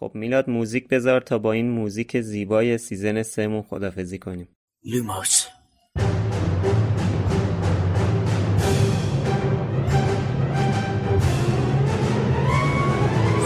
[0.00, 4.48] خب میلاد موزیک بذار تا با این موزیک زیبای season سه‌مون خدافزی کنیم.
[4.84, 5.46] لوموس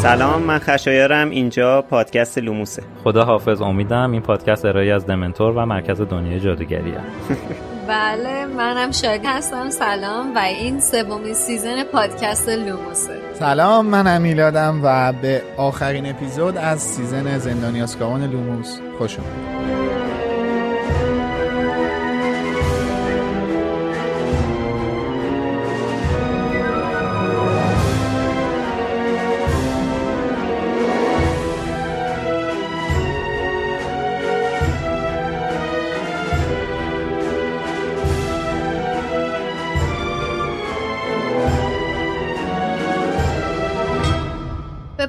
[0.02, 1.30] سلام من خشایارم.
[1.30, 2.82] اینجا پادکست لوموسه.
[3.04, 7.00] خدا حافظ امیدم این پادکست ارائه‌ای از دمنتور و مرکز دنیای جادوگریه.
[7.88, 9.70] بله منم شاید هستم.
[9.70, 10.36] سلام.
[10.36, 13.23] و این سومین season پادکست لوموسه.
[13.38, 20.03] سلام من میلادم و به آخرین اپیزود از season زندانی آزکابان لوموس خوش اومدید.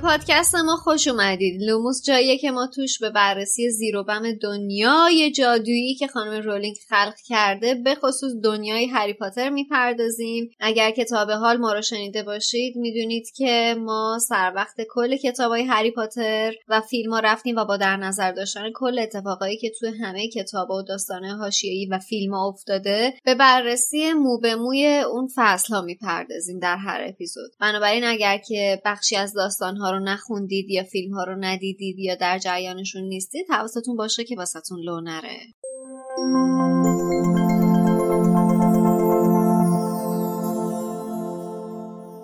[0.06, 1.62] پادکست ما خوش اومدید.
[1.62, 6.76] لوموس جاییه که ما توش به بررسی زیر و بم دنیای جادویی که خانم رولینگ
[6.90, 10.50] خلق کرده به خصوص دنیای هری پاتر می‌پردازیم.
[10.60, 15.64] اگر تا به حال ما رو شنیده باشید می‌دونید که ما سر وقت کل کتابای
[15.64, 19.90] هری پاتر و فیلم ها رفتیم و با در نظر داشتن کل اتفاقایی که توی
[19.90, 25.30] همه کتابا و داستانای حاشیه‌ای و فیلم ها افتاده به بررسی مو به موی اون
[25.36, 27.52] فصل ها می‌پردازیم در هر اپیزود.
[27.60, 32.16] بنابراین اگر که بخشی از داستان ها رو نخوندید یا فیلم ها رو ندیدید یا
[32.16, 35.40] در جریانشون نیستید حواستون باشه که واسه‌تون لو نره.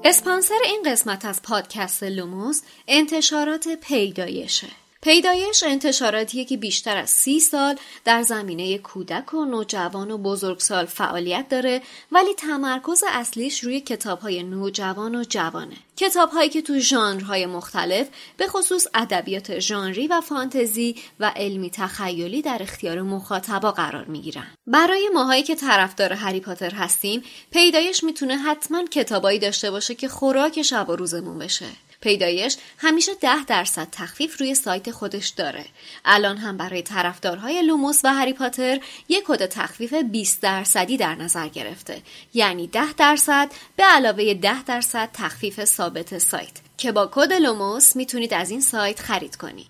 [0.03, 4.67] اسپانسر این قسمت از پادکست لوموس انتشارات پیدایشه.
[5.03, 11.49] پیدایش انتشاراتیه که بیشتر از سی سال در زمینه کودک و نوجوان و بزرگسال فعالیت
[11.49, 15.75] داره ولی تمرکز اصلیش روی کتابهای نوجوان و جوانه.
[15.95, 18.07] کتابهایی که تو ژانرهای مختلف
[18.38, 24.47] به خصوص ادبیات ژانری و فانتزی و علمی تخیلی در اختیار مخاطبا قرار می‌گیرن.
[24.67, 30.62] برای ماهایی که طرفدار هری پاتر هستیم پیدایش می‌تونه حتما کتابایی داشته باشه که خوراک
[30.62, 31.66] شب و روزمون بشه.
[32.01, 35.66] پیدایش همیشه ده درصد تخفیف روی سایت خودش داره.
[36.06, 38.79] الان هم برای طرفدارهای لوموس و هری پاتر
[39.09, 42.01] یک کد تخفیف 20 درصدی در نظر گرفته.
[42.34, 46.72] یعنی 10 درصد به علاوه 10 درصد تخفیف ثابت سایت.
[46.78, 49.68] که با کد لوموس می‌تونید از این سایت خرید کنید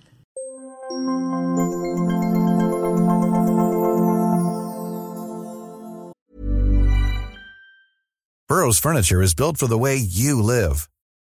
[8.49, 10.90] Burroughs Furniture is built for the way you live.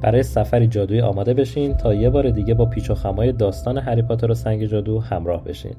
[0.00, 4.02] برای سفری جادویی آماده بشین تا یه بار دیگه با پیچ و خمای داستان هری
[4.02, 5.74] پاتر و سنگ جادو همراه بشین.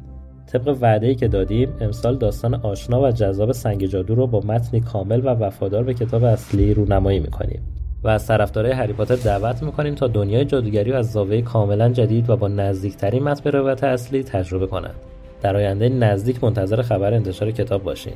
[0.48, 5.19] طبق وعده‌ای که دادیم امسال داستان آشنا و جذاب سنگ جادو رو با متنی کامل
[5.19, 7.62] و وفادار به کتاب اصلی رونمایی می‌کنیم
[8.04, 12.30] و از طرفدارای هری پاتر دعوت می‌کنیم تا دنیای جادوگری رو از زاویه کاملا جدید
[12.30, 14.96] و با نزدیکترین متن به روایت اصلی تجربه کنند
[15.42, 18.14] در آینده نزدیک منتظر خبر انتشار کتاب باشین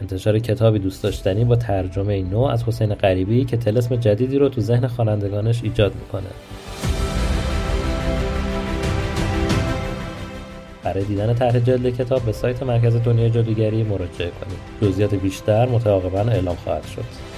[0.00, 4.60] انتشار کتابی دوست داشتنی با ترجمه نو از حسین غریبی که تلسم جدیدی رو تو
[4.60, 6.28] ذهن خوانندگانش ایجاد می‌کنه.
[10.84, 14.58] برای دیدن طرح جلد کتاب به سایت مرکز دنیای جادوگری مراجعه کنید.
[14.92, 17.35] جزئیات بیشتر متعاقبا اعلام خواهد شد.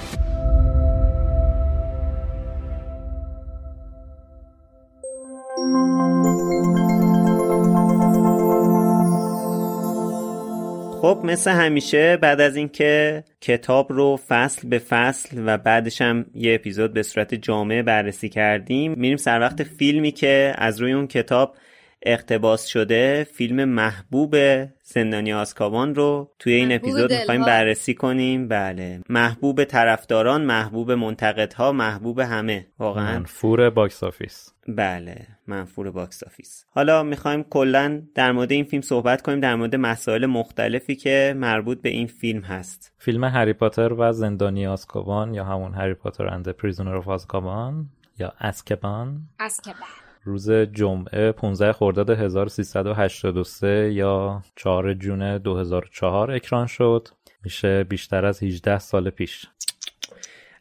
[11.01, 16.55] خب مثل همیشه بعد از اینکه کتاب رو فصل به فصل و بعدش هم یه
[16.55, 21.55] اپیزود به صورت جامعه بررسی کردیم میریم سر وقت فیلمی که از روی اون کتاب
[22.03, 24.35] اقتباس شده فیلم محبوب
[24.83, 28.47] زندانی آزکابان رو توی این اپیزود می‌خوایم بررسی کنیم.
[28.47, 29.01] بله.
[29.09, 32.67] محبوب طرفداران محبوب منتقدها محبوب همه.
[32.79, 33.13] واقعا.
[33.13, 34.53] منفور box office.
[34.67, 35.27] بله.
[35.49, 36.65] منفور box office.
[36.69, 41.81] حالا می‌خوایم کلا در مورد این فیلم صحبت کنیم در مورد مسائل مختلفی که مربوط
[41.81, 42.93] به این فیلم هست.
[42.97, 48.33] فیلم هری پاتر و زندانی آزکابان یا همون Harry Potter and Prisoner of Azkaban یا
[48.39, 49.89] اسکبان اسکبان
[50.23, 57.07] روز جمعه 15 خرداد 1383 یا 4 جون 2004 اکران شد.
[57.43, 59.45] میشه بیشتر از 18 سال پیش.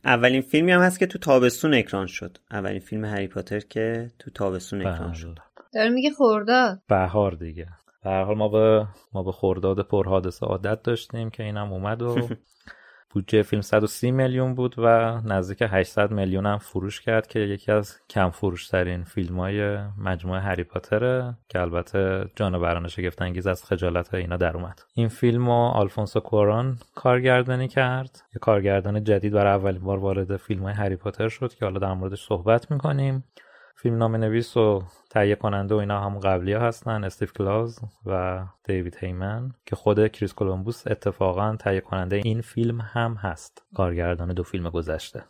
[0.04, 2.38] اولین فیلمی هم هست که تو تابستون اکران شد.
[2.50, 5.38] اولین فیلم هری پاتر که تو تابستون اکران شد.
[5.74, 6.82] داره میگه خرداد.
[6.88, 7.66] بهار دیگه.
[8.04, 12.16] به هر حال ما به ما به خرداد پرحادثه عادت داشتیم که اینم اومد و
[13.10, 17.96] بودجه فیلم 130 میلیون بود و نزدیک 800 میلیون هم فروش کرد که یکی از
[18.10, 24.14] کم فروش ترین فیلم های مجموعه هری پاتره که البته جانوران شگفت انگیز از خجالت
[24.14, 24.82] اینا در اومد.
[24.94, 28.22] این فیلم رو آلفونسو کوارون کارگردانی کرد.
[28.34, 31.94] یه کارگردان جدید برای اولین بار وارد فیلم های هری پاتر شد که حالا در
[31.94, 33.24] موردش صحبت می‌کنیم.
[33.80, 38.96] فیلم‌نامه نویس و تهیه کننده و اینا هم قبلی ها هستن استیو کلاوز و دیوید
[39.00, 43.62] هیمن که خود کریس کولومبوس اتفاقا تهیه کننده این فیلم هم هست.
[43.74, 45.24] کارگردان دو فیلم گذشته.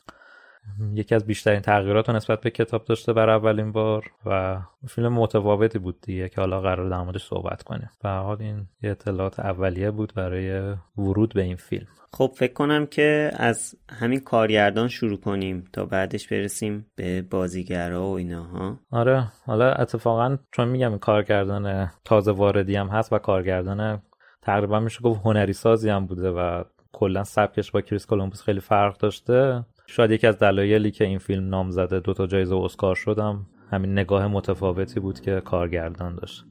[0.95, 5.79] یکی از بیشترین تغییرات رو نسبت به کتاب داشته بر اولین بار و فیلم متفاوتی
[5.79, 7.91] بود دیگه که حالا قرار در موردش صحبت کنیم.
[8.03, 11.87] به حال این یه اطلاعات اولیه بود برای ورود به این فیلم.
[12.13, 18.17] خب فکر کنم که از همین کارگردان شروع کنیم تا بعدش برسیم به بازیگرا و
[18.17, 24.03] اینا ها آره حالا اتفاقا چون میگم این کارگردان تازه واردی هم هست و کارگردان
[24.43, 28.97] تقریبا میشه گفت هنری سازی هم بوده و کلا سبکش با کریس کولومبوس خیلی فرق
[28.97, 33.47] داشته شاید یکی از دلایلی که این فیلم نام زده دو تا جایزه اسکار شدم
[33.71, 36.45] همین نگاه متفاوتی بود که کارگردان داشت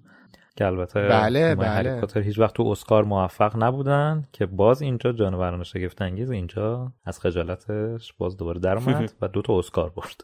[0.55, 2.01] که البته بله بله.
[2.01, 7.19] پاتر هیچ وقت تو اسکار موفق نبودن که باز اینجا جانوران شگفت انگیز اینجا از
[7.19, 10.23] خجالتش باز دوباره در اومد و دو تا اسکار برد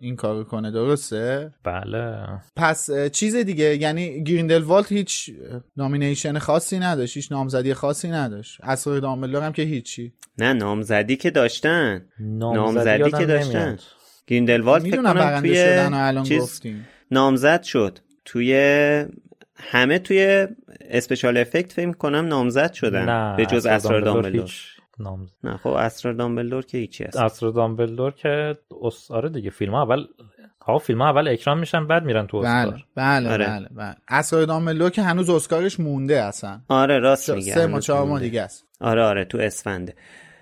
[0.00, 2.26] این کارو کنه درسته؟ بله.
[2.56, 5.30] پس چیز دیگه یعنی گریندلوالد هیچ
[5.76, 8.58] nomination خاصی نداشت هیچ نامزدی خاصی نداشت.
[8.62, 10.12] اسرار دامبلدور هم که هیچی.
[10.38, 12.04] نه نامزدی که داشتن.
[12.20, 13.78] نامزدی نامزدی که داشتن.
[14.26, 16.88] گریندلوالد فکر کنم توی شدن و الان چیز گفتیم.
[17.10, 17.98] نامزد شد.
[18.24, 18.54] توی
[19.54, 20.46] همه توی
[20.80, 23.08] special effect فکر کنم نامزد شدن.
[23.08, 24.50] نه به جز اسرار دامبلدور
[25.00, 27.16] نام نه خب اسرار دامبلدور که هیچی هست.
[27.16, 30.04] اسرار دامبلدور که اس- آره دیگه فیلم ها اول
[30.66, 32.84] ها فیلم ها اول اکران میشن بعد میرن تو بله اسکار.
[32.94, 33.46] بله آره.
[33.46, 33.94] بله بله.
[34.08, 36.60] اسرار دامبلدور که هنوز اسکارش مونده اصلا.
[36.68, 38.24] آره راست میگه سه ماه هنوز چهار ماه مونده.
[38.24, 38.64] دیگه است.
[38.80, 39.94] آره آره تو اسفنده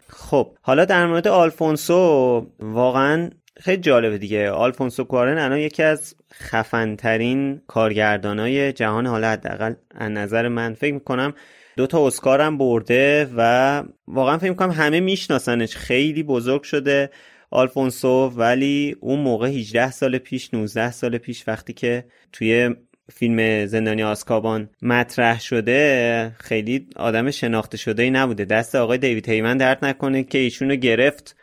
[0.08, 4.50] خب حالا در مورد آلفونسو واقعا خیلی جالبه دیگه.
[4.50, 11.34] آلفونسو کوارون الان یکی از خفنترین کارگردانای جهان حالا حداقل از نظر من فکر می‌کنم
[11.76, 15.76] دو تا اسکار هم برده و واقعا فکر می‌کنم همه میشناسنش.
[15.76, 17.10] خیلی بزرگ شده
[17.50, 22.74] آلفونسو ولی اون موقع 18 سال پیش 19 سال پیش وقتی که توی
[23.12, 28.44] فیلم زندانی آسکابان مطرح شده خیلی آدم شناخته شده ای نبوده.
[28.44, 31.36] دست آقای دیوید هیمن درد نکنه که ایشونو گرفت.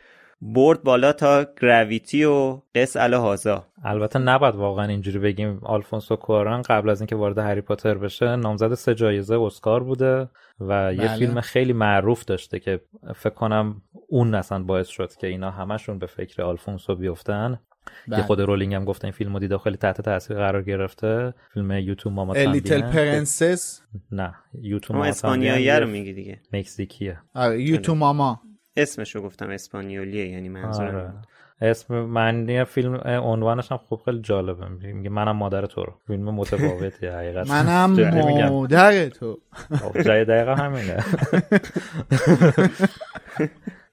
[0.46, 6.90] برد بالا تا گراویتی و قص هازا البته نباید واقعا اینجوری بگیم آلفونسو کواران قبل
[6.90, 11.18] از اینکه وارد هری پاتر بشه نامزد سه جایزه اسکار بوده و یه بله.
[11.18, 12.80] فیلم خیلی معروف داشته که
[13.16, 17.60] فکر کنم اون اصلا باعث شد که اینا همشون به فکر آلفونسو بیفتن.
[18.08, 18.18] بله.
[18.18, 21.34] که خود رولینگ هم گفته این فیلمو دیده خیلی تحت تاثیر قرار گرفته.
[21.54, 26.42] فیلم Y tu mamá Little Princess نه Y tu mamá اسپانیایی رو میگی دیگه.
[26.54, 27.18] مکزیکیه.
[27.58, 28.42] Y tu mamá.
[28.78, 31.14] اسمشو گفتم اسپانیولیه یعنی منظورم آره.
[31.62, 34.68] اسم معنی فیلم عنوانش هم خوب خیلی جالبه.
[34.68, 35.94] میگه منم مادر تو رو.
[36.08, 39.38] فیلم متفاوتی حقیقت منم مادر تو.
[39.80, 40.98] خب، جای دقیقا همینه.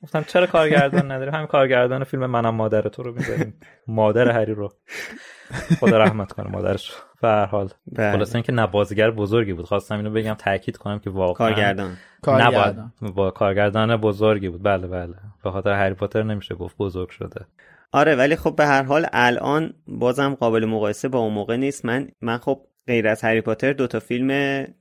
[0.02, 3.54] گفتم چرا کارگردان نداری؟ همین کارگردان فیلم منم مادر تو رو می‌ذاریم.
[3.86, 4.68] مادر هری رو.
[5.80, 7.68] خدا رحمت کنه مادرش به هر حال.
[7.92, 8.12] بله.
[8.12, 9.66] خلاص اینکه نه بازیگر بزرگی بود.
[9.66, 11.96] خواستم اینو بگم تاکید کنم که واقعا کارگردان.
[12.22, 12.92] کارگردان.
[13.14, 14.62] با کارگردان بزرگی بود.
[14.62, 15.14] بله بله.
[15.44, 17.46] به خاطر هری پاتر نمیشه گفت بزرگ شده.
[17.92, 21.84] آره ولی خب به هر حال الان بازم قابل مقایسه با اون موقع نیست.
[21.84, 24.28] من من خب غیر از هری پاتر دو تا فیلم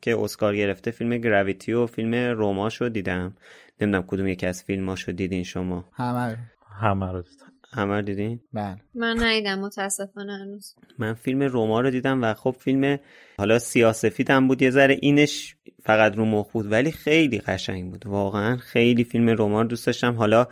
[0.01, 3.35] که اسکار گرفته فیلم گراویتی و فیلم روماشو دیدم.
[3.81, 5.85] نمی‌دونم کدوم یکی از فیلماشو دیدین شما.
[5.93, 6.37] همه
[6.81, 7.48] همه رو دیدم.
[7.71, 8.77] همه دیدین؟ بله.
[8.95, 10.75] من ندیدم متاسفانه هنوز.
[10.97, 12.99] من فیلم روما رو دیدم و خب فیلم
[13.37, 18.07] حالا سیاسفید هم بود یه ذره اینش فقط رو مخ بود ولی خیلی قشنگ بود.
[18.07, 20.13] واقعا خیلی فیلم روما رو دوست داشتم.
[20.13, 20.47] حالا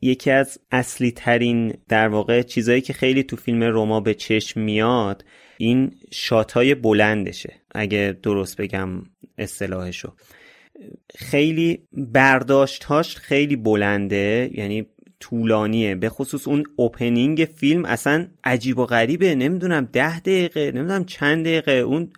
[0.00, 5.24] یکی از اصلی ترین در واقع چیزایی که خیلی تو فیلم روما به چشم میاد
[5.56, 9.02] این شاتای بلندشه اگه درست بگم
[9.38, 10.12] اصطلاحشو.
[11.14, 14.86] خیلی برداشتهاش خیلی بلنده یعنی
[15.22, 15.94] طولانیه.
[15.94, 19.34] به خصوص اون اوپنینگ فیلم اصلا عجیب و غریبه.
[19.34, 21.72] نمی‌دونم ده دقیقه نمی‌دونم چند دقیقه.
[21.72, 22.10] اون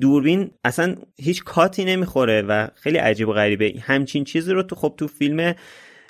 [0.00, 3.74] دوربین اصلا هیچ کاتی نمی‌خوره و خیلی عجیب و غریبه.
[3.80, 5.54] همچین چیزی رو تو خب تو فیلم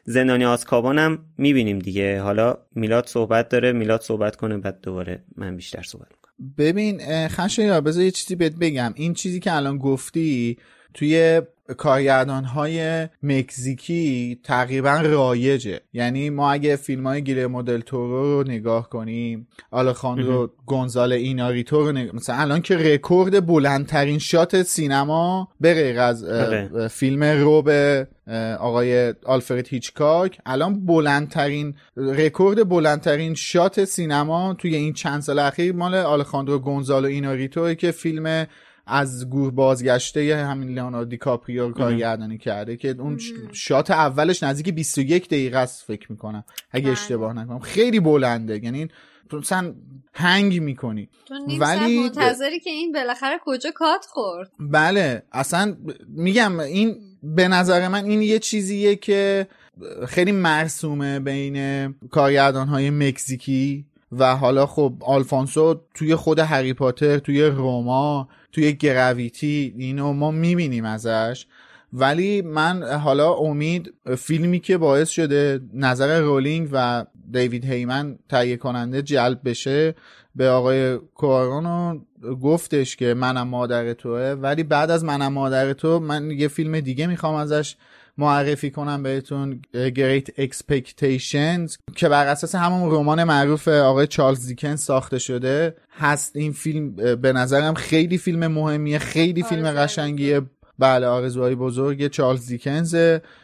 [0.05, 2.21] زندانی آسکابان هم می‌بینیم دیگه.
[2.21, 6.55] حالا میلاد صحبت داره میلاد صحبت کنه بعد دوباره من بیشتر صحبت می‌کنم.
[6.59, 8.93] ببین خشه یا بذار یه چیزی بهت بگم.
[8.97, 10.59] این چیزی که الان گفتی
[10.95, 11.43] توی
[11.77, 18.91] کارگردان های مکزیکی تقریبا رایجه یعنی ما اگه فیلم های گیرمو دل تورو رو نگاه
[18.91, 26.01] کنیم آلخاندرو گونزالس ایناریتو رو نگاه مثلا الان که رکورد بلندترین شات سینما به غیر
[26.01, 26.89] از بله.
[26.89, 27.71] فیلم Rope
[28.59, 35.95] آقای آلفرد هیچکاک الان بلندترین رکورد بلندترین شات سینما توی این چند سال اخیر مال
[35.95, 38.47] آلخاندرو گونزالس ایناریتو که فیلم
[38.87, 43.19] از گور بازگشته همین لیوناردو دیکاپریو کارگردانی کرده که اون
[43.53, 46.45] شات اولش نزدیک 21 دقیقه است فکر می‌کنم.
[46.71, 46.93] اگه بله.
[46.93, 47.59] اشتباه نکنم.
[47.59, 48.65] خیلی بلنده.
[48.65, 48.89] یعنی
[49.33, 49.75] مثلا
[50.15, 51.09] هنگ می‌کنی.
[51.61, 54.51] ولی منتظری که این بالاخره کجا کات خورد.
[54.61, 55.23] بله.
[55.33, 55.77] اصلا
[56.09, 59.47] میگم این به نظر من این یه چیزیه که
[60.09, 63.87] خیلی مرسومه بین کارگردان های مکزیکی.
[64.19, 70.85] و حالا خب آلفانسو توی خود هری پاتر توی روما توی گراویتی اینو ما می‌بینیم
[70.85, 71.47] ازش.
[71.93, 79.03] ولی من حالا امید فیلمی که باعث شده نظر رولینگ و دیوید هیمن تهیه کننده
[79.03, 79.95] جلب بشه
[80.37, 81.99] به آقای کوارونو
[82.43, 84.37] گفتش که منم مادر توه.
[84.41, 87.77] ولی بعد از منم مادر تو من یه فیلم دیگه می‌خوام ازش
[88.19, 95.19] معرفی کنم بهتون Great Expectations که بر اساس همون رمان معروف آقای چارلز دیکن ساخته
[95.19, 95.77] شده.
[95.99, 100.43] هست این فیلم به نظرم خیلی فیلم مهمیه خیلی فیلم قشنگیه.
[100.79, 102.97] بله آرزوهای بزرگ چارلز دیکنز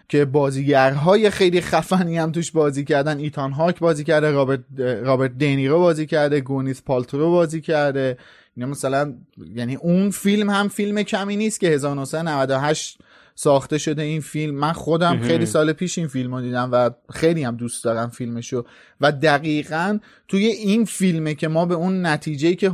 [0.08, 3.18] که بازیگرهای خیلی خفنی هم توش بازی کردن.
[3.18, 8.18] ایتان هاک بازی کرده رابرت رابرت دنیرو بازی کرده گونیس پالترو بازی کرده.
[8.56, 9.14] اینا مثلا
[9.54, 12.98] یعنی اون فیلم هم فیلم کمی نیست که 1998
[13.42, 14.54] ساخته شده این فیلم.
[14.54, 18.64] من خودم خیلی سال پیش این فیلم رو دیدم و خیلی هم دوست دارم فیلمشو.
[19.00, 22.72] و دقیقا توی این فیلمه که ما به اون نتیجه که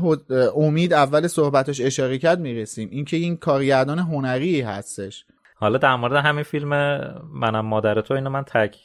[0.57, 2.89] امید اول صحبتش اشاره کرد می‌رسیم.
[2.93, 5.25] اینکه این کارگردان هنری هستش.
[5.59, 6.69] حالا در مورد همین فیلم
[7.33, 8.77] منم مادر تو اینو من تک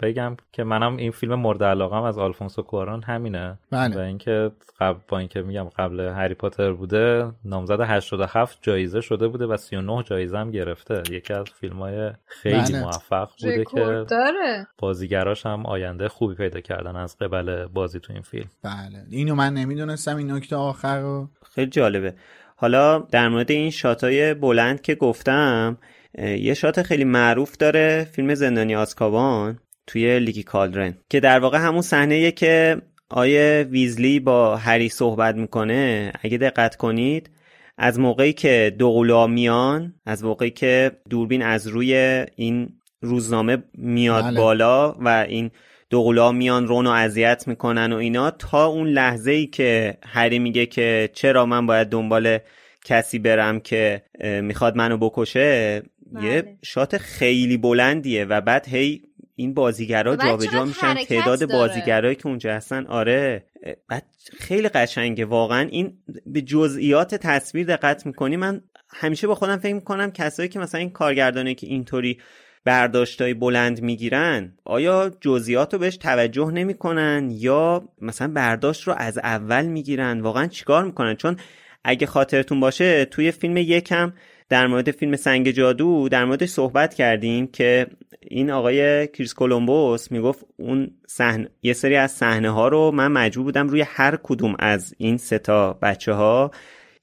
[0.00, 3.96] بگم که منم این فیلم مورد علاقم از آلفونسو کوارون همینه بله.
[3.96, 9.46] و اینکه قبل با اینکه میگم قبل هری پاتر بوده نامزد 87 جایزه شده بوده
[9.46, 12.80] و 39 جایزه هم گرفته یکی از فیلم های خیلی بله.
[12.80, 14.66] موفق بوده که داره.
[14.78, 19.54] بازیگراش هم آینده خوبی پیدا کردن از قبل بازی تو این فیلم بله اینو من
[19.54, 22.14] نمی‌دونستم این نکته آخر رو خیلی جالبه
[22.56, 25.78] حالا در مورد این شاتای بلند که گفتم
[26.18, 31.82] یه شات خیلی معروف داره فیلم زندانی آسکابان توی لیگی کالدرن که در واقع همون
[31.82, 32.76] صحنه که
[33.08, 37.30] آیه ویزلی با هری صحبت می‌کنه اگه دقت کنید
[37.78, 42.68] از موقعی که دوقلوها میان از موقعی که دوربین از روی این
[43.00, 44.40] روزنامه میاد بله.
[44.40, 45.50] بالا و این
[45.90, 51.10] دوقلوها میان رونو اذیت می‌کنن و اینا تا اون لحظه ای که هری میگه که
[51.12, 52.38] چرا من باید دنبال
[52.84, 54.02] کسی برم که
[54.42, 55.82] می‌خواد منو بکشه
[56.14, 56.56] یه بله.
[56.62, 59.02] شات خیلی بلندیه و بعد هی
[59.36, 61.52] این بازیگرا جابجا میشن تعداد.
[61.52, 63.44] بازیگرایی که اونجا هستن آره
[63.88, 64.04] بعد
[64.38, 70.10] خیلی قشنگه واقعا این به جزئیات تصویر دقت می‌کنی من همیشه با خودم فکر می‌کنم
[70.10, 72.18] کسایی که مثلا این کارگردانه که اینطوری
[72.64, 79.66] برداشتای بلند می‌گیرن آیا جزئیات رو بهش توجه نمی‌کنن یا مثلا برداشت رو از اول
[79.66, 81.36] می‌گیرن واقعا چیکار می‌کنن چون
[81.84, 84.12] اگه خاطرتون باشه توی فیلم یکم
[84.48, 87.86] در مورد فیلم سنگ جادو در موردش صحبت کردیم که
[88.20, 93.44] این آقای کریس کولومبوس می‌گفت اون صحنه یه سری از صحنه ها رو من مجبور
[93.44, 96.50] بودم روی هر کدوم از این سه تا بچه ها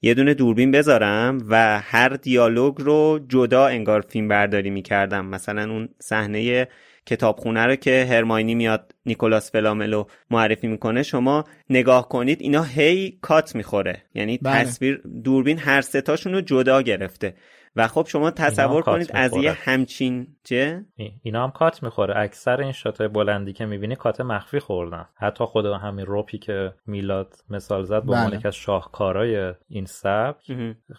[0.02, 5.26] یه دونه دوربین بذارم و هر دیالوگ رو جدا انگار فیلم برداری می‌کردم.
[5.26, 6.68] مثلا اون صحنه
[7.06, 13.54] کتابخونه رو که هرماینی میاد نیکولاس فلاملو معرفی می‌کنه شما نگاه کنید اینا هی کات
[13.54, 14.64] می‌خوره یعنی بله.
[14.64, 17.34] تصویر دوربین هر ستاشون رو جدا گرفته
[17.76, 19.36] و خب شما تصور کنید از.
[19.36, 24.20] یه همچین چه ای- اینا هم کات می‌خوره اکثر این شاتای بلندی که می‌بینی کات
[24.20, 28.40] مخفی خوردن حتی خود همین روپی که میلاد مثال زد به عنوان بله.
[28.44, 30.52] از شاهکارای این سبک.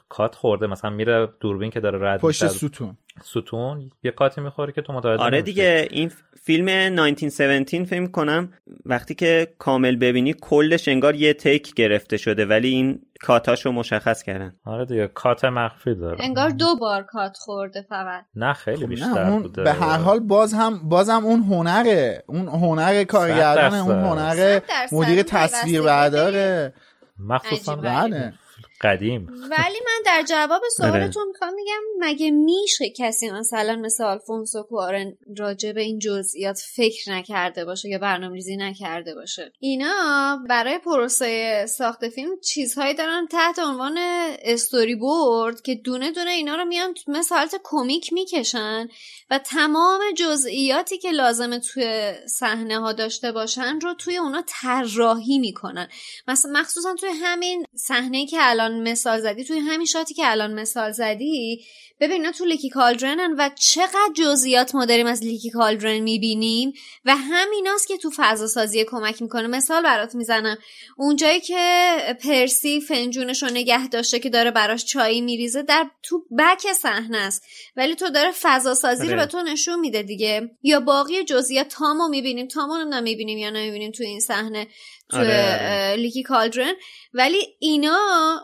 [0.09, 4.81] کات خورده مثلا میره دوربین که داره رد پشت ستون ستون یه کاتی می‌خوره که
[4.81, 5.53] تو متوجه آره نمیشی.
[5.53, 6.11] دیگه این
[6.43, 8.53] فیلم 1917 فیلم کنم
[8.85, 14.55] وقتی که کامل ببینی کلش انگار یه تیک گرفته شده ولی این کاتاشو مشخص کردن
[14.65, 19.23] آره دیگه کات مخفی داره انگار دو بار کات خورده فقط نه خیلی خب بیشتر
[19.23, 23.73] نه اون بوده به هر حال باز هم بازم اون هنره اون هنر کارگردان.
[23.73, 24.59] اون هنر.
[24.91, 26.73] مدیر تصویر برداره
[27.19, 27.75] مخصوصا.
[27.75, 28.33] بله
[28.81, 29.27] قدیم.
[29.27, 30.69] ولی من در جواب آره.
[30.77, 37.11] سوالتون می‌خوام میگم مگه میشه کسی مثلا مثل آلفونسو کوارن راجع به این جزئیات فکر
[37.11, 43.59] نکرده باشه یا برنامه ریزی نکرده باشه؟ اینا برای پروسه ساخت فیلم چیزهایی دارن تحت
[43.59, 43.97] عنوان
[44.41, 48.87] استوری بورد که دونه دونه اینا رو میان مثل حالت کمیک می‌کشن
[49.29, 55.87] و تمام جزئیاتی که لازمه توی صحنه ها داشته باشن رو توی اونا طراحی می‌کنن.
[56.27, 60.91] مثلا مخصوصا توی همین صحنه که الان مثال زدی توی همین شاتی که الان مثال
[60.91, 61.65] زدی
[61.99, 66.73] ببین اینا تو لیکی کالدرنن و چقدر جزئیات ما داریم از لیکی کالدرن می‌بینیم
[67.05, 69.47] و همیناست که تو فضا سازی کمک می‌کنه.
[69.47, 70.57] مثال برات می‌زنم.
[70.97, 76.73] اونجایی که پرسی فنجونش رو نگه داشته که داره براش چایی میریزه در تو بک
[76.73, 77.43] صحنه است.
[77.75, 79.25] ولی تو داره فضا سازی رو آره.
[79.25, 80.49] به تو نشون میده دیگه.
[80.63, 82.47] یا باقی جزئیات تامو می‌بینیم.
[82.47, 84.67] تامو نمی‌دونم می‌بینیم یا نمی‌بینیم تو این صحنه.
[85.13, 85.95] آره، آره.
[85.95, 86.73] لیکی کالدرن
[87.13, 87.97] ولی اینا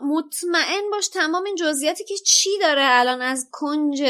[0.04, 4.02] مطمئن باش تمام این جزئیاتی که چی داره الان از کنج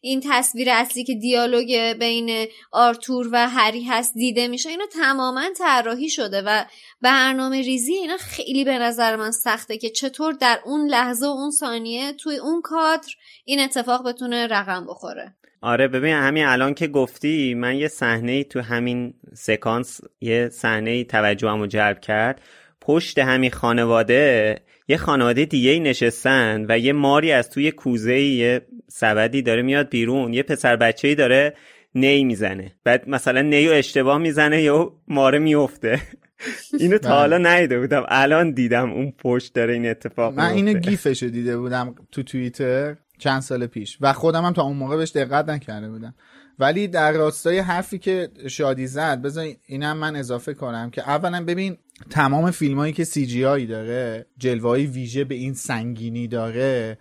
[0.00, 6.08] این تصویر اصلی که دیالوگ بین آرتور و هری هست دیده میشه اینا تماما طراحی
[6.08, 6.64] شده و
[7.00, 11.50] برنامه ریزی اینا خیلی به نظر من سخته که چطور در اون لحظه و اون
[11.50, 13.08] ثانیه توی اون کادر
[13.44, 15.34] این اتفاق بتونه رقم بخوره
[15.66, 20.90] آره ببین همین الان که گفتی من یه صحنه ای تو همین سکانس یه صحنه
[20.90, 22.40] ای توجهمو جلب کرد.
[22.80, 24.56] پشت همین خانواده
[24.88, 29.62] یه خانواده دیگه ای نشستن و یه ماری از توی کوزه ای یه سبدی داره
[29.62, 30.34] میاد بیرون.
[30.34, 31.54] یه پسر بچه ای داره
[31.94, 32.72] نی می‌زنه.
[32.84, 36.00] بعد مثلا نیو اشتباه می‌زنه یا ماره میفته
[36.80, 37.18] اینو تا بله.
[37.18, 38.04] حالا ندیده بودم.
[38.08, 40.90] الان دیدم اون پشت داره این اتفاق من اینو میفته.
[40.90, 42.96] گیفش رو دیده بودم تو توییتر.
[43.18, 43.98] چند سال پیش.
[44.00, 46.14] و خودم هم تا اون موقع بهش دقت نکرده بودم.
[46.58, 51.78] ولی در راستای حرفی که شادی زد بذار اینم من اضافه کنم که اولا ببین
[52.10, 56.98] تمام فیلم هایی که CGI داره جلوه ویژه به این سنگینی داره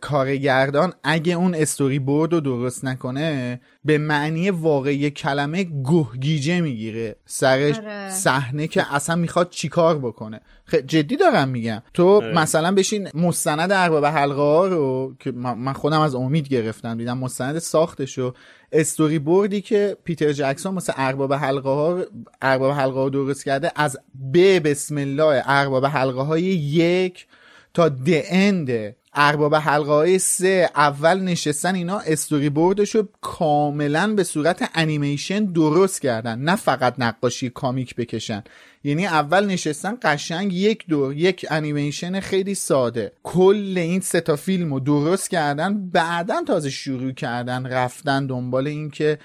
[0.00, 7.72] کارگردان اگه اون استوری بورد رو درست نکنه به معنی واقعی کلمه گهگیجه می‌گیره سر
[7.76, 8.10] آره.
[8.10, 10.40] صحنه که اصلا می‌خواد چیکار بکنه.
[10.86, 16.00] جدی دارم میگم تو مثلا بشین مستند ارباب حلقه ها رو که من من خودم
[16.00, 18.34] از امید گرفتم دیدم مستند ساختش رو
[18.72, 22.04] استوری بوردی که پیتر جکسون مثل ارباب حلقه ها
[22.42, 23.98] ارباب حلقه ها درست کرده از
[24.34, 27.26] ب بسم الله ارباب حلقه های یک
[27.74, 34.24] تا the end ارباب حلقه های سه اول نشستن اینا استوری بوردش رو کاملا به
[34.24, 36.38] صورت انیمیشن درست کردن.
[36.38, 38.44] نه فقط نقاشی comic بکشن.
[38.84, 43.12] یعنی اول نشستن قشنگ یک دور یک انیمیشن خیلی ساده.
[43.22, 49.18] کل این سه تا فیلم رو درست کردن بعدا تازه شروع کردن رفتن دنبال اینکه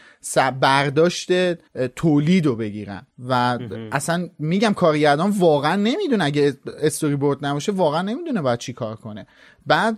[0.62, 1.54] برداشت
[1.96, 3.08] تولید رو بگیرن.
[3.20, 3.60] و
[3.92, 9.28] اصلا میگم کارگردان واقعا نمی‌دونه اگه استوری بورد نباشه واقعا نمی‌دونه باید چی کار کنه.
[9.66, 9.98] بعد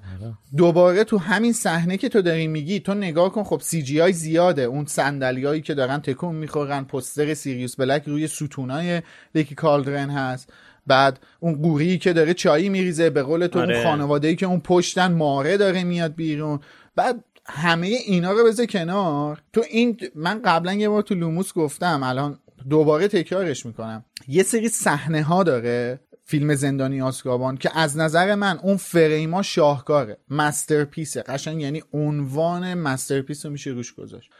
[0.58, 4.62] دوباره تو همین صحنه که تو داری میگی تو نگاه کن خب CGI زیاده.
[4.62, 9.02] اون صندلیایی که دارن تکون می‌خورن پوستر سیریوس بلک روی ستونای
[9.50, 10.54] Leaky Cauldron هست.
[10.88, 13.76] بعد اون قوری که داره چایی میریزه به قول تو آره.
[13.76, 16.60] اون خانواده ای که اون پشتن ماره داره میاد بیرون.
[16.96, 19.42] بعد همه اینا رو بذار کنار.
[19.54, 24.06] تو این من قبلا یه بار تو لوموس گفتم الان دوباره تکرارش می‌کنم.
[24.28, 30.18] یه سری صحنه ها داره فیلم زندانی آزکابان که از نظر من اون فریما شاهکاره
[30.30, 31.22] masterpiece ه.
[31.22, 34.32] قشنگ یعنی عنوان masterpiece رو میشه روش گذاشت.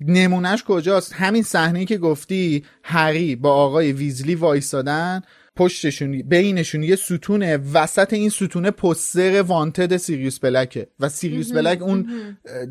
[0.00, 5.22] نمونهش کجاست؟ همین صحنه که گفتی هری با آقای ویزلی وایستادن
[5.56, 10.86] پشتشون بینشون یه ستونه وسط این ستونه پوستر wanted سیریوس بلکه.
[11.00, 12.08] و سیریوس بلک اون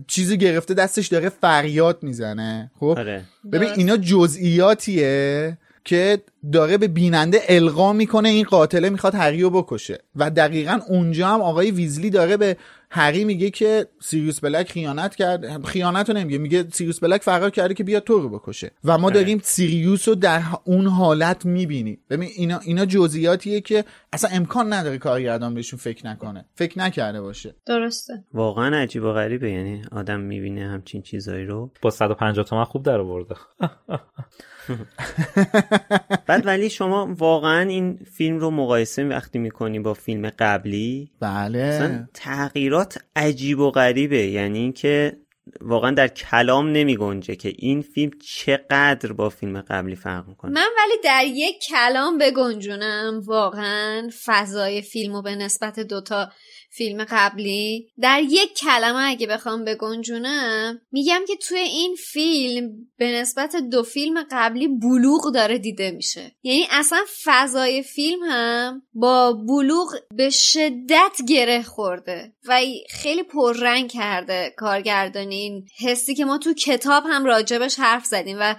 [0.07, 2.71] چیزی گرفته دستش داره فریاد می‌زنه.
[2.79, 3.23] خب؟ آره.
[3.51, 9.99] ببین اینا جزئیاتیه که داره به بیننده القا می‌کنه این قاتله می‌خواد هری رو بکشه.
[10.15, 12.57] و دقیقا اونجا هم آقای ویزلی داره به
[12.95, 15.65] هری میگه که سیریوس بلک خیانت کرد.
[15.65, 18.71] خیانت رو نمیگه میگه سیریوس بلک فرار کرده که بیاد تو رو بکشه.
[18.83, 21.99] و ما داریم سیریوس رو در اون حالت می‌بینیم.
[22.09, 26.45] ببین اینا اینا جزئیاتیه که اصلا امکان نداره کارگردان بهشون فکر نکنه.
[26.55, 27.55] فکر نکرده باشه.
[27.65, 28.13] درسته.
[28.33, 31.71] واقعا عجیب و غریبه یعنی آدم می‌بینه همچین چیزایی رو.
[31.81, 33.35] با 150 تومن خوب در آورده.
[36.27, 41.67] بعد ولی شما واقعا این فیلم رو مقایسه وقتی می‌کنی با فیلم قبلی بله.
[41.67, 44.27] مثلا تغییرات عجیب و غریبه.
[44.27, 45.17] یعنی اینکه
[45.61, 50.51] واقعا در کلام نمی گنجه که این فیلم چقدر با فیلم قبلی فرق می‌کنه.
[50.51, 53.21] من ولی در یک کلام بگنجونم.
[53.25, 56.31] واقعا فضای فیلمو به نسبت دوتا
[56.77, 57.87] فیلم قبلی.
[58.01, 64.25] در یک کلمه اگه بخوام بگنجونم میگم که توی این فیلم به نسبت دو فیلم
[64.31, 66.31] قبلی بلوغ داره دیده میشه.
[66.43, 74.53] یعنی اصلا فضای فیلم هم با بلوغ به شدت گره خورده و خیلی پررنگ کرده
[74.57, 75.35] کارگردانی.
[75.35, 78.55] این حسی که ما تو کتاب هم راجبش حرف زدیم و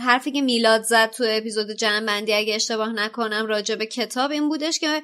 [0.00, 4.78] حرفی که میلاد زد تو اپیزود جنبندی اگه اشتباه نکنم راجع به کتاب این بودش
[4.78, 5.02] که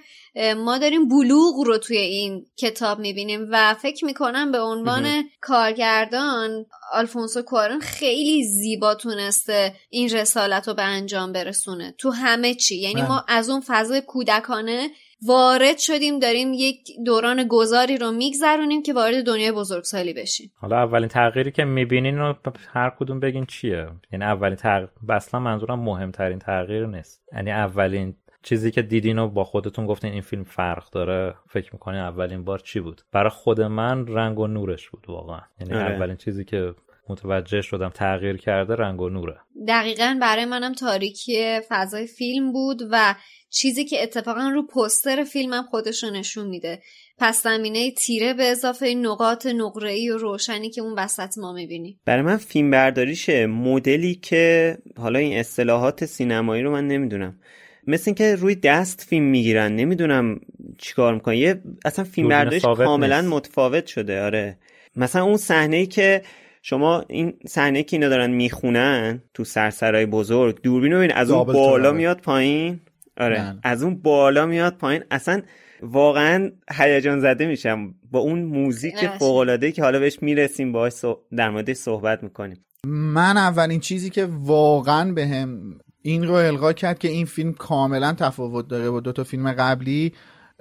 [0.56, 7.42] ما داریم بلوغ رو توی این کتاب می‌بینیم و فکر می‌کنم به عنوان کارگردان آلفونسو
[7.42, 12.76] کوارون خیلی زیبا تونسته این رسالت رو به انجام برسونه تو همه چی.
[12.76, 14.90] یعنی ما از اون فضای کودکانه
[15.22, 16.76] وارد شدیم داریم یک
[17.06, 20.52] دوران گذاری رو میگذرونیم که وارد دنیای بزرگسالی بشیم.
[20.54, 22.34] حالا اولین تغییری که می‌بینین رو
[22.72, 27.22] هر کدوم بگین چیه؟ یعنی اولین تغییر اصلا منظورم مهمترین تغییر نیست.
[27.32, 32.00] یعنی اولین چیزی که دیدین و با خودتون گفتین این فیلم فرق داره فکر می‌کنین
[32.00, 35.40] اولین بار چی بود؟ برای خود من رنگ و نورش بود واقعا.
[35.60, 35.94] یعنی آره.
[35.94, 36.74] اولین چیزی که
[37.08, 39.36] متوجه شدم تغییر کرده رنگ و نوره.
[39.68, 43.14] دقیقا برای منم تاریکی فضای فیلم بود و
[43.50, 46.82] چیزی که اتفاقا رو پستر فیلمم خودش رو نشون میده.
[47.18, 52.00] پس زمینه تیره به اضافه نقاط نقره‌ای و روشنی که اون وسط ما می‌بینیم.
[52.04, 57.38] برای من فیلم برداریشه مدلی که حالا این اصطلاحات سینمایی رو من نمی‌دونم.
[57.86, 60.40] مثل اینکه روی دست فیلم می‌گیرن نمی‌دونم
[60.78, 61.34] چیکار می‌کنن.
[61.34, 63.32] یه اصلا فیلم برداریش کاملا نیست.
[63.32, 64.58] متفاوت شده آره.
[64.96, 66.22] مثلا اون صحنه ای که
[66.62, 71.92] شما این صحنه که اینا دارن می‌خونن تو سرسرای بزرگ دوربین رو از اون بالا.
[71.92, 72.80] میاد پایین.
[73.16, 73.36] آره.
[73.36, 73.58] بله.
[73.62, 75.04] از اون بالا میاد پایین.
[75.10, 75.42] اصلا
[75.82, 77.94] واقعا هیجان زده میشم.
[78.10, 79.06] با اون موزیک.
[79.06, 80.92] فوق العاده که حالا بهش می‌رسیم باهاش
[81.36, 82.64] در موردش صحبت می‌کنیم.
[82.86, 88.68] من اولین چیزی که واقعا بهم این رو القا کرد که این فیلم کاملا تفاوت
[88.68, 90.12] داره با دو تا فیلم قبلی.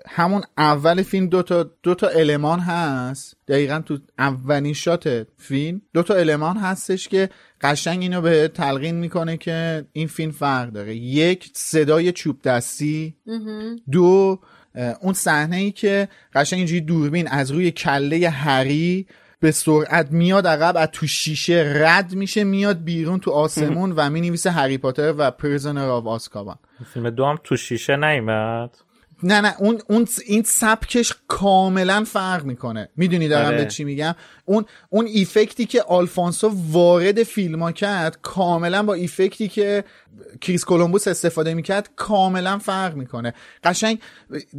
[0.08, 3.38] همون اول فیلم دو تا دو تا المان هست.
[3.48, 7.30] دقیقا تو اولین شات فیلم دو تا المان هستش که
[7.62, 10.96] قشنگ اینو به تلقین می‌کنه که این فیلم فرق داره.
[10.96, 13.16] یک صدای چوب دستی.
[13.92, 14.40] دو
[15.02, 19.08] اون صحنه ای که قشنگ اینجوری دوربین از روی کله هری
[19.40, 24.22] به سرعت میاد عقب از تو شیشه رد میشه میاد بیرون تو آسمون و می
[24.22, 26.56] نویسه هری پاتر و Prisoner of Azkaban
[26.94, 28.78] فیلم دو هم تو شیشه نیومد.
[29.24, 32.90] نه نه اون اون این سبکش کاملا فرق می‌کنه.
[32.96, 33.58] می‌دونی دارم آره.
[33.58, 38.94] به چی میگم؟ اون اون effect ی که آلفونسو وارد فیلم ها کرد کاملا با
[38.94, 39.84] effect ی که
[40.42, 43.34] کریس کولومبوس استفاده می‌کرد کاملا فرق می‌کنه.
[43.64, 44.00] قشنگ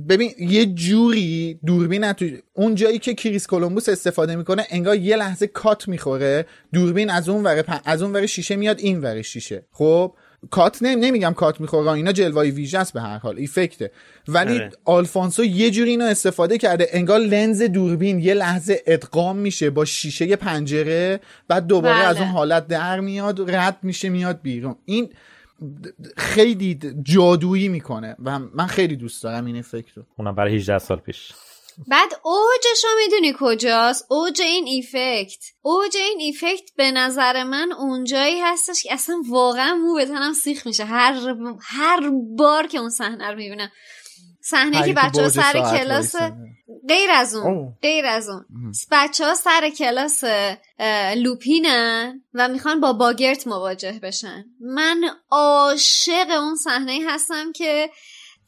[0.08, 5.46] ببین یه جوری دوربین تو اون جایی که کریس کولومبوس استفاده می‌کنه انگار یه لحظه
[5.46, 9.64] کات می‌خوره دوربین از اون ور از اون ور شیشه میاد این ور شیشه.
[9.72, 10.14] خب؟
[10.50, 13.90] کات نمی نمیگم کات می‌خوره اینا جلوه ویژه است به هر حال effect ه
[14.28, 14.70] ولی آره.
[14.84, 20.36] آلفونسو یه جوری اینو استفاده کرده انگار لنز دوربین یه لحظه ادغام میشه با شیشه
[20.36, 22.06] پنجره بعد دوباره بله.
[22.06, 25.10] از اون حالت در میاد رد میشه میاد بیرون این
[26.16, 30.98] خیلی جادویی می‌کنه و من خیلی دوست دارم این افکت رو اونم برای 18 سال
[30.98, 31.32] پیش
[31.88, 35.44] بعد اوجش رو می‌دونی کجاست؟ اوج این effect.
[35.62, 40.66] اوج این effect به نظر من اونجایی هستش که اصلا واقعا مو به تنم سیخ
[40.66, 40.84] میشه.
[40.84, 43.70] هر هر بار که اون صحنه رو می‌بینم.
[44.42, 46.16] صحنه که بچه ها سر کلاس
[46.88, 48.44] غیر از اون غیر از اون.
[48.90, 50.24] بچه ها سر کلاس
[51.16, 54.44] لوپینن و می‌خوان با boggart مواجه بشن.
[54.60, 57.90] من عاشق اون صحنه هستم که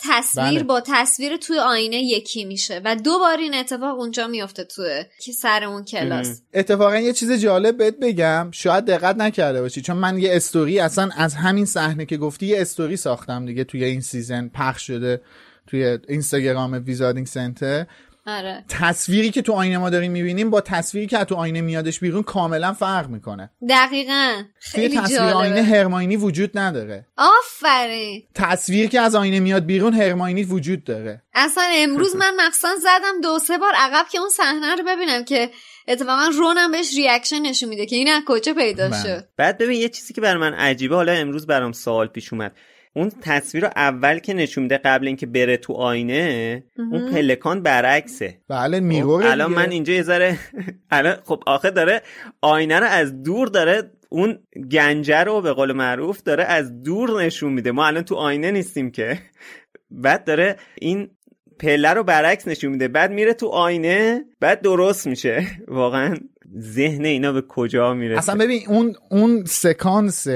[0.01, 0.63] تصویر بله.
[0.63, 5.33] با تصویر توی آینه یکی میشه و دو بار این اتفاق اونجا میفته توی که
[5.33, 6.43] سر اون کلاس.
[6.55, 11.11] اتفاقا یه چیز جالب بهت بگم شاید دقت نکرده باشی چون من یه استوری اصلا
[11.17, 15.21] از همین صحنه که گفتی یه استوری ساختم دیگه توی این season پخش شده
[15.67, 17.87] توی اینستاگرام Wizarding Center.
[18.29, 18.65] آره.
[18.69, 22.73] تصویری که تو آینه ما داریم می‌بینیم با تصویری که تو آینه میادش بیرون کاملا
[22.73, 23.51] فرق می‌کنه.
[23.69, 24.43] دقیقا.
[24.61, 27.07] خیلی توی تصویر آینه هرماینی وجود نداره.
[27.17, 28.23] آفرین.
[28.35, 31.23] تصویر که از آینه میاد بیرون هرماینی وجود داره.
[31.35, 35.51] اصلا امروز من مخصوصا زدم دو سه بار عقب که اون صحنه رو ببینم که
[35.89, 39.03] اتفاقا رونم بهش reaction نشون میده که این از کجا پیدا بله.
[39.03, 39.25] شد.
[39.37, 42.53] بعد ببین یه چیزی که بر من عجیبه حالا امروز برام سوال پیش اومد.
[42.99, 48.41] اون تصویر رو اول که نشون میده قبل اینکه بره تو آینه اون پلکان برعکسه.
[48.49, 50.39] بله خب، الان من اینجا یه ذره
[50.91, 52.03] الان خب آخه داره
[52.41, 54.39] آینه رو از دور داره اون
[54.71, 57.73] گنجه رو به قول معروف داره از دور نشون میده.
[57.73, 59.19] ما الان تو آینه نیستیم که.
[59.91, 61.11] بعد داره این
[61.59, 62.89] پله رو برعکس نشون میده.
[62.89, 65.47] بعد میره تو آینه بعد درست میشه.
[65.69, 66.15] واقعا
[66.59, 70.27] ذهن اینا به کجا میره اصلا ببین اون اون سکانس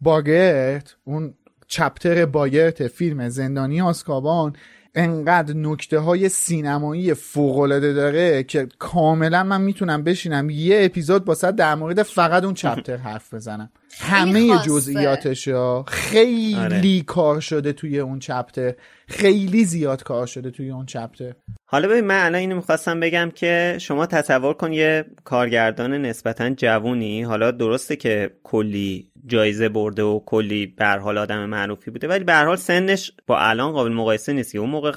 [0.00, 1.34] باگرت اون
[1.68, 4.52] چپتر بایرت فیلم زندانی آسکابان
[4.94, 11.74] انقدر نکته های سینمایی فوقالعاده داره که کاملا من می‌تونم بشینم یه اپیزود با در
[11.74, 13.70] مورد فقط اون چپتر حرف بزنم.
[14.00, 15.48] همه جزئیاتش
[15.86, 17.02] خیلی آره.
[17.02, 18.74] کار شده توی اون چپتر.
[19.08, 21.32] خیلی زیاد کار شده توی اون چپتر.
[21.64, 27.22] حالا ببین من الان اینو می‌خواستم بگم که شما تصور کن یه کارگردان نسبتا جوونی.
[27.22, 32.08] حالا درسته که کلی جایزه برده و کلی به حال آدم معروفی بوده.
[32.08, 34.92] ولی به حال سنش با الان قابل مقایسه نیست اون موقع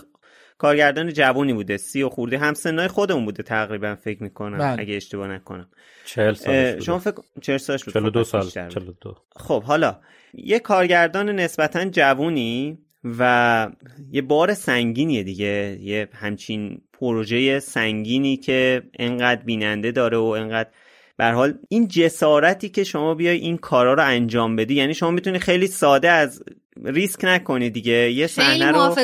[0.57, 4.81] کارگردان جوونی بوده سی و خورده هم سنای خودمون بوده تقریبا فکر می‌کنم بله.
[4.81, 5.69] اگه اشتباه نکنم.
[6.05, 7.93] 40 سالش شما فکر 40 سالش بود.
[7.93, 9.99] 42 خب، سال 42 خب حالا
[10.33, 12.77] یه کارگردان نسبتا جوونی
[13.19, 13.69] و
[14.11, 15.77] یه بار سنگینیه دیگه.
[15.81, 20.69] یه همچین پروژه سنگینی که انقدر بیننده داره و انقدر
[21.21, 25.39] به حال این جسارتی که شما بیای این کارا رو انجام بدی یعنی شما می‌تونی
[25.39, 26.43] خیلی ساده از
[26.77, 28.95] ریسک نکنی دیگه یه صحنه رو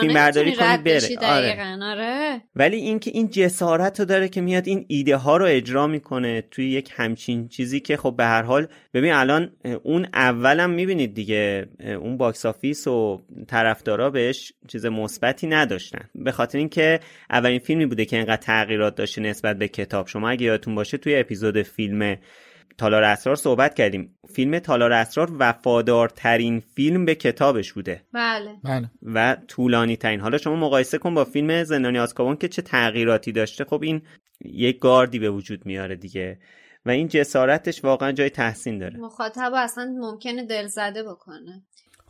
[0.00, 1.78] فیلم برداری کنی بره آره.
[1.82, 2.42] آره.
[2.56, 6.70] ولی اینکه این جسارت رو داره که میاد این ایده ها رو اجرا می‌کنه توی
[6.70, 9.50] یک همچین چیزی که خب به هر حال ببین الان
[9.82, 16.58] اون اولم می‌بینید دیگه اون box office و طرفدارا بهش چیز مثبتی نداشتن به خاطر
[16.58, 17.00] اینکه
[17.30, 21.16] اولین فیلمی بوده که اینقدر تغییرات داشته نسبت به کتاب شما اگه یادتون باشه توی
[21.16, 22.16] اپیزود فیلم
[22.78, 24.18] تالار اسرار صحبت کردیم.
[24.34, 28.02] فیلم تالار اسرار وفادارترین فیلم به کتابش بوده.
[28.12, 28.56] بله.
[28.64, 28.90] بله.
[29.02, 33.64] و طولانی ترین حالا شما مقایسه کن با فیلم زندانی آزکابان که چه تغییراتی داشته.
[33.64, 34.02] خب این
[34.44, 36.38] یک گاردی به وجود میاره دیگه.
[36.86, 38.96] و این جسارتش واقعا جای تحسین داره.
[38.98, 41.62] مخاطب اصلا ممکنه دلزده بکنه.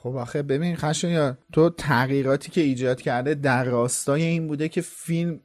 [0.03, 5.41] خب آخه ببین خشن تو تغییراتی که ایجاد کرده در راستای این بوده که فیلم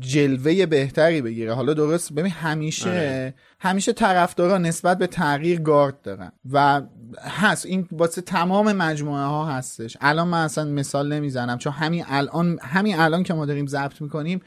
[0.00, 1.54] جلوه بهتری بگیره.
[1.54, 3.34] حالا درست ببین همیشه آره.
[3.60, 6.82] همیشه طرفدارا نسبت به تغییر گارد دارن و
[7.20, 7.66] هست.
[7.66, 9.96] این واسه تمام مجموعه ها هستش.
[10.00, 14.40] الان من اصلا مثال نمی‌زنم چون همین الان همین الان که ما داریم ضبط می‌کنیم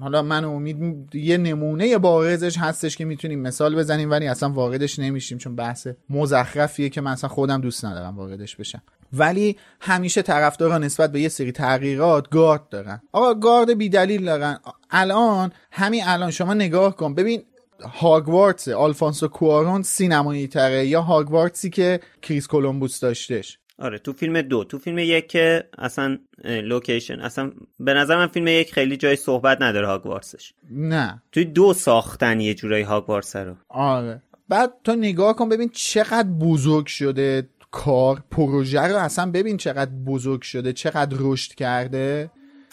[0.00, 5.38] حالا من امید یه نمونه بارزش هستش که می‌تونیم مثال بزنیم ولی اصلا واردش نمیشیم
[5.38, 8.82] چون بحث مزخرفیه که من اصلا خودم دوست ندارم واردش بشم.
[9.12, 13.00] ولی همیشه طرفدارا نسبت به یه سری تغییرات گارد دارن.
[13.12, 14.58] آقا گارد بی دلیل دارن.
[14.90, 17.14] الان همین الان شما نگاه کن.
[17.14, 17.42] ببین
[17.84, 23.58] هاگوارتس آلفونسو کوارون سینمایی تره یا هاگوارتسی که کریس کولومبوس داشتش.
[23.78, 24.64] آره تو فیلم دو.
[24.64, 29.62] تو فیلم یک که اصلا لوکیشن اصلا به نظر من فیلم یک خیلی جای صحبت
[29.62, 31.22] نداره هاگوارتسش نه.
[31.32, 33.54] توی دو ساختن یه جورایی هاگوارتس رو.
[33.68, 34.22] آره.
[34.48, 40.42] بعد تو نگاه کن ببین چقدر بزرگ شده کار پروژه رو اصلا ببین چقدر بزرگ
[40.42, 42.30] شده چقدر رشد کرده.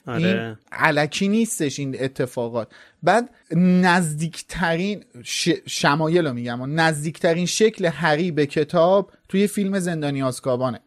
[0.08, 0.28] آره.
[0.28, 2.68] این علکی نیستش این اتفاقات.
[3.04, 5.50] بعد نزدیکترین ش...
[5.68, 6.80] شمایل رو میگم.
[6.80, 10.80] نزدیکترین شکل هری به کتاب توی فیلم زندانی آزکابانه.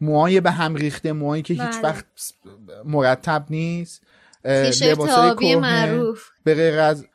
[0.00, 1.82] موهای به هم ریخته موهایی که هیچ بله.
[1.82, 2.04] وقت
[2.84, 4.02] مرتب نیست.
[4.44, 6.22] تیشرت آبی معروف.
[6.44, 7.06] به غیر از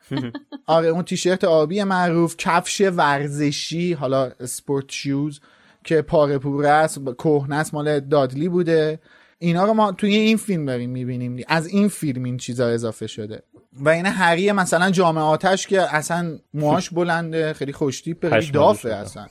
[0.66, 5.40] آره اون تیشرت آبی معروف کفش ورزشی حالا سپورت شوز
[5.84, 8.98] که پاره پوره است کهنه است مال دادلی بوده.
[9.42, 11.44] اینا رو ما توی این فیلم داریم می‌بینیم.
[11.48, 13.42] از این فیلم این چیزا اضافه شده.
[13.72, 18.96] و این هری مثلا جامعه آتش که اصلا موهاش بلنده خیلی خوشتیپه خیلی دافه شده.
[18.96, 19.26] اصلا.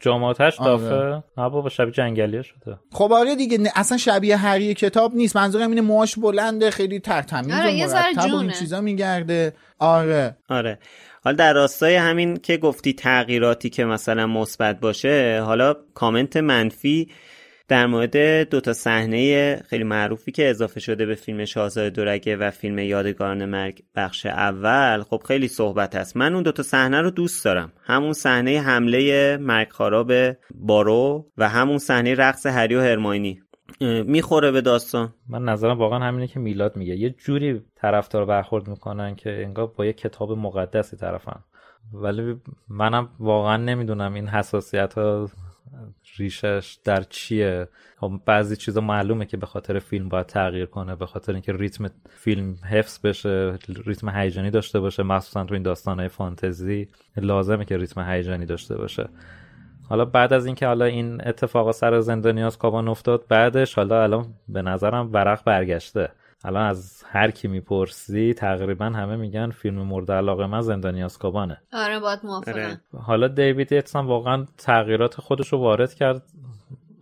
[0.00, 0.70] جامعاتش آره.
[0.70, 2.78] دافه؟ نه بابا شبیه جنگلیه شده.
[2.92, 5.36] خب آره دیگه نه- اصلا شبیه هری کتاب نیست.
[5.36, 8.50] منظورم اینه موهاش بلنده خیلی ترتمیز آره، و مرتب و این.
[8.50, 9.52] چیزا میگرده.
[9.78, 10.36] آره.
[10.48, 10.78] آره.
[11.24, 17.08] حالا در راستای همین که گفتی تغییراتی که مثلا مثبت باشه حالا کامنت منفی
[17.68, 18.16] در مورد
[18.50, 23.44] دو تا صحنه خیلی معروفی که اضافه شده به فیلم شاهزاده دورگه و فیلم یادگاران
[23.44, 26.16] مرگ بخش اول خب خیلی صحبت هست.
[26.16, 27.72] من اون دو تا صحنه رو دوست دارم.
[27.84, 33.40] همون صحنه حمله مرگخوارا به بارو و همون صحنه رقص هری و هرماینی.
[34.06, 35.14] می‌خوره به داستان.
[35.28, 36.96] من نظرم واقعا همینه که میلاد میگه.
[36.96, 41.40] یه جوری طرفدار برخورد می‌کنن که انگار با یه کتاب مقدسی طرفن.
[41.92, 42.36] ولی
[42.68, 45.28] منم واقعا نمی‌دونم این حساسیت ها
[46.16, 51.06] ریشش در چیه؟ خب بعضی چیزا معلومه که به خاطر فیلم باید تغییر کنه به
[51.06, 56.88] خاطر اینکه ریتم فیلم حفظ بشه ریتم هیجانی داشته باشه مخصوصا تو این داستانهای فانتزی
[57.16, 59.08] لازمه که ریتم هیجانی داشته باشه.
[59.88, 64.62] حالا بعد از اینکه حالا این اتفاق سر زندانی آزکابان افتاد بعدش حالا الان به
[64.62, 66.12] نظرم ورق برگشته.
[66.44, 71.60] الان از هر کی می‌پرسی تقریبا همه میگن فیلم مورد علاقه من زندانی آزکابانه.
[71.72, 72.80] آره باید موافقم.
[72.98, 76.22] حالا دیوید یتس هم واقعا تغییرات خودش رو وارد کرد.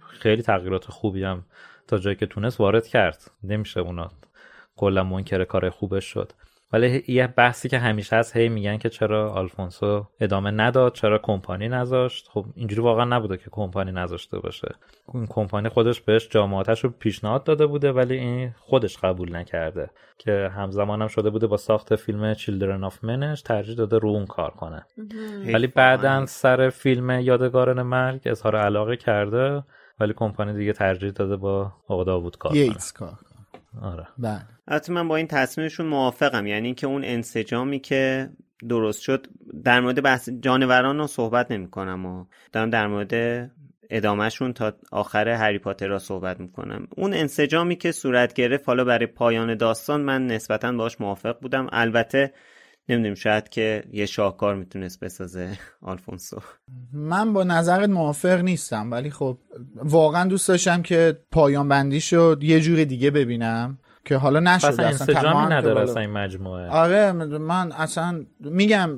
[0.08, 1.44] خیلی تغییرات خوبی هم
[1.86, 3.30] تا جایی که تونست وارد کرد.
[3.42, 4.10] نمیشه اونا
[4.76, 6.32] کلا منکر کار خوبش شد.
[6.72, 11.68] ولی یه بحثی که همیشه هست هی میگن که چرا آلفونسو ادامه نداد چرا کمپانی
[11.68, 14.74] نذاشت؟ خب اینجوری واقعا نبوده که کمپانی نذاشته باشه.
[15.14, 19.90] این کمپانی خودش بهش جامعاتش رو پیشنهاد داده بوده ولی این خودش قبول نکرده.
[20.18, 24.26] که همزمان هم شده بوده با ساخت فیلم چیلدرن آف منش ترجیح داده رو اون
[24.26, 24.86] کار کنه.
[25.52, 29.62] ولی بعدا سر فیلم یادگاران مرگ اظهار علاقه کرده
[30.00, 32.52] ولی کمپانی دیگه ترجیح داده با آقا داوود کار
[32.98, 33.18] کنه.
[33.82, 34.06] آره.
[34.18, 34.40] بله.
[34.68, 36.46] البته من با این تصمیمشون موافقم.
[36.46, 38.30] یعنی اینکه اون انسجامی که
[38.68, 39.26] درست شد
[39.64, 43.50] در مورد بحث جانوران رو صحبت نمی کنم و دارم در مورد
[43.90, 46.86] ادامهشون تا آخر هری پاتر را صحبت می‌کنم.
[46.96, 51.66] اون انسجامی که صورت گرفت حالا برای پایان داستان من نسبتا باش موافق بودم.
[51.72, 52.32] البته
[52.90, 56.40] نمی‌دونیم شاید که یه شاهکار می‌تونست بسازه آلفونسو.
[56.92, 59.38] من با نظرت موافق نیستم ولی خب
[59.76, 64.86] واقعا دوست داشتم که پایان بندی شد یه جور دیگه ببینم که حالا نشد اصلا
[64.86, 66.68] انسجامی تمام نداره اصلا این مجموعه.
[66.68, 68.90] آره من اصلا میگم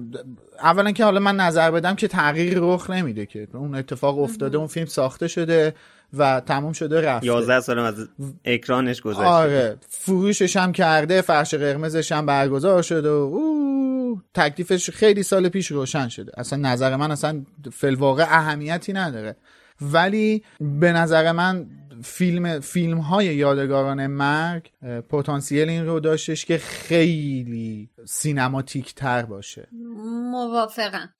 [0.59, 3.49] اولا که حالا من نظر بدم که تغییری رخ نمیده که.
[3.55, 5.75] اون اتفاق افتاده اون فیلم ساخته شده.
[6.13, 7.27] و تموم شده رفته.
[7.27, 8.09] 11 سال از
[8.45, 9.23] اکرانش گذشته.
[9.23, 15.67] آره فروشش هم کرده فرش قرمزش هم برگزار شده و او تکلیفش خیلی سال پیش
[15.67, 16.33] روشن شده.
[16.37, 19.37] اصلا نظر من اصلا فلواقع اهمیتی نداره.
[19.81, 21.67] ولی به نظر من
[22.03, 24.71] فیلم فیلم های یادگاران مرگ
[25.09, 29.69] پتانسیل این رو داشتش که خیلی سینماتیک تر باشه.
[30.31, 31.11] موافقم.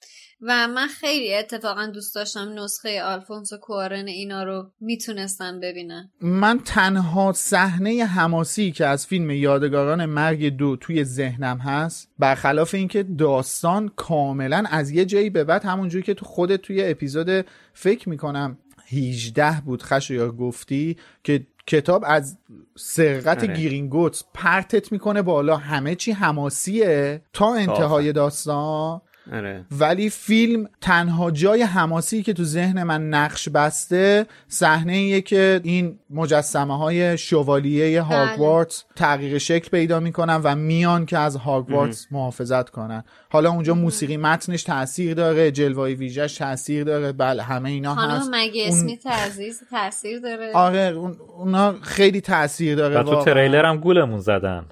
[0.43, 6.11] و من خیلی اتفاقا دوست داشتم نسخه آلفونسو کوارن اینا رو می‌تونستم ببینم.
[6.21, 13.03] من تنها صحنه حماسی که از فیلم یادگاران مرگ دو توی ذهنم هست برخلاف اینکه
[13.03, 18.59] داستان کاملا از یه جایی به بعد همونجوری که تو خودت توی اپیزود فکر می‌کنم
[18.89, 22.39] 18 بود خشایار گفتی که کتاب از
[22.79, 23.55] سرقت آره.
[23.55, 29.01] گیرینگوتس پرتت می‌کنه بالا همه چی حماسیه تا انتهای داستان.
[29.33, 29.65] آره.
[29.71, 35.99] ولی فیلم تنها جای حماسی که تو ذهن من نقش بسته صحنه ایه که این
[36.11, 43.05] مجسمه های شوالیه هاگوارتس تغییر شکل پیدا می‌کنن و میان که از هاگوارتس محافظت کنن.
[43.31, 48.23] حالا اونجا موسیقی متنش تاثیر داره جلوه ویژش تاثیر داره بله همه اینا هست.
[48.25, 51.17] خانم مگی اون- عزیز تاثیر داره؟ آره اون...
[51.39, 53.25] اونا خیلی تاثیر داره و تو.
[53.25, 54.65] تریلر هم گولمون زدن.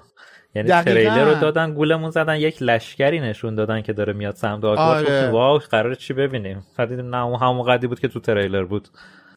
[0.55, 0.93] یعنی دقیقاً.
[0.93, 5.29] تریلر رو دادن گولمون زدن یک لشکری نشون دادن که داره میاد سمت آگوارد آره.
[5.29, 8.87] واو قرار چی ببینیم؟ بعد دیدیم نه اون همون قدی بود که تو تریلر بود.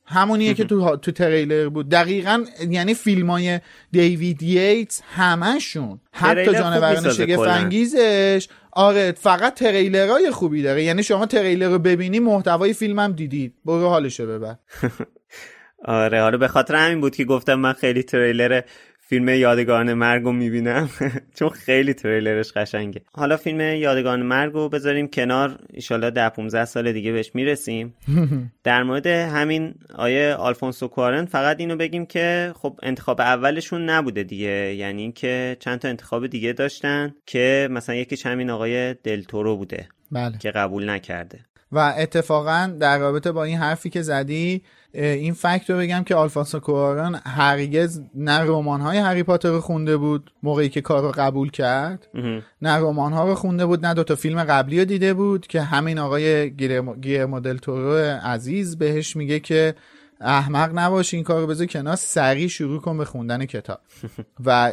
[0.06, 1.88] همونیه که تو تو تریلر بود.
[1.88, 3.60] دقیقا یعنی فیلم های
[3.92, 6.00] دیوید ییتس همشون.
[6.12, 7.48] حتی جانوران شگفت.
[7.48, 8.48] انگیزش.
[8.72, 10.82] آره فقط تریلرهای خوبی داره.
[10.82, 13.54] یعنی شما تریلر رو ببینی محتوای فیلم هم دیدید.
[13.64, 14.56] برو حالشو ببر.
[15.84, 18.60] آره حالا به خاطر همین بود که گفتم من خیلی تریلر
[19.06, 20.88] فیلم یادگاران مرگ رو می‌بینم.
[21.36, 23.00] چون خیلی تریلرش قشنگه.
[23.12, 25.58] حالا فیلم یادگاران مرگ رو بذاریم کنار.
[25.72, 27.94] ایشالا ده 15 سال دیگه بهش می‌رسیم.
[28.64, 34.74] در مورد همین آیه آلفونسو کوارن فقط اینو بگیم که خب انتخاب اولشون نبوده دیگه.
[34.74, 40.38] یعنی اینکه چند تا انتخاب دیگه داشتن که مثلا یکیش همین آقای دلتورو بوده بله.
[40.38, 41.38] که قبول نکرده.
[41.74, 44.62] و اتفاقا در رابطه با این حرفی که زدی
[44.94, 49.96] این فکت رو بگم که آلفانسو کواران هرگز نه رمان های هری پاتر رو خونده
[49.96, 52.08] بود موقعی که کار رو قبول کرد
[52.62, 55.98] نه رمان ها رو خونده بود نه دوتا فیلم قبلی رو دیده بود که همین
[55.98, 56.50] آقای
[57.00, 59.74] گیر مدل تورو عزیز بهش میگه که
[60.20, 63.78] احمق نباش این کار رو بذار کنار سریع شروع کن به خوندن کتاب.
[64.46, 64.72] و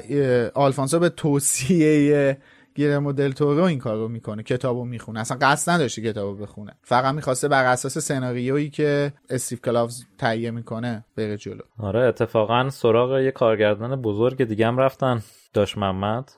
[0.53, 2.37] آلفانسو به توصیه
[2.75, 5.19] گیرمو دل تورو این کارو می‌کنه کتابو می‌خونه.
[5.19, 6.75] اصلا قصد نداشته کتابو بخونه.
[6.83, 11.61] فقط می‌خواسته بر اساس سناریویی که استیو کلاوز تهیه می‌کنه بره جلو.
[11.79, 15.21] آره اتفاقا سراغ یه کارگردان بزرگ دیگه هم رفتن.
[15.53, 16.31] داش محمد.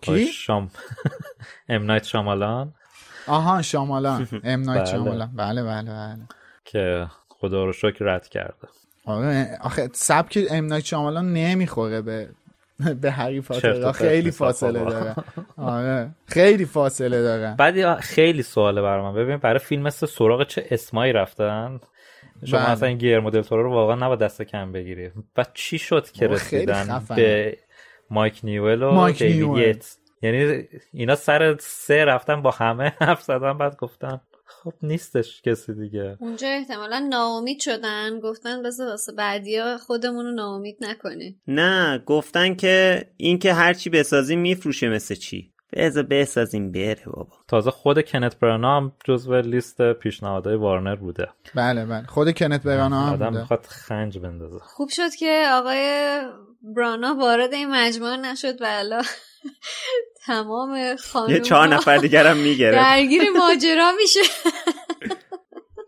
[0.00, 0.70] کی؟ شام
[1.68, 2.74] ام نایت شامالان
[3.26, 4.28] آها شامالان.
[4.44, 4.84] ام نایت.
[4.84, 6.28] شامالان بله بله بله.
[6.64, 8.68] که خدا رو شکر رد کرده.
[9.04, 12.28] آره آخه سبک ام نایت شامالان نمی‌خوره به
[13.02, 14.84] به هری و پاتر خیلی فاصله.
[14.84, 15.14] داره.
[15.56, 16.10] آره.
[16.26, 17.54] خیلی فاصله داره.
[17.58, 19.14] بعد خیلی سواله برای من.
[19.14, 21.80] ببین برای فیلم مثل سراغ چه اسمایی رفتن؟
[22.44, 22.70] شما بله.
[22.70, 25.10] اصلا این گیرمو دل رو واقعا نباید دست کم بگیری.
[25.34, 27.02] بعد چی شد که رسیدن.
[27.16, 27.56] به
[28.10, 29.84] مایک نیول و مایک دیوید؟
[30.22, 34.20] یعنی اینا سر سه رفتن با همه حرف زدن بعد گفتن
[34.62, 36.16] خب نیستش کسی دیگه.
[36.20, 38.20] اونجا احتمالا ناامید شدن.
[38.20, 41.42] گفتن بذار واسه بعدیا خودمون رو ناامید نکنیم.
[41.48, 45.52] نه گفتن که این که هرچی بسازیم میفروشه مثل چی.
[45.76, 47.32] بذار بسازیم بره بابا.
[47.48, 51.28] تازه خود کنت برانا هم جزو لیست پیشنهادهای وارنر بوده.
[51.54, 52.06] بله بله.
[52.06, 53.40] خود کنت برانا هم آدم بوده.
[53.40, 54.58] می‌خواد خنج بندازه.
[54.58, 56.20] خوب شد که آقای
[56.76, 59.02] برانا وارد این مجموعه نشد و الا
[60.26, 62.78] تمام خانوم یه چهار نفر دیگرم می‌گرفت.
[62.78, 64.20] درگیر ماجرا میشه.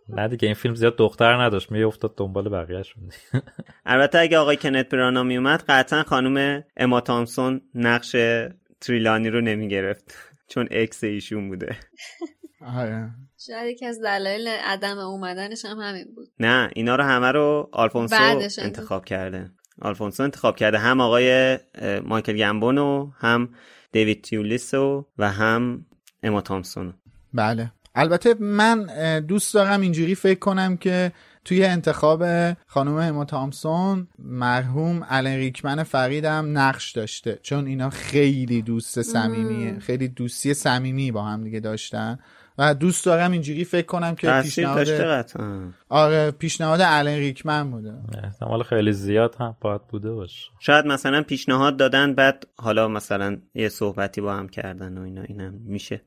[0.08, 1.70] نه دیگه این فیلم زیاد دختر نداشت.
[1.70, 3.10] میافتاد دنبال بقیهشون.
[3.86, 8.16] البته اگه آقای کنت برانا میومد قطعا خانم اما تامسون نقش
[8.80, 10.14] تریلانی رو نمی‌گرفت.
[10.48, 11.76] چون ex ایشون بوده.
[12.76, 13.10] آره.
[13.46, 16.28] شاید یکی از دلایل عدم اومدنش هم همین بود.
[16.40, 19.50] نه اینا رو همه رو آلفونسو انتخاب کرده.
[19.82, 20.78] آلفونسو انتخاب کرده.
[20.78, 21.58] هم آقای
[22.04, 23.48] مایکل گمبون و هم
[23.92, 25.86] دیوید تیولیسو و هم
[26.22, 26.94] اما تامسون.
[27.32, 27.72] بله.
[27.94, 28.86] البته من
[29.20, 31.12] دوست دارم اینجوری فکر کنم که
[31.44, 32.24] توی انتخاب
[32.66, 37.38] خانم اما تامسون مرحوم الن ریکمن فریدم نقش داشته.
[37.42, 39.78] چون اینا خیلی دوست صمیمیه.
[39.78, 42.18] خیلی دوستی صمیمی با هم دیگه داشتن.
[42.58, 44.88] و دوست دارم اینجوری فکر کنم که پیشنهاد
[45.88, 47.94] آره پیشنهاد الن ریکمن بوده.
[48.24, 50.50] احتمال خیلی زیاد هم باید بوده باشه.
[50.60, 55.54] شاید مثلا پیشنهاد دادن بعد حالا مثلا یه صحبتی با هم کردن و اینا اینم
[55.64, 56.02] میشه.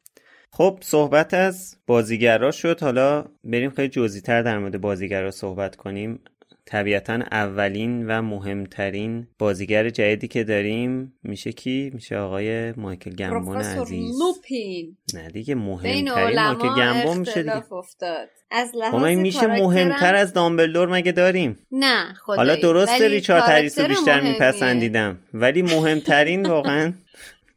[0.51, 2.81] خب صحبت از بازیگرا شد.
[2.81, 6.19] حالا بریم خیلی جزئی تر در مورد بازیگرا صحبت کنیم.
[6.68, 14.20] طبیعتا اولین و مهمترین بازیگر جدیدی که داریم میشه کی؟ میشه آقای مایکل گمبون عزیز.
[14.20, 14.97] لوپین.
[15.13, 17.74] نه دیگه مهمترین مایکل گمبون میشه دیگه.
[17.74, 18.28] افتاد.
[18.51, 22.38] از لحاظ میشه مهمتر از دامبلدور مگه داریم؟ نه خدایی.
[22.38, 24.22] حالا درسته ریچارد هریس رو بیشتر.
[24.22, 26.93] میپسندیدم ولی مهمترین واقعا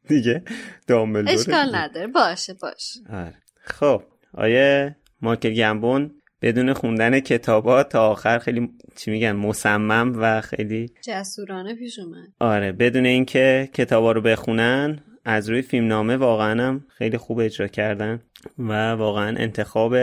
[0.09, 0.43] دیگه
[0.87, 2.07] دامبلدور اشکال نداره.
[2.07, 3.01] باشه باشه.
[3.13, 3.35] آره.
[3.61, 4.03] خب
[4.35, 11.75] آیه مایکل گمبون بدون خوندن کتابات تا آخر خیلی چی میگن مصمم و خیلی جسورانه
[11.75, 12.29] پیش اومد.
[12.41, 18.23] آره بدون اینکه کتابا رو بخونن از روی فیلمنامه واقعا هم خیلی خوب اجرا کردن
[18.59, 19.95] و واقعا انتخاب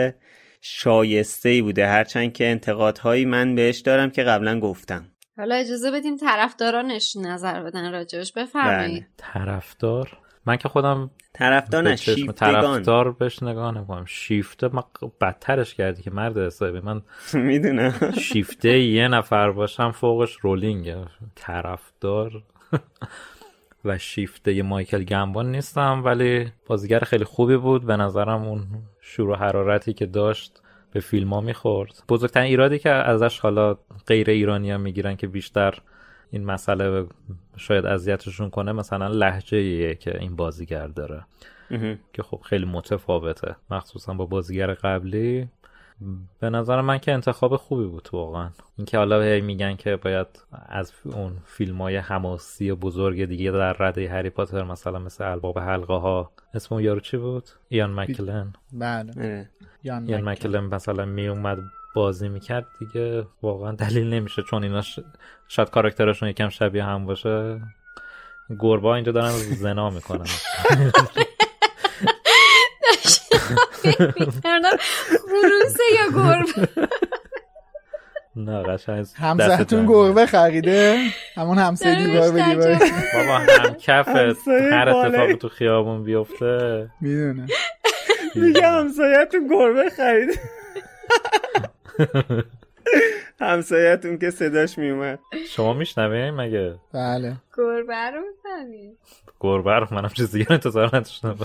[0.60, 1.86] شایسته ای بوده.
[1.86, 5.04] هرچند که انتقادهایی من بهش دارم که قبلا گفتم.
[5.36, 9.06] حالا اجازه بدیم طرفدارانش نظر بدن راجبش بفرمایید.
[9.16, 11.96] طرفدار؟ من که خودم طرفدار نه
[12.36, 14.04] طرفدار بهش نگاه نمی‌کنم.
[14.04, 14.82] شیفته من
[15.20, 16.80] بدترش کردی که مرد حسابی.
[16.80, 17.02] من
[17.34, 17.94] می‌دونم.
[18.20, 20.96] شیفته یه نفر باشم فوقش رولینگه.
[21.34, 22.42] طرفدار
[23.84, 27.86] و شیفته یه مایکل گمبون نیستم ولی بازیگر خیلی خوبی بود.
[27.86, 28.66] به نظرم اون
[29.00, 30.62] شور و حرارتی که داشت
[30.92, 32.02] به فیلم ها می‌خورد.
[32.08, 33.76] بزرگترین ایرادی که ازش حالا
[34.06, 35.74] غیر ایرانی هم می‌گیرن که بیشتر
[36.30, 37.06] این مسئله
[37.56, 41.24] شاید اذیتشون کنه مثلا لحجه که این بازیگر داره.
[42.12, 43.56] که خب خیلی متفاوته.
[43.70, 45.48] مخصوصا با بازیگر قبلی.
[46.40, 48.50] به نظر من که انتخاب خوبی بود واقعا.
[48.76, 50.26] اینکه حالا هی میگن که باید
[50.68, 55.94] از اون فیلم های حماسی بزرگ دیگه در رده هری پاتر مثلا مثل الباب حلقه
[55.94, 58.52] ها اسم اون یارو چی بود؟ ایان مکلن.
[58.72, 59.48] بله.
[59.84, 60.48] یان ایان مکل.
[60.48, 60.74] مکلن.
[60.74, 61.58] مثلا میومد
[61.94, 63.26] بازی می‌کرد دیگه.
[63.42, 64.98] واقعا دلیل نمیشه چون اینا ش...
[65.48, 67.60] شاید کاراکترشون یکم شبیه هم باشه.
[68.58, 70.26] گربا اینجا دارن زنا می‌کنن.
[75.08, 76.68] خروسه یا گربه؟
[78.36, 79.86] نه قشنگ همسرتون.
[79.86, 80.98] گربه خریده؟
[81.36, 82.78] همون همسایه دیوار به دیوار.
[83.14, 84.88] بابا هم کف همسایه هر.
[84.88, 86.90] اتفاقی تو خیابون بیفته.
[87.00, 87.46] می‌دونه.
[88.34, 90.40] میگه همسایتون گربه خرید
[93.40, 95.18] همسایتون که صداش میومد.
[95.48, 97.36] شما میشنوین مگه؟ بله.
[97.56, 98.92] گربه رو می‌فهمی
[99.40, 101.36] گربه رو منم چیز دیگه انتظار نداشتم.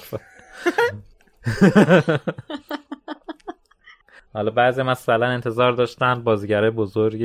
[4.33, 7.21] حالا بعضی مثلا انتظار داشتن بازیگره بزرگ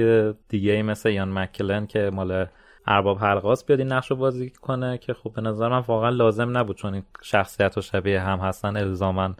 [0.48, 2.46] دیگه ای مثل یان مکلن که مال
[2.86, 6.56] ارباب حلقاس بیاد این نقش رو بازی کنه که خب به نظر من واقعا لازم
[6.56, 9.34] نبود چون این شخصیت و شبیه هم هستن الزامن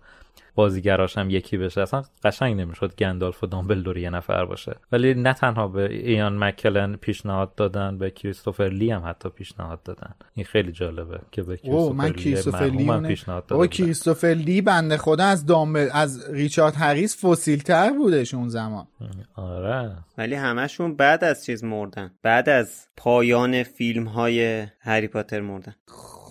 [0.59, 1.81] بازیگراش هم یکی بشه.
[1.81, 4.77] اصلا قشنگ نمی‌شد گندالف و دامبلدور یه نفر باشه.
[4.93, 10.15] ولی نه تنها به ایان مکلن پیشنهاد دادن به کریستوفر لی هم حتی پیشنهاد دادن.
[10.35, 15.25] این خیلی جالبه که به او من کریستوفر لی پیشنهاد دادم کریستوفر لی بنده خدا
[15.25, 18.87] از دامبل از ریچارد هریس فسیل تر بودش اون زمان.
[19.35, 19.97] آره.
[20.19, 22.11] ولی همشون بعد از چیز مردن.
[22.23, 25.75] بعد از پایان فیلم های هری پاتر مردن.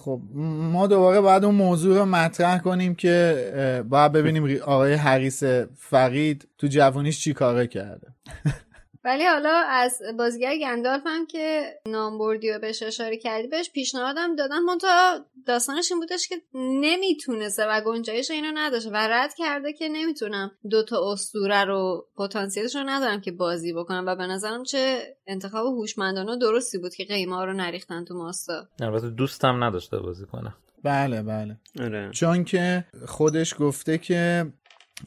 [0.08, 0.22] خب
[0.72, 5.44] ما دوباره باید اون موضوع رو مطرح کنیم که باید ببینیم آقای حریس
[5.78, 8.08] فقید تو جوانیش چی کاره کرده.
[9.08, 14.36] ولی حالا از بازیگر گندالف هم که نام بردی و بهش اشاره کردی بهش پیشنهادم
[14.36, 19.90] دادن منتها داستانش این بودش که نمی‌تونسته و گنجایش اینو نداشته و رد کرده که
[19.90, 25.66] نمی‌تونم دوتا اسطوره رو پتانسیلش رو ندارم که بازی بکنم و به نظرم چه انتخاب
[25.66, 28.68] هوشمندانه درستی بود که قیمه رو نریختن تو ماستا.
[28.82, 30.54] البته دوستم نداشته بازی کنه.
[30.84, 31.58] بله بله.
[31.80, 32.12] آره.
[32.12, 34.46] چون که خودش گفته که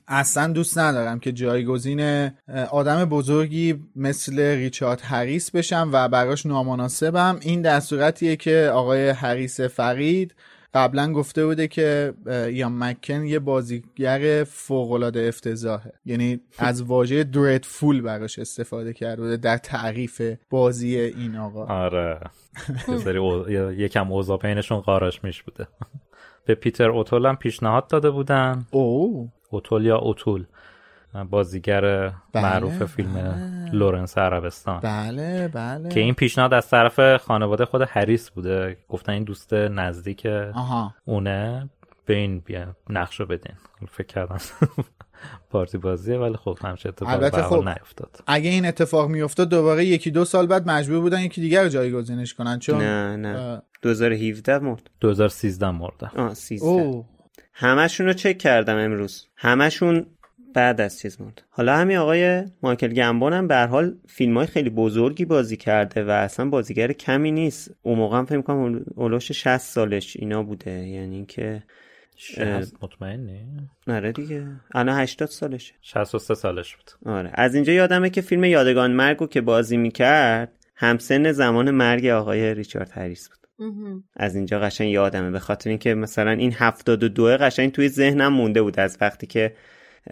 [0.09, 2.31] اصلا دوست ندارم که جایگزین
[2.71, 7.39] آدم بزرگی مثل ریچارد هریس بشم و براش نامناسبم.
[7.43, 10.35] این در صورتیه که آقای هریس فرید
[10.75, 12.15] قبلا گفته بوده که
[12.53, 15.93] یا مکن یه بازیگر فوقالعاده افتضاحه.
[16.05, 21.67] یعنی از واژه فول براش استفاده کرده بوده در تعریف بازی این آقا.
[21.67, 22.21] آره.
[23.77, 25.69] یکم اوضاع بینشون قاراش میش بوده.
[26.45, 28.67] به پیتر اوتول هم پیشنهاد داده بودن.
[28.71, 30.45] او اوتول یا اوتول؟
[31.31, 33.71] بازیگر بله، معروف فیلم بله.
[33.75, 34.81] لورنس عربستان.
[34.81, 35.89] بله بله.
[35.89, 38.77] که این پیشنهاد از طرف خانواده خود هریس بوده.
[38.89, 40.95] گفتن این دوست نزدیک آها.
[41.05, 41.71] اونه.
[42.07, 43.55] به این بیا نقش رو بدین.
[43.89, 44.39] فکر کردم
[45.51, 48.21] پارتی بازیه ولی خب همچین اتفاقی البته خب نیفتاد.
[48.27, 52.35] اگه این اتفاق میافتاد دوباره یکی دو سال بعد مجبور بودن یکی دیگر رو جایگزینش
[52.35, 53.63] کنن چون نه نه.
[53.83, 54.91] 2017 مرد.
[55.01, 57.05] 2013 مرد آه 13
[57.53, 59.27] همشون رو چک کردم امروز.
[59.37, 60.07] همشون
[60.55, 64.71] بعد از چیز مرد حالا همین آقای مایکل گمبون هم به حال فیلم های خیلی
[64.71, 67.71] بزرگی بازی کرده و اصلا بازیگر کمی نیست.
[67.83, 70.71] اون موقع هم فکر کنم اولوش 60 سالش اینا بوده.
[70.71, 71.63] یعنی که
[72.83, 73.41] مطمئنی؟
[73.89, 74.47] آره دیگه.
[74.75, 75.75] الان 80 سالشه.
[75.83, 76.91] 63 سالش بود.
[77.13, 77.31] آره.
[77.35, 82.91] از اینجا یادمه که فیلم یادگان مرگو که بازی می‌کرد همسن زمان مرگ آقای ریچارد
[82.95, 83.40] هریس بود.
[84.17, 85.31] از اینجا قشنگ یادمه.
[85.31, 88.81] به خاطر اینکه مثلا این 72 قشنگ توی ذهنم مونده بود.
[88.81, 89.55] از وقتی که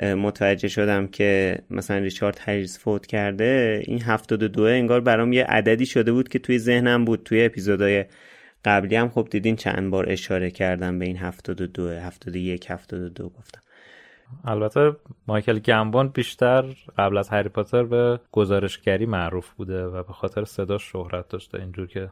[0.03, 6.12] متوجه شدم که مثلا ریچارد هریس فوت کرده این 72 انگار برام یه عددی شده
[6.12, 7.22] بود که توی ذهنم بود.
[7.22, 8.05] توی اپیزودهای
[8.64, 13.61] قبلی هم خب دیدین چند بار اشاره کردم به این 72 71 72 گفتم.
[14.44, 14.96] البته
[15.26, 16.64] مایکل گمبون بیشتر
[16.99, 21.61] قبل از هری پاتر به گزارشگری معروف بوده و به خاطر صدا شهرت داشته.
[21.61, 22.11] اینجور که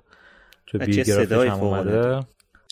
[0.66, 2.26] تو بیوگرافیش هم اومده.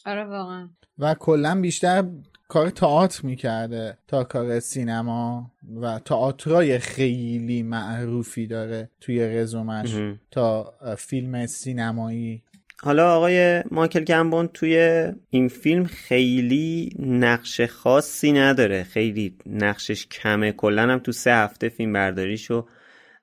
[0.07, 0.69] آره واقعا.
[0.99, 2.05] و کلا بیشتر
[2.49, 5.51] کار تئاتر می‌کرده تا کار سینما
[5.83, 9.95] و تئاترای خیلی معروفی داره توی رزومش
[10.31, 12.43] تا فیلم سینمایی.
[12.83, 18.83] حالا آقای مایکل گمبون توی این فیلم خیلی نقش خاصی نداره.
[18.83, 20.53] خیلی نقشش کمه.
[20.53, 22.67] کلا هم تو سه هفته فیلم برداریشو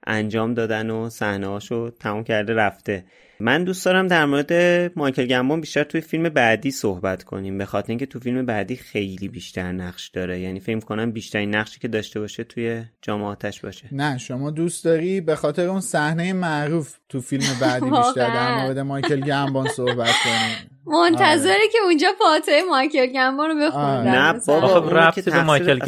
[0.08, 1.60] انجام دادن و صحنه
[2.00, 3.06] تموم کرده رفته.
[3.42, 4.54] من دوست دارم در مورد
[4.96, 9.28] مایکل گمبون بیشتر توی فیلم بعدی صحبت کنیم به خاطر اینکه تو فیلم بعدی خیلی
[9.28, 10.40] بیشتر نقش داره.
[10.40, 13.86] یعنی فکر کنم بیشترین نقشی که داشته باشه توی جام آتش باشه.
[13.92, 18.80] نه شما دوست داری به خاطر اون صحنه معروف تو فیلم بعدی بیشتر در مورد
[18.80, 20.72] مایکل گمبون صحبت کنیم.
[20.86, 21.68] منتظره آره.
[21.72, 25.80] که اونجا فاتحه مایکل گمبون رو بخونن نه بابا رفتی به مایکل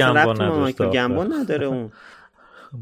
[0.92, 1.92] گمبون نداره اون.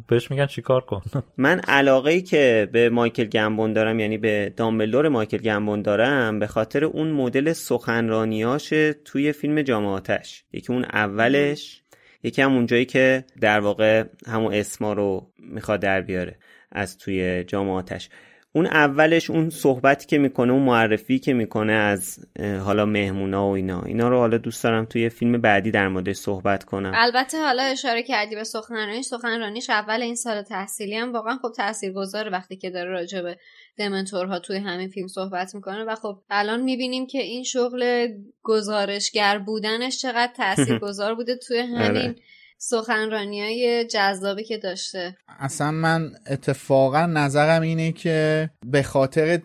[0.07, 1.01] بهش میگن چیکار کن.
[1.37, 6.47] من علاقه ای که به مایکل گمبون دارم یعنی به دامبلور مایکل گمبون دارم به
[6.47, 8.73] خاطر اون مدل سخنرانیاش
[9.05, 11.81] توی فیلم جامعاتش یکی اون اولش
[12.23, 16.37] یکی هم اونجایی که در واقع همون اسما رو می‌خواد در بیاره
[16.71, 18.09] از توی جامعاتش
[18.53, 23.81] اون اولش اون صحبتی که می‌کنه اون معرفی که می‌کنه از حالا مهمونا و اینا.
[23.81, 26.91] اینا رو حالا دوست دارم توی فیلم بعدی در موردش صحبت کنم.
[26.95, 29.05] البته حالا اشاره کردی به سخنرانیش.
[29.05, 33.37] سخنرانیش اول این سال تحصیلی هم واقعا خب تاثیرگذاره وقتی که داره راجع به
[33.77, 35.83] دمنتورها توی همین فیلم صحبت می‌کنه.
[35.83, 38.07] و خب الان می‌بینیم که این شغل
[38.43, 42.15] گزارشگر بودنش چقدر تاثیرگذار بوده توی همین آره.
[42.63, 45.17] سخنرانی های جذابی که داشته.
[45.39, 49.41] اصلا من اتفاقا نظرم اینه که به خاطر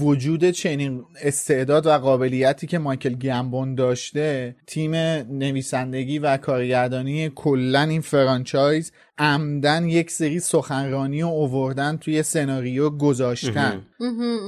[0.00, 4.94] وجود چنین استعداد و قابلیتی که مایکل گمبون داشته تیم
[5.30, 13.82] نویسندگی و کارگردانی کلا این فرانچایز عمدن یک سری سخنرانی و اووردن توی سناریو گذاشتن.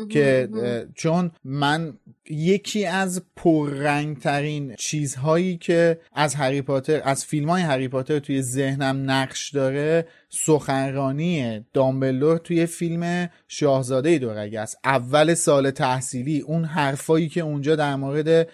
[0.08, 0.48] که
[0.94, 1.94] چون من
[2.30, 9.10] یکی از پررنگترین چیزهایی که از هری پاتر از فیلم های هری پاتر توی ذهنم
[9.10, 14.78] نقش داره سخنرانی دامبلور توی فیلم شاهزاده دورگه است.
[14.84, 18.48] اول سال تحصیلی اون حرفایی که اونجا در مورد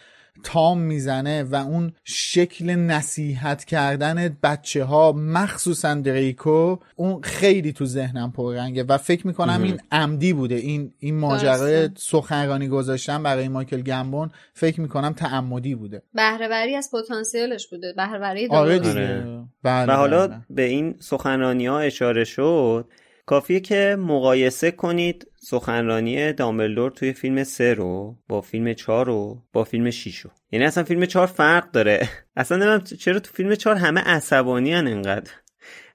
[0.45, 8.33] تام می‌زنه و اون شکل نصیحت کردن بچه ها مخصوصا دریکو اون خیلی تو ذهنم
[8.33, 10.55] پررنگه و فکر می‌کنم این عمدی بوده.
[10.55, 16.03] این این ماجرای سخنرانی گذاشتن برای مایکل گمبون فکر می‌کنم تعمدی بوده.
[16.14, 17.93] بهرهوری از پتانسیلش بوده.
[17.97, 19.22] بهرهوری آره دیگه.
[19.62, 20.37] بله و حالا بله.
[20.51, 22.89] به این سخنرانی ها اشاره شد
[23.27, 29.64] کافیه که مقایسه کنید سخنرانی دامبلدور توی فیلم سه رو با فیلم چهار رو با
[29.64, 30.31] فیلم 6 رو.
[30.53, 32.09] یعنی اصلا فیلم چهار فرق داره.
[32.37, 35.31] اصلا نمیم چرا تو فیلم چهار همه عصبانی هن انقدر.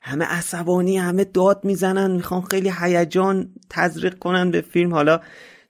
[0.02, 4.94] همه عصبانی همه داد می‌زنن می‌خوان خیلی هیجان تزریق کنن به فیلم.
[4.94, 5.20] حالا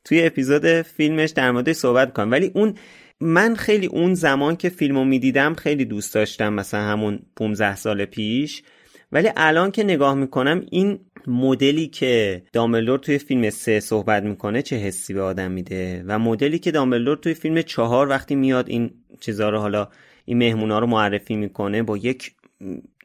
[0.04, 2.76] توی اپیزود فیلمش در مورد صحبت کنم ولی اون
[3.20, 8.64] من خیلی اون زمان که فیلمو می‌دیدم خیلی دوست داشتم مثلا همون 15 سال پیش.
[9.12, 14.76] ولی الان که نگاه می‌کنم این مدلی که دامبلدور توی فیلم سه صحبت می‌کنه چه
[14.76, 19.50] حسی به آدم میده و مدلی که دامبلدور توی فیلم چهار وقتی میاد این چیزها
[19.50, 19.88] رو حالا
[20.26, 22.32] این مهمونا رو معرفی می‌کنه با یک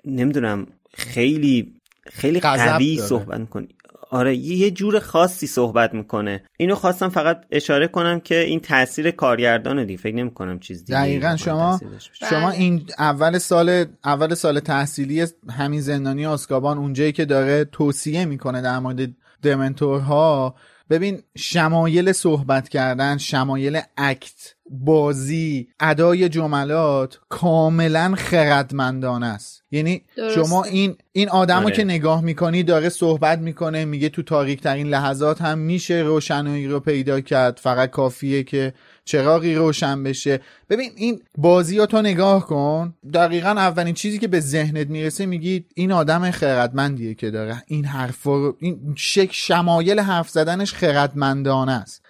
[0.05, 1.75] نمی‌دونم خیلی
[2.07, 3.69] خیلی قوی صحبت می‌کنه.
[4.13, 6.43] آره یه جور خاصی صحبت می‌کنه.
[6.57, 11.37] اینو خواستم فقط اشاره کنم که این تاثیر کارگردان دی فکر نمی‌کنم چیز دیگه دقیقا
[11.37, 11.81] شما
[12.31, 12.59] شما بله.
[12.59, 18.79] این اول سال اول سال تحصیلی همین زندانی آسکابان اونجایی که داره توصیه می‌کنه در
[18.79, 19.09] مورد
[19.43, 20.55] دمنتورها
[20.93, 29.63] ببین شمایل صحبت کردن شمایل اکت بازی ادای جملات کاملا خردمندانه است.
[29.71, 30.03] یعنی
[30.35, 31.77] شما این این آدمو آره.
[31.77, 36.81] که نگاه می‌کنی داره صحبت می‌کنه میگه تو تاریک ترین لحظات هم میشه روشنایی رو
[36.81, 37.59] پیدا کرد.
[37.63, 38.75] فقط کافیه که
[39.05, 40.41] چراغی روشن بشه.
[40.71, 42.95] ببین این بازی رو تو نگاه کن.
[43.15, 47.63] دقیقا اولین چیزی که به ذهنت می‌رسه میگی این آدم خردمندیه که داره.
[47.67, 52.03] این حرف رو این شک شمایل حرف زدنش خردمندانه است.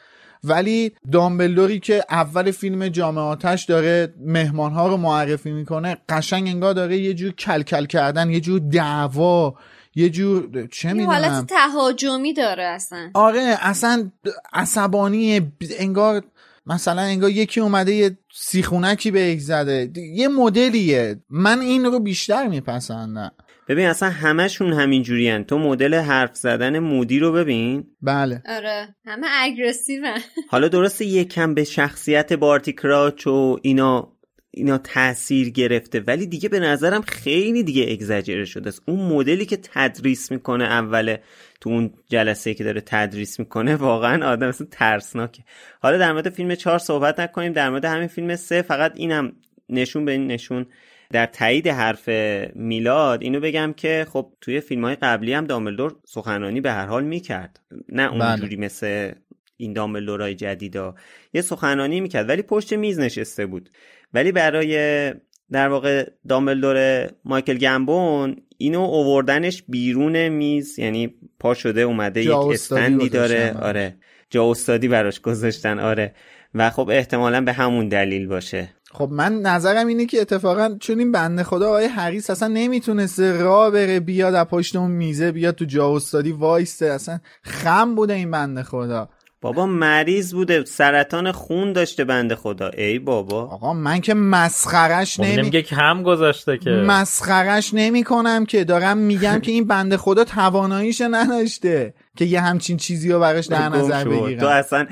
[0.45, 7.14] ولی دامبلدوری که اول فیلم جامعاتش داره مهمانها رو معرفی می‌کنه قشنگ انگار داره یه
[7.14, 9.55] جور کلکل کردن یه جور دعوا
[9.95, 11.11] یه جور چه می‌دونم.
[11.11, 13.11] حالت تهاجمی داره اصلا.
[13.14, 14.11] آره اصلا
[14.53, 16.24] عصبانی انگار
[16.66, 19.90] مثلا انگار یکی اومده یه سیخونکی به یک زده.
[19.96, 21.20] یه مدلیه.
[21.30, 23.32] من این رو بیشتر میپسندم.
[23.68, 27.86] ببین اصلا همشون همین جوری تو مدل حرف زدن مودی رو ببین.
[28.02, 28.42] بله.
[28.48, 28.94] آره.
[29.04, 30.14] همه اگرسیو
[30.48, 34.12] حالا درسته یکم به شخصیت بارتی کراچ و اینا
[34.55, 36.00] اینا تاثیر گرفته.
[36.00, 38.82] ولی دیگه به نظرم خیلی دیگه اگزاجره شده است.
[38.86, 41.22] اون مدلی که تدریس می‌کنه اوله
[41.61, 45.42] تو اون جلسه که داره تدریس می‌کنه واقعا آدم اصلا ترسناکه.
[45.80, 47.53] حالا در مورد فیلم چهار صحبت نکنیم.
[47.53, 49.32] در مورد همین فیلم سه فقط اینم
[49.68, 50.66] نشون به این نشون.
[51.11, 52.09] در تایید حرف
[52.55, 57.05] میلاد اینو بگم که خب توی فیلم های قبلی هم دامبلدور سخنرانی به هر حال
[57.05, 57.61] می‌کرد.
[57.88, 58.64] نه اونجوری بله.
[58.64, 59.12] مثل
[59.57, 60.94] این دامبلدورای جدیدا.
[61.32, 63.70] یه سخنرانی می‌کرد ولی پشت میز نشسته بود.
[64.14, 65.14] ولی برای
[65.50, 73.08] در واقع دامبلدور مایکل گمبون اینو اووردنش بیرون میز یعنی پا شده اومده یک استندی
[73.08, 73.56] داره.
[73.62, 73.96] آره.
[74.30, 75.78] جا استادی براش گذاشتن.
[75.78, 76.14] آره.
[76.54, 78.68] و خب احتمالا به همون دلیل باشه.
[78.92, 83.70] خب من نظرم اینه که اتفاقا چون این بنده خدا آقای حریص اصلا نمی‌تونسته را
[83.70, 86.86] بره بیاد از پشت اون میزه بیاد تو جا استادی وایسته.
[86.86, 89.08] اصلا خم بوده این بنده خدا.
[89.43, 92.68] بابا مریض بوده سرطان خون داشته بنده خدا.
[92.68, 93.43] ای بابا.
[93.43, 96.70] آقا من که مسخرش خب نمی نمیگه کم گذاشته که.
[96.70, 102.76] مسخرش نمی کنم که دارم میگم که این بنده خدا تواناییش نداشته که یه همچین
[102.76, 104.40] چیزی رو براش در نظر بگیرم.
[104.40, 104.86] تو اصلا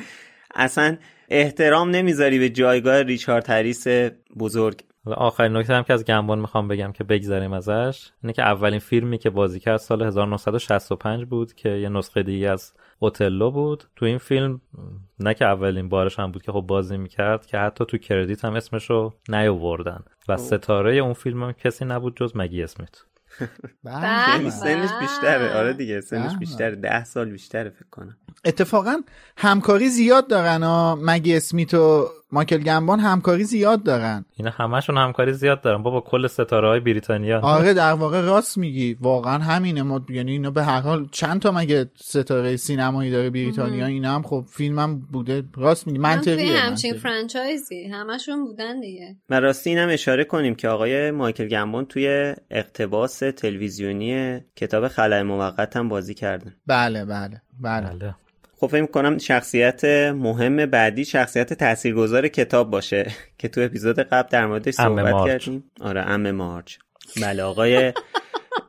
[0.54, 0.96] اصلا
[1.28, 3.86] احترام نمی‌ذاری به جایگاه ریچارد هریس
[4.38, 4.80] بزرگ.
[5.06, 9.18] آخرین نکته هم که از گنبان می‌خوام بگم که بگذریم ازش اینه که اولین فیلمی
[9.18, 12.72] که بازی کرد سال 1965 بود که یه نسخه دیگه از
[13.02, 13.84] اوتلو بود.
[13.96, 14.60] تو این فیلم
[15.18, 18.54] نه که اولین بارش هم بود که خب بازی می‌کرد که حتی تو کردیت هم
[18.54, 20.04] اسمشو نیاوردن.
[20.28, 22.96] و ستاره اون فیلم هم کسی نبود جز مگی اسمیت.
[24.26, 25.54] خیلی سنش بیشتره.
[25.54, 26.76] آره دیگه سنش بیشتره.
[26.76, 28.16] ده سال بیشتره فکر کنم.
[28.44, 28.96] اتفاقا
[29.36, 34.24] همکاری زیاد دارن ها مگی اسمیت و مایکل گنبان همکاری زیاد دارن.
[34.36, 35.82] اینا همشون همکاری زیاد دارن.
[35.82, 37.40] بابا کل ستاره های بریتانیا.
[37.40, 38.96] آره در واقع راست میگی.
[39.00, 39.82] واقعا همینه.
[39.82, 44.22] ما یعنی اینا به هر حال چند تا مگه ستاره سینمایی داره بریتانیا؟ اینا هم
[44.22, 45.42] خب فیلمم بوده.
[45.56, 45.98] راست میگی.
[45.98, 47.84] منطقیه همچین فرانچایزی.
[47.84, 49.16] همشون بودن دیگه.
[49.30, 55.76] و راستی اینم اشاره کنیم که آقای مایکل گنبان توی اقتباس تلویزیونی کتاب خلای موقت
[55.76, 56.54] هم بازی کردن.
[56.66, 58.14] بله بله بله, بله.
[58.60, 59.84] خب فکر کنم شخصیت
[60.14, 65.70] مهم بعدی شخصیت تاثیرگذار کتاب باشه که تو اپیزود قبل در موردش صحبت کردیم.
[65.80, 66.76] آره ام مارچ.
[67.22, 67.92] بله آقای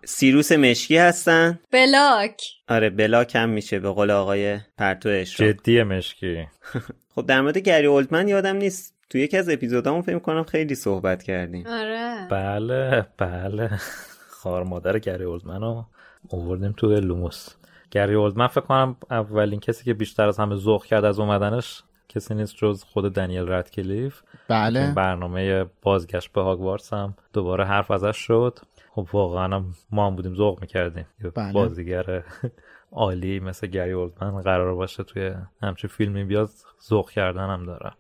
[0.06, 1.60] سیروس مشکی هستن.
[1.72, 2.42] بلاک.
[2.68, 6.48] آره بلاک هم میشه به قول آقای پرتو اشرا جدی مشکی.
[7.16, 8.96] خب در مورد گری اولدمن یادم نیست.
[9.10, 11.68] تو یکی از اپیزودامون فکر کنم خیلی صحبت کردیم.
[11.68, 12.28] آره.
[12.30, 13.70] بله بله.
[14.42, 15.86] خار مادر گری اولدمن رو
[16.30, 17.48] آوردیم تو لوموس.
[17.92, 22.34] گری اولدمن فکر کنم اولین کسی که بیشتر از همه ذوق کرد از اومدنش کسی
[22.34, 24.94] نیست جز خود دنیل ردکلیف بله.
[24.96, 28.60] برنامه بازگشت به هاگوارتس هم دوباره حرف ازش شد.
[28.90, 31.06] خب واقعا ما هم بودیم ذوق می‌کردیم.
[31.36, 31.54] بله.
[31.54, 32.24] بازیگر
[32.92, 36.50] عالی مثل گری اولدمن قرار باشه توی همچین فیلمی بیاد
[36.90, 37.92] ذوق کردن هم داره.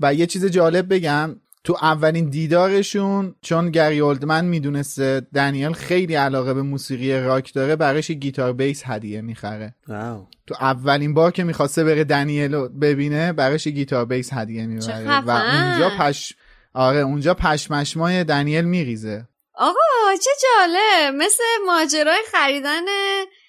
[0.00, 1.36] و یه چیز جالب بگم.
[1.64, 8.10] تو اولین دیدارشون چون گری اولدمن می‌دونسته دنیل خیلی علاقه به موسیقی راک داره براش
[8.10, 9.74] گیتار بیس هدیه می‌خره.
[10.46, 15.20] تو اولین بار که می‌خواسته بره دنیل رو ببینه براش گیتار بیس هدیه می‌بره.
[15.20, 16.34] و اونجا پش
[16.74, 19.28] آره اونجا پشمشمای دنیل میریزه.
[19.58, 21.14] آقا چه جالب.
[21.14, 22.84] مثل ماجرای خریدن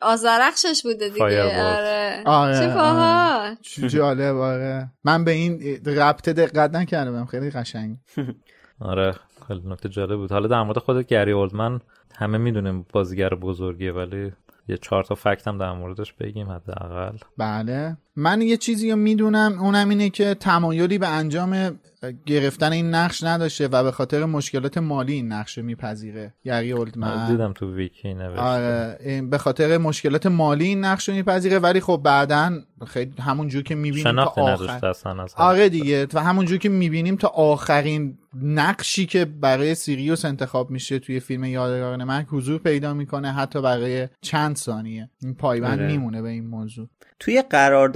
[0.01, 1.43] آزارخشش بوده دیگه.
[1.75, 2.23] آره.
[2.25, 3.55] آره چه باحال.
[3.61, 4.91] چه جالب آره.
[5.03, 7.25] من به این ربط دقت نکردم.
[7.25, 7.97] خیلی قشنگ.
[8.81, 9.15] آره
[9.47, 10.31] خیلی نکته جالب بود.
[10.31, 11.79] حالا در مورد خود گری اولدمن
[12.15, 14.31] همه می‌دونیم بازیگر بزرگیه ولی
[14.67, 17.17] یه چهار تا فکت هم در موردش بگیم حداقل.
[17.37, 17.97] بله.
[18.15, 21.79] من یه چیزی رو می‌دونم اونم اینه که تمایلی به انجام
[22.25, 26.33] گرفتن این نقش نداشته و به خاطر مشکلات مالی این نقش میپذیره.
[26.45, 27.31] یری اولدمن.
[27.31, 28.41] دیدم تو ویکی نوشته.
[28.41, 32.51] آره به خاطر مشکلات مالی این نقش رو میپذیره ولی خب بعدا
[32.87, 34.93] خیلی همون جور که می‌بینیم تا آخر
[35.35, 40.99] آره دیگه و همون جور که می‌بینیم تا آخرین نقشی که برای سیریوس انتخاب میشه
[40.99, 45.09] توی فیلم یادگاران من حضور پیدا می‌کنه حتی برای چند ثانیه.
[45.21, 45.87] این پایبند آره.
[45.87, 46.87] میمونه به این موضوع.
[47.19, 47.43] توی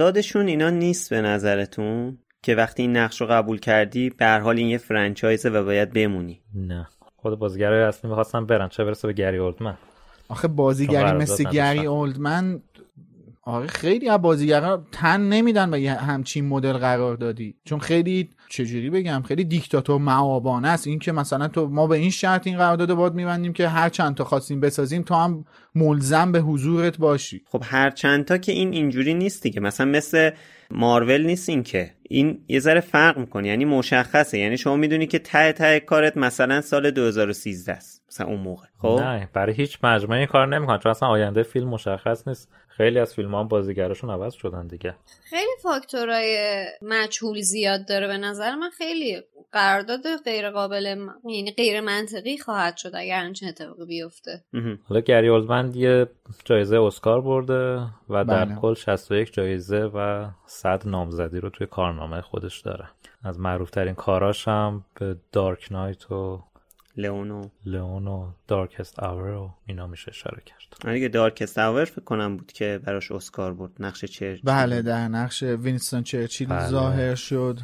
[0.04, 4.56] قراردادشون اینا نیست به نظرتون که وقتی این نقش رو قبول کردی به هر حال
[4.56, 6.88] این یه فرانچایزه و باید بمونی؟ نه.
[7.16, 8.68] خود بازیگرای اصلی می‌خواستن برن.
[8.68, 9.76] چه برسه به گری اولدمن؟
[10.28, 12.62] آخه بازیگری مثل گری اولدمن
[13.46, 17.54] آره خیلی از بازیگرا تن نمیدن به یه همچین مدل قرار دادی.
[17.64, 20.86] چون خیلی چجوری بگم خیلی دیکتاتور معابانه است.
[20.86, 24.14] این که مثلا تو ما به این شرط این قرارداد باد میبندیم که هر چند
[24.14, 27.42] تا خواستیم بسازیم تو هم ملزم به حضورت باشی.
[27.46, 29.60] خب هر چند تا که این اینجوری نیست دیگه.
[29.60, 30.30] مثلا مثل
[30.70, 31.90] مارول نیست این که.
[32.02, 33.48] این یه ذره فرق می‌کنه.
[33.48, 34.38] یعنی مشخصه.
[34.38, 38.04] یعنی شما می‌دونی که ته ته کارت مثلا سال 2013 است.
[38.08, 38.66] مثلا اون موقع.
[38.78, 42.48] خب؟ نه برای هیچ مجموعه کار نمی‌کنن چون اصلا آینده فیلم مشخص نیست.
[42.76, 44.94] خیلی از فیلم هم بازیگراشون عوض شدن دیگه.
[45.24, 48.70] خیلی فاکتورهای مجهول زیاد داره به نظر من.
[48.70, 49.22] خیلی
[49.52, 50.84] قرارداد غیر قابل
[51.24, 54.42] یعنی غیر منطقی خواهد شد اگر همچین اتفاقی بیفته.
[54.88, 56.06] حالا گری اولدمن یه
[56.44, 58.56] جایزه اسکار برده و در بله.
[58.60, 62.88] کل 61 جایزه و 100 نامزدی رو توی کارنامه خودش داره.
[63.24, 66.42] از معروف ترین کاراش هم به دارک نایت و
[66.96, 70.74] لئون و لئون و Darkest Hour و اینا میشه اشاره کرد.
[70.84, 73.72] آره دیگه Darkest Hour فکر کنم بود که براش اسکار برد.
[73.80, 76.66] نقش چرچیل بله در نقش وینستون چرچیل بله.
[76.68, 77.58] ظاهر شد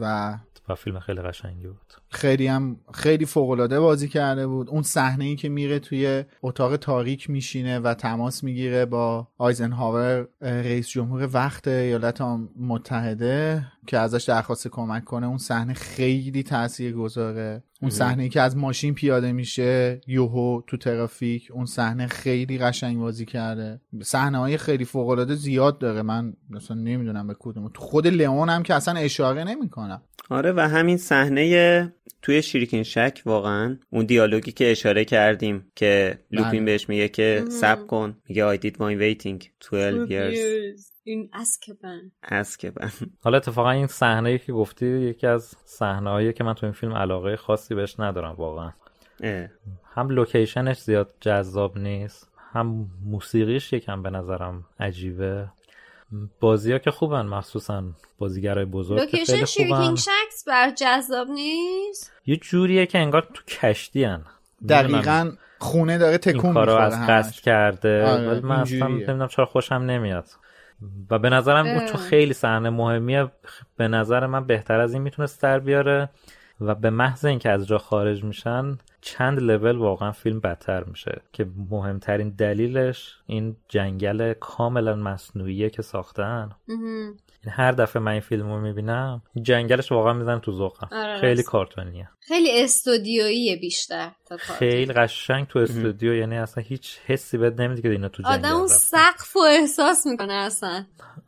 [0.00, 0.34] و
[0.68, 1.92] و فیلم خیلی قشنگی بود.
[2.12, 4.68] خیلی هم خیلی فوق العاده بازی کرده بود.
[4.68, 10.88] اون صحنه ای که میره توی اتاق تاریک میشینه و تماس می‌گیره با آیزنهاور رئیس
[10.88, 12.20] جمهور وقت ایالات
[12.60, 15.26] متحده که ازش درخواست کمک کنه.
[15.26, 21.48] اون صحنه خیلی تاثیر گذاره اون صحنه که از ماشین پیاده میشه یهو تو ترافیک.
[21.52, 23.80] اون صحنه خیلی قشنگ بازی کرده.
[24.02, 26.02] صحنه های خیلی فوق العاده زیاد داره.
[26.02, 27.68] من مثلا نمی‌دونم به کدوم.
[27.68, 30.02] تو خود لئون هم که اصلا اشاره نمی‌کنم.
[30.30, 31.92] آره و همین صحنه
[32.22, 36.64] توی شیرکین شک واقعا اون دیالوگی که اشاره کردیم که لوپین بله.
[36.64, 38.16] بهش میگه که سب کن.
[38.28, 40.92] میگه I did my waiting 12 years.
[41.04, 46.66] این اسکبن اسکبن حالا اتفاقا این صحنه که گفتی یکی از صحنه که من تو
[46.66, 48.72] این فیلم علاقه خاصی بهش ندارم واقعا.
[49.22, 49.48] اه.
[49.94, 55.48] هم لوکیشنش زیاد جذاب نیست هم موسیقیش یکم به نظرم عجیبه.
[56.40, 57.84] بازی ها که خوبن مخصوصا
[58.18, 59.46] بازیگرای بزرگ که لوکیشن خیلی خوبن.
[59.46, 64.24] شیرکینگ شکس بر جذاب نیست؟ یه جوریه که انگار تو کشتی هن
[64.68, 67.08] دقیقا خونه داره این تکون کارو می‌خوره از.
[67.08, 68.06] قصد کرده.
[68.06, 68.88] آره، ولی من اصلا.
[68.88, 70.26] نمی‌دونم چرا خوشم نمیاد.
[71.10, 71.86] و به نظرم اون اه.
[71.86, 73.30] تو خیلی صحنه مهمیه.
[73.76, 76.08] به نظر من بهتر از این می‌تونست در بیاره.
[76.60, 81.46] و به محض اینکه از جا خارج میشن چند لول واقعا فیلم بدتر میشه که
[81.70, 86.50] مهمترین دلیلش این جنگل کاملا مصنوعیه که ساختن
[87.48, 91.42] هر دفعه من این فیلم رو می‌بینم جنگلش واقعا میزن تو ذوقم آره، خیلی.
[91.42, 94.56] کارتونیه خیلی استودیویی بیشتر تا کارتون.
[94.56, 98.56] خیلی قشنگ تو استودیو یعنی اصلا هیچ حسی بهت نمیده که اینا تو جنگل آدم
[98.56, 98.66] اون.
[98.66, 100.84] سقف و احساس می‌کنه اصلا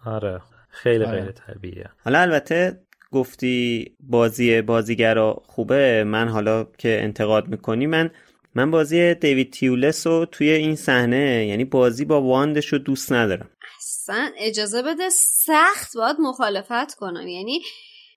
[0.06, 1.20] آره خیلی آره.
[1.20, 2.80] غیر طبیعیه حالا البته
[3.14, 8.10] گفتی بازی بازیگرا خوبه من حالا که انتقاد می‌کنی من
[8.54, 13.50] من بازی دیوید تیولس رو توی این صحنه یعنی بازی با واندش رو دوست ندارم.
[13.78, 17.28] اصلا اجازه بده سخت باید مخالفت کنم.
[17.28, 17.60] یعنی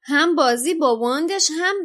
[0.03, 1.75] هم بازی با wand ش هم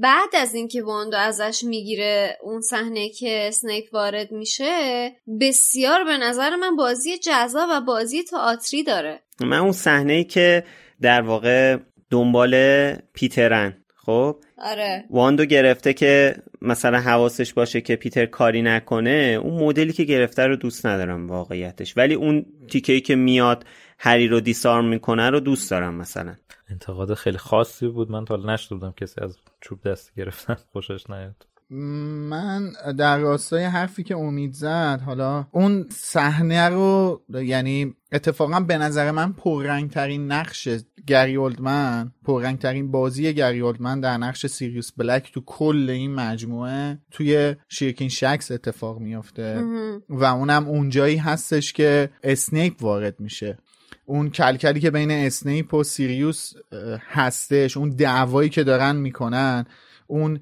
[0.00, 6.18] بعد از اینکه wand و ازش می‌گیره اون صحنه که اسنیپ وارد میشه بسیار به
[6.18, 9.20] نظر من بازی جذاب و بازی تئاتری داره.
[9.40, 10.64] من اون صحنه ای که
[11.02, 11.76] در واقع
[12.10, 12.54] دنبال
[13.12, 15.04] پیترن خب؟ آره.
[15.10, 20.46] wand و گرفته که مثلا حواسش باشه که پیتر کاری نکنه اون مدلی که گرفته
[20.46, 21.96] رو دوست ندارم واقعیتش.
[21.96, 23.64] ولی اون تیکه که میاد
[23.98, 26.34] هری رو دیسارم می‌کنه رو دوست دارم مثلا.
[26.70, 28.10] انتقاد خیلی خاصی بود.
[28.10, 31.46] من تا حالا نشده بودم کسی از چوب دستی گرفتن خوشش نیاد.
[31.70, 39.10] من در راستای حرفی که امید زد حالا اون صحنه رو یعنی اتفاقا به نظر
[39.10, 40.68] من پررنگ ترین نقش
[41.06, 46.98] گری اولدمن پررنگ ترین بازی گری اولدمن در نقش سیریوس بلک تو کل این مجموعه
[47.10, 49.64] توی شیرکین شکس اتفاق میافته.
[50.08, 53.58] و اونم اونجایی هستش که اسنیپ وارد میشه.
[54.04, 56.52] اون کلکلی که بین اسنیپ و سیریوس
[57.10, 59.64] هستش اون دعوایی که دارن می‌کنن
[60.06, 60.40] اون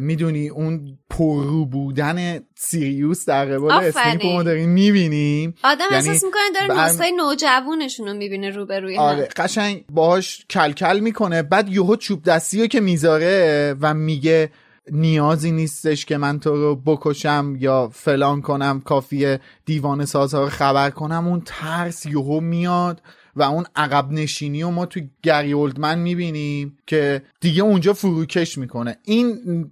[0.00, 3.72] می‌دونی اون پررو بودن سیریوس در قبال.
[3.72, 8.96] اسنیپ ما داریم می‌بینیم آدم یعنی احساس می‌کنه داره بر- نسخه نوجوونشون رو می‌بینه روبروی
[8.96, 9.02] هم.
[9.02, 11.42] آره قشنگ باهاش کلکل می‌کنه.
[11.42, 14.50] بعد یهو چوب دستی رو که می‌ذاره و میگه
[14.90, 20.90] نیازی نیستش که من تو رو بکشم یا فلان کنم کافیه دیوان سازها رو خبر
[20.90, 21.26] کنم.
[21.26, 23.02] اون ترس یهو میاد.
[23.40, 28.96] و اون عقب نشینی و ما تو گری اولدمن می‌بینیم که دیگه اونجا فروکش می‌کنه.
[29.04, 29.70] این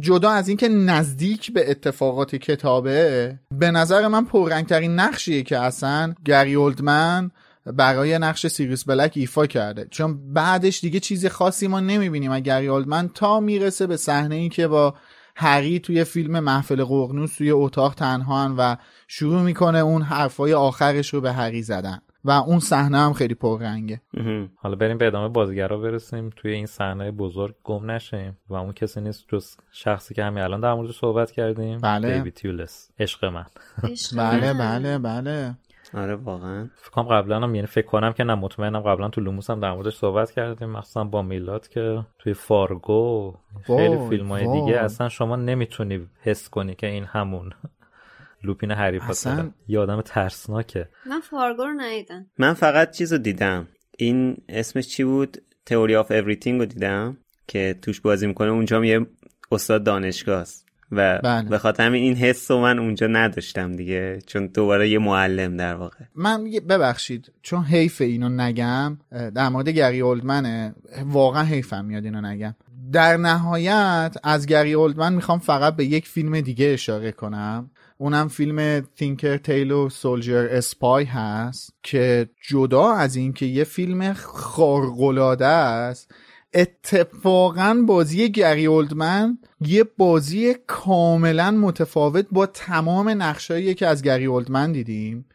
[0.00, 6.54] جدا از اینکه نزدیک به اتفاقات کتابه به نظر من پررنگترین نقشیه که اصلا گری
[6.54, 7.30] اولدمن
[7.66, 9.88] برای نقش سیریوس بلک ایفا کرده.
[9.90, 12.30] چون بعدش دیگه چیز خاصی ما نمی‌بینیم.
[12.30, 14.94] از گری اولدمن تا می‌رسه به صحنه ای که با
[15.36, 18.76] هری توی فیلم محفل ققنوس توی اتاق تنها و
[19.08, 22.00] شروع می‌کنه اون حرفای آخرش رو به هری زدن.
[22.24, 24.00] و اون صحنه هم خیلی پررنگه.
[24.56, 26.30] حالا بریم به ادامه بازیگرا برسیم.
[26.36, 30.60] توی این صحنه بزرگ گم نشیم و اون کسی نیست جز شخصی که همین الان
[30.60, 31.78] در موردش صحبت کردیم.
[31.80, 32.14] بله.
[32.14, 33.46] دیوید تیولس عشق من.
[34.16, 34.54] بله.
[34.54, 35.54] بله بله.
[35.94, 36.68] آره واقعا.
[36.76, 39.72] فکر کنم قبلا هم یعنی فکر کنم که نه مطمئنم قبلا تو لوموس هم در
[39.72, 40.70] موردش صحبت کردیم.
[40.70, 43.34] مخصوصا با میلاد که توی فارگو
[43.66, 44.52] خیلی فیلم های.
[44.52, 47.50] دیگه اصلا شما نمی‌تونی حس کنی که این همون.
[48.44, 50.88] لوپین هری اصلا- یه آدم ترسناکه.
[51.06, 52.26] من فارگو رو ندیدم.
[52.38, 53.68] من فقط چیز رو دیدم.
[53.98, 57.16] این اسمش چی بود؟ Theory of Everything رو دیدم
[57.48, 58.50] که توش بازی می‌کنه.
[58.50, 59.06] اونجا هم یه
[59.52, 60.64] استاد دانشگاه است.
[60.92, 61.48] و بله.
[61.48, 64.18] به خاطر همین این حس رو من اونجا نداشتم دیگه.
[64.26, 66.04] چون دوباره یه معلم در واقع.
[66.14, 67.32] من ببخشید.
[67.42, 70.74] چون حیف اینو نگم در مورد گری اولدمنه.
[71.04, 72.54] واقعا حیفم میاد اینو نگم.
[72.92, 77.70] در نهایت از گری اولدمن می‌خوام فقط به یک فیلم دیگه اشاره کنم.
[77.98, 86.10] اونم فیلم تینکر تیلو سولجر اسپای هست که جدا از اینکه یه فیلم خارق‌العاده است
[86.54, 94.72] اتفاقا بازی گری اولدمن یه بازی کاملا متفاوت با تمام نقشایی که از گری اولدمن
[94.72, 95.26] دیدیم.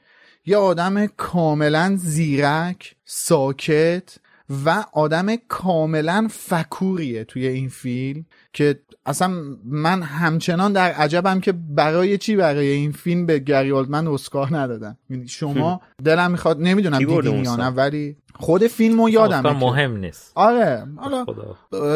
[0.46, 4.18] یه آدم کاملا زیرک ساکت
[4.66, 9.32] و آدم کاملا فکوریه توی این فیلم که اصلا
[9.66, 14.98] من همچنان در عجبم که برای چی برای این فیلم به گری اولدمن اسکار ندادن.
[15.10, 20.32] یعنی شما دلم می‌خواد نمی‌دونم دیدین یا؟ نه ولی خود فیلمو یادم مهم نیست.
[20.36, 21.26] آره حالا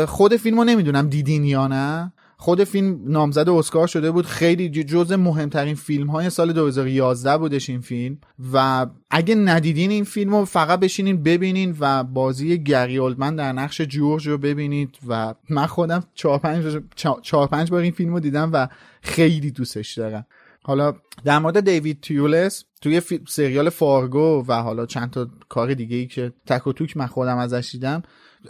[0.06, 2.14] خود فیلمو نمی‌دونم دیدین یا نه.
[2.44, 4.26] خود فیلم نامزد اسکار شده بود.
[4.26, 8.18] خیلی جز مهمترین فیلم های سال 2011 بودش این فیلم.
[8.54, 13.82] و اگه ندیدین این فیلم رو فقط بشینین ببینین و بازی گری اولدمن در نقش
[13.82, 14.98] جورج رو ببینید.
[15.08, 16.82] و من خودم چهار پنج,
[17.22, 18.68] چهار پنج بار این فیلم رو دیدم و
[19.02, 20.26] خیلی دوستش دارم.
[20.64, 20.94] حالا
[21.26, 26.34] در مورد دیوید تیولس توی سریال فارگو و حالا چند تا کار دیگه ای که
[26.46, 28.04] تک و توک من خودم ازش دیدم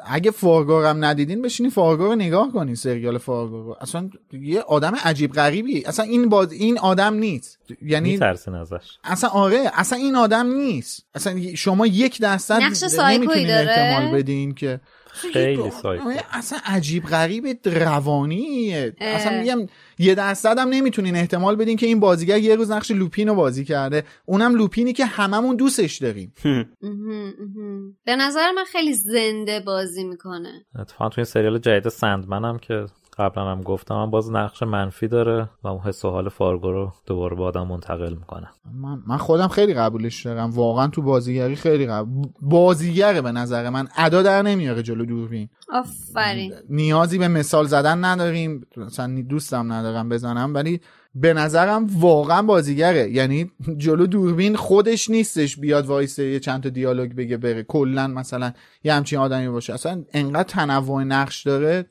[0.06, 3.78] اگه فارگو هم ندیدین بشینین فارگو رو نگاه کنین سریال فارگو رو.
[3.82, 5.86] اصلا یه آدم عجیب غریبی.
[5.86, 7.60] اصلا این باز این آدم نیست.
[7.82, 8.98] یعنی میترسین ازش.
[9.04, 11.06] اصلا آره اصلا این آدم نیست.
[11.16, 14.82] اصلا شما یک درصد نمی‌تونین احتمال بدین که
[15.14, 16.12] خیلی سایکو.
[16.32, 18.94] اصلا عجیب غریب روانیه.
[19.00, 19.68] اصلا میگم
[20.04, 23.66] یه درصد هم نمی‌تونین احتمال بدین که این بازیگر یه روز نقش لوپین رو بازی
[23.66, 24.04] کرده.
[24.26, 26.34] اونم لوپینی که هممون دوستش داریم.
[28.06, 30.66] به نظر من خیلی زنده بازی می‌کنه.
[30.80, 32.86] اتفاقا توی سریال جدید سندمن هم که
[33.18, 36.91] قبلا هم گفتم من باز نقش منفی داره و اون حس و حال فارگو رو
[37.05, 38.47] دوباره با آدم منتقل می‌کنه.
[38.74, 40.49] من, من خودم خیلی قبولش دارم.
[40.49, 45.49] واقعا تو بازیگری خیلی قبول بازیگره به نظر من ادا در نمیاره جلو دوربین.
[45.74, 46.53] آفرین.
[46.70, 48.68] نیازی به مثال زدن نداریم.
[48.78, 50.82] مثلا دوستم ندارم بزنم ولی
[51.16, 53.09] به نظرم واقعا بازیگره.
[53.09, 57.64] یعنی جلو دوربین خودش نیستش بیاد وایسه یه چند تا دیالوگ بگه بره.
[57.64, 58.53] کلا مثلا
[58.84, 59.74] یه همچین آدمی باشه.
[59.74, 61.86] اصلا انقدر تنوع نقش داره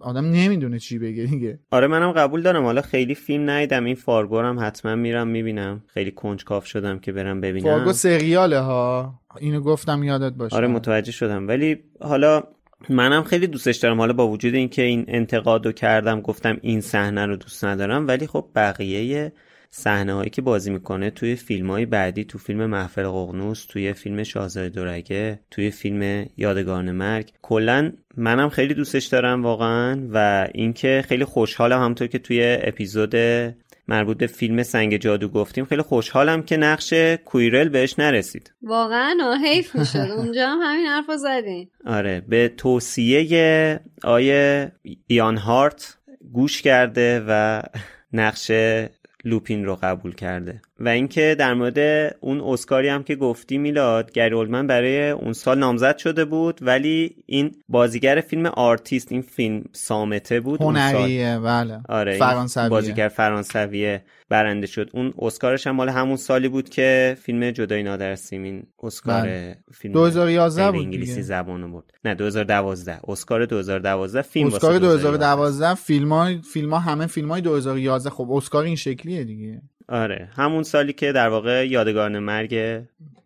[0.00, 1.58] آدم نمی‌دونه چی بگه دیگه.
[1.70, 2.64] آره منم قبول دارم.
[2.64, 3.84] حالا خیلی فیلم ندیدم.
[3.84, 5.82] این فارگو هم حتما میرم می‌بینم.
[5.86, 7.64] خیلی کنجکاو شدم که برم ببینم.
[7.64, 9.14] فارگو سریاله ها.
[9.40, 10.56] اینو گفتم یادت باشه.
[10.56, 11.48] آره متوجه شدم.
[11.48, 12.42] ولی حالا
[12.88, 13.98] منم خیلی دوستش دارم.
[13.98, 18.48] حالا با وجود اینکه این انتقادو کردم گفتم این صحنه رو دوست ندارم ولی خب
[18.54, 19.32] بقیه
[19.74, 24.22] صحنه هایی که بازی می‌کنه توی فیلم های بعدی تو فیلم محفل ققنوس توی فیلم
[24.22, 30.08] شاهزاده دورگه توی فیلم یادگان مرگ کلا منم خیلی دوستش دارم واقعا.
[30.12, 33.14] و اینکه خیلی خوشحالم همطور که توی اپیزود
[33.88, 35.64] مربوط به فیلم سنگ جادو گفتیم.
[35.64, 38.52] خیلی خوشحالم که نقش کویرل بهش نرسید.
[38.62, 39.14] واقعا
[39.44, 40.08] حیف می‌شد.
[40.16, 41.68] اونجا هم همین حرف زدین.
[41.86, 44.72] آره به توصیه آقای
[45.06, 45.98] ایان هارت
[46.32, 47.62] گوش کرده و
[48.12, 48.50] نقش
[49.24, 50.60] لوپین رو قبول کرده.
[50.82, 51.78] و اینکه در مورد
[52.20, 57.16] اون اسکاری هم که گفتی میلاد گری اولدمن برای اون سال نامزد شده بود ولی
[57.26, 61.80] این بازیگر فیلم آرتیست این فیلم صامته بود هنریه بله.
[61.88, 62.68] آره فرانسویه.
[62.68, 64.90] بازیگر فرانسویه برنده شد.
[64.92, 69.56] اون اسکارش هم مال همون سالی بود که فیلم جدای نادر سیمین اسکار بله.
[69.72, 76.38] فیلم 2011 بود انگلیسی زبانو بود نه 2012 اسکار 2012 فیلم اسکار 2012 فیلم های
[76.52, 79.62] فیلم ها همه فیلم های 2011 خب اسکار این شکلیه دیگه.
[79.92, 80.28] آره.
[80.36, 82.82] همون سالی که در واقع یادگارن مرگ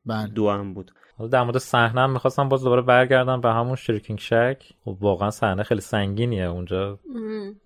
[0.07, 0.27] بله.
[0.35, 0.91] دو هم بود.
[1.31, 4.57] در مورد صحنه هم می‌خواستم باز دوباره برگردم به همون شریکینگ شک.
[4.85, 6.99] خب واقعا صحنه خیلی سنگینیه اونجا.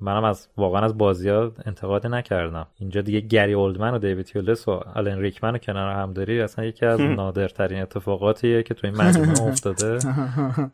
[0.01, 2.67] منم از واقعا از بازی ها انتقادی نکردم.
[2.79, 6.65] اینجا دیگه گری اولدمن و دیوید یولس و آلن ریکمن رو کنار هم داری اصلا
[6.65, 9.99] یکی از نادرترین اتفاقاتیه که تو این مجموعه افتاده.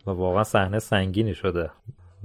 [0.06, 1.70] و واقعا صحنه سنگینی شده.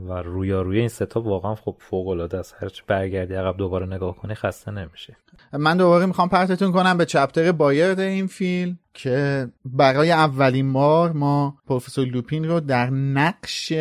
[0.08, 4.36] و رویاروی این ستا واقعا خب فوق العاده است هرچی برگردی عقب دوباره نگاه کنی
[4.36, 5.18] خسته نمیشه
[5.54, 11.58] من دوباره می‌خوام پرتتون کنم به چپتر بایرد این فیلم که برای اولین بار ما
[11.68, 13.72] پروفسور لوپین رو در نقش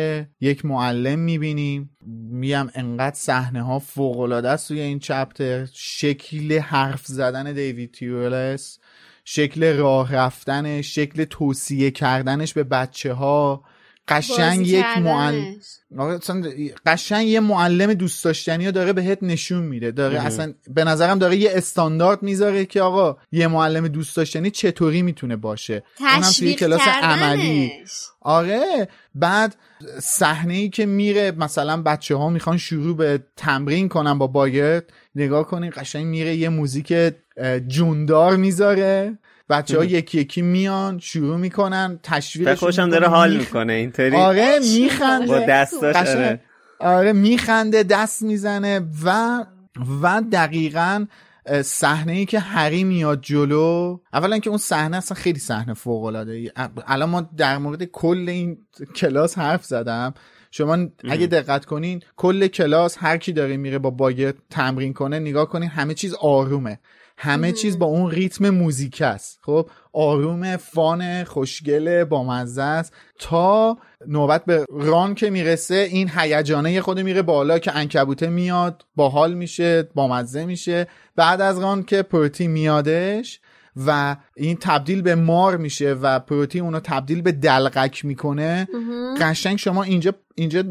[0.41, 1.89] یک معلم می‌بینیم.
[2.31, 5.65] میم انقدر صحنه ها فوق العاده است توی این چپتر.
[5.73, 8.79] شکل حرف زدن دیوید تیولس
[9.25, 13.63] شکل راه رفتنش شکل توصیه کردنش به بچه ها
[14.11, 15.55] قشنگ یک معلم
[16.85, 19.91] قشنگ یه معلم دوست داشتنی داره بهت نشون میده.
[19.91, 25.01] داره اصلا به نظرم داره یه استاندارد می‌ذاره که آقا یه معلم دوست داشتنی چطوری
[25.01, 25.83] می‌تونه باشه.
[25.99, 27.71] اونم توی کلاس عملی.
[28.21, 29.55] آره بعد
[30.01, 35.47] صحنه ای که میره مثلا بچه ها می‌خوان شروع به تمرین کنن با باگرد نگاه
[35.47, 36.93] کنین قشنگ میره یه موزیک
[37.67, 39.17] جوندار می‌ذاره.
[39.51, 45.27] بچه ها یکی یکی میان شروع می‌کنن تشویق خوشم داره حال می‌کنه اینطوری؟ آره میخنده.
[45.27, 46.41] با دستاش آره.
[46.79, 49.39] آره میخنده دست می‌زنه و
[50.01, 51.05] و دقیقا
[51.63, 53.99] صحنه ای که هری میاد جلو.
[54.13, 56.51] اولا که اون صحنه اصلا خیلی صحنه فوق العاده
[56.87, 58.57] الان ما در مورد کل این
[58.95, 60.13] کلاس حرف زدم.
[60.51, 60.77] شما
[61.09, 65.69] اگه دقت کنین کل کلاس هر کی داره میره با باگت تمرین کنه نگاه کنین
[65.69, 66.79] همه چیز آرومه.
[67.23, 69.39] همه چیز با اون ریتم موزیک است.
[69.41, 72.93] خب آروم فان خوشگله با مزه است.
[73.19, 79.33] تا نوبت به ران که می‌رسه این هیجانه خود میره بالا که انکبوته میاد باحال
[79.33, 80.87] میشه با مزه میشه.
[81.15, 83.39] بعد از ران که پروتی میادش
[83.87, 88.67] و این تبدیل به مار میشه و پروتی اونو تبدیل به دلقک می‌کنه
[89.21, 90.63] قشنگ شما اینجا اینجا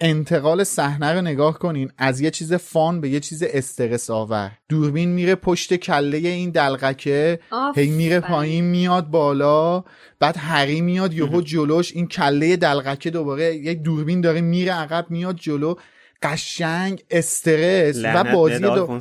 [0.00, 4.52] انتقال صحنه رو نگاه کنین از یه چیز فان به یه چیز استرس آور.
[4.68, 7.40] دوربین میره پشت کله این دلغکه
[7.76, 9.84] هی میره پایین میاد بالا
[10.20, 15.36] بعد هری میاد یهو جلوش این کله دلغکه دوباره یک دوربین داره میره عقب میاد
[15.36, 15.74] جلو.
[16.22, 18.98] قشنگ استرس و بازی دو...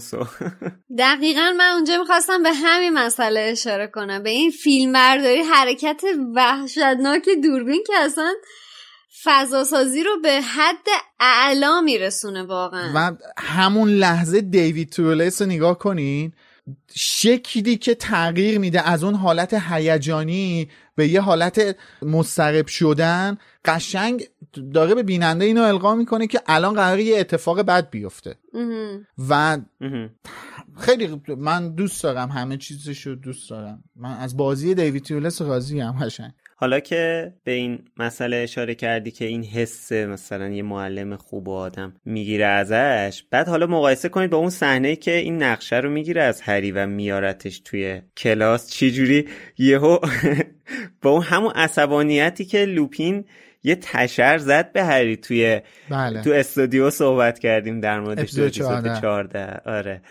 [0.98, 4.24] دقیقا من اونجا می‌خواستم به همین مسئله اشاره کنم.
[4.24, 6.02] به این فیلم برداری حرکت
[6.36, 8.34] وحشتناک دوربین که اصلا
[9.24, 10.88] فضاسازی رو به حد
[11.19, 12.91] اعلا میرسونه واقعا.
[12.95, 16.34] و همون لحظه دیوید تورلیس رو نگاه کنین
[16.95, 24.28] شکلی که تغییر میده از اون حالت هیجانی به یه حالت مسترب شدن قشنگ
[24.74, 28.36] داره به بیننده اینو القا می‌کنه که الان قراره یه اتفاق بد بیفته.
[29.30, 29.57] و
[30.80, 33.84] خیلی من دوست دارم همه چیزش رو دوست دارم.
[33.95, 36.32] من از بازی دیوید تیولس راضی هم قشنگ.
[36.64, 41.51] حالا که به این مسئله اشاره کردی که این حس مثلا یه معلم خوب و
[41.51, 46.22] آدم می‌گیره ازش بعد حالا مقایسه کنید با اون صحنه که این نقشه رو می‌گیره
[46.22, 49.97] از هری و میارتش توی کلاس چجوری یهو
[51.01, 53.26] با اون همون عصبانیتی که لوپین
[53.64, 56.22] یه تشر زد به هری توی بله.
[56.22, 58.51] تو استودیو صحبت کردیم در موردش اپیزود
[59.01, 60.01] 14 آره.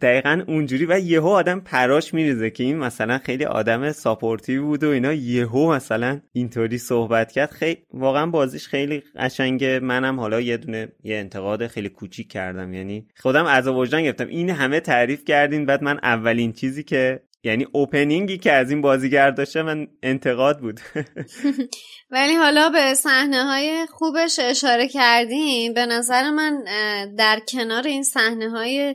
[0.00, 4.88] دقیقا اونجوری و یهو آدم پراش میریزه که این مثلا خیلی آدم supportive بود و
[4.88, 5.12] اینا.
[5.12, 7.50] یهو مثلا اینطوری صحبت کرد.
[7.50, 12.74] خیلی واقعا بازیش خیلی قشنگه منم حالا یه دونه یه انتقاد خیلی کوچیک کردم.
[12.74, 14.28] یعنی خودم عذاب وجدان گرفتم.
[14.28, 15.66] این همه تعریف کردین.
[15.66, 20.60] بعد من اولین چیزی که یعنی opening ی که از این بازیگر داشته من انتقاد
[20.60, 20.80] بود.
[22.10, 26.64] ولی حالا به صحنه های خوبش اشاره کردیم به نظر من
[27.18, 28.94] در کنار این صحنه های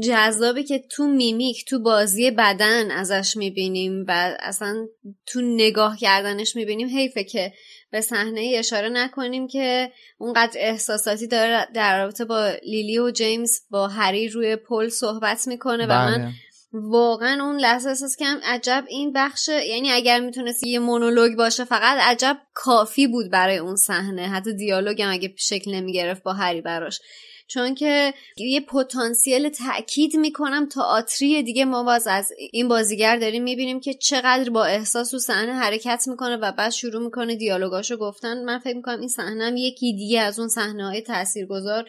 [0.00, 4.86] جذابی که تو میمیک تو بازی بدن ازش می‌بینیم و اصلا
[5.26, 6.88] تو نگاه کردنش می‌بینیم.
[6.88, 7.52] حیفه که
[7.90, 13.88] به صحنه اشاره نکنیم که اونقدر احساساتی داره در رابطه با لیلی و جیمز با
[13.88, 16.32] هری روی پل صحبت می‌کنه و من بله.
[16.72, 21.98] واقعا اون لحظه احساس کم عجب این بخش یعنی اگر می‌تونست یه مونولوگ باشه فقط
[22.00, 24.28] عجب کافی بود برای اون صحنه.
[24.28, 27.00] حتی دیالوگ هم اگه شکل نمی‌گرفت با هری براش.
[27.46, 33.80] چون که یه پتانسیل تاکید می‌کنم تئاتری دیگه ما باز از این بازیگر داریم می‌بینیم
[33.80, 38.44] که چقدر با احساس و صحنه حرکت می‌کنه و بعد شروع می‌کنه دیالوگاشو گفتن.
[38.44, 41.84] من فکر می‌کنم این صحنه هم یکی دیگه از اون صحنه های تاثیرگذار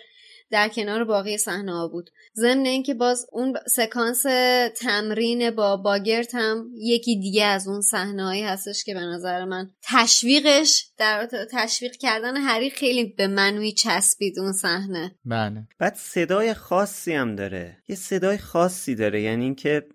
[0.53, 2.09] در کنار باقی صحنه ها بود.
[2.35, 4.23] ضمن اینکه باز اون سکانس
[4.77, 10.85] تمرین با باگرت هم یکی دیگه از اون صحنه‌ای هستش که به نظر من تشویقش
[10.97, 15.15] در تشویق کردن هری خیلی به منوی چسبید اون صحنه.
[15.25, 15.67] بله.
[15.79, 17.77] بعد صدای خاصی هم داره.
[17.87, 19.21] یه صدای خاصی داره.
[19.21, 19.87] یعنی اینکه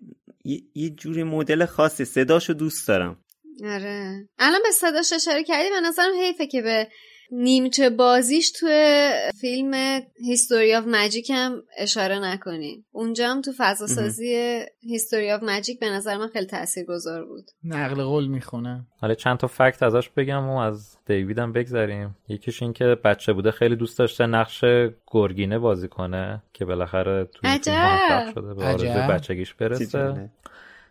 [0.45, 2.05] یه, یه جوری مدل خاصی.
[2.05, 3.17] صداشو دوست دارم.
[3.63, 4.29] آره.
[4.39, 6.87] الان به صداش اشاره کردی به نظرم حیفه که به
[7.31, 9.09] نیمچه بازیش توی
[9.41, 12.83] فیلم History of Magic هم اشاره نکنین.
[12.91, 17.51] اونجا هم تو فضا سازی History of Magic به نظر من خیلی تاثیرگذار بود.
[17.63, 18.85] نقل قول می‌خونه.
[19.01, 22.15] حالا چند تا fact ازش بگم و از دیویدم بگذریم.
[22.27, 24.65] یکیش این که بچه بوده خیلی دوست داشته نقش
[25.07, 30.29] گرگینه بازی کنه که بالاخره توی فیلم شده به آرزوی بچگیش برسه.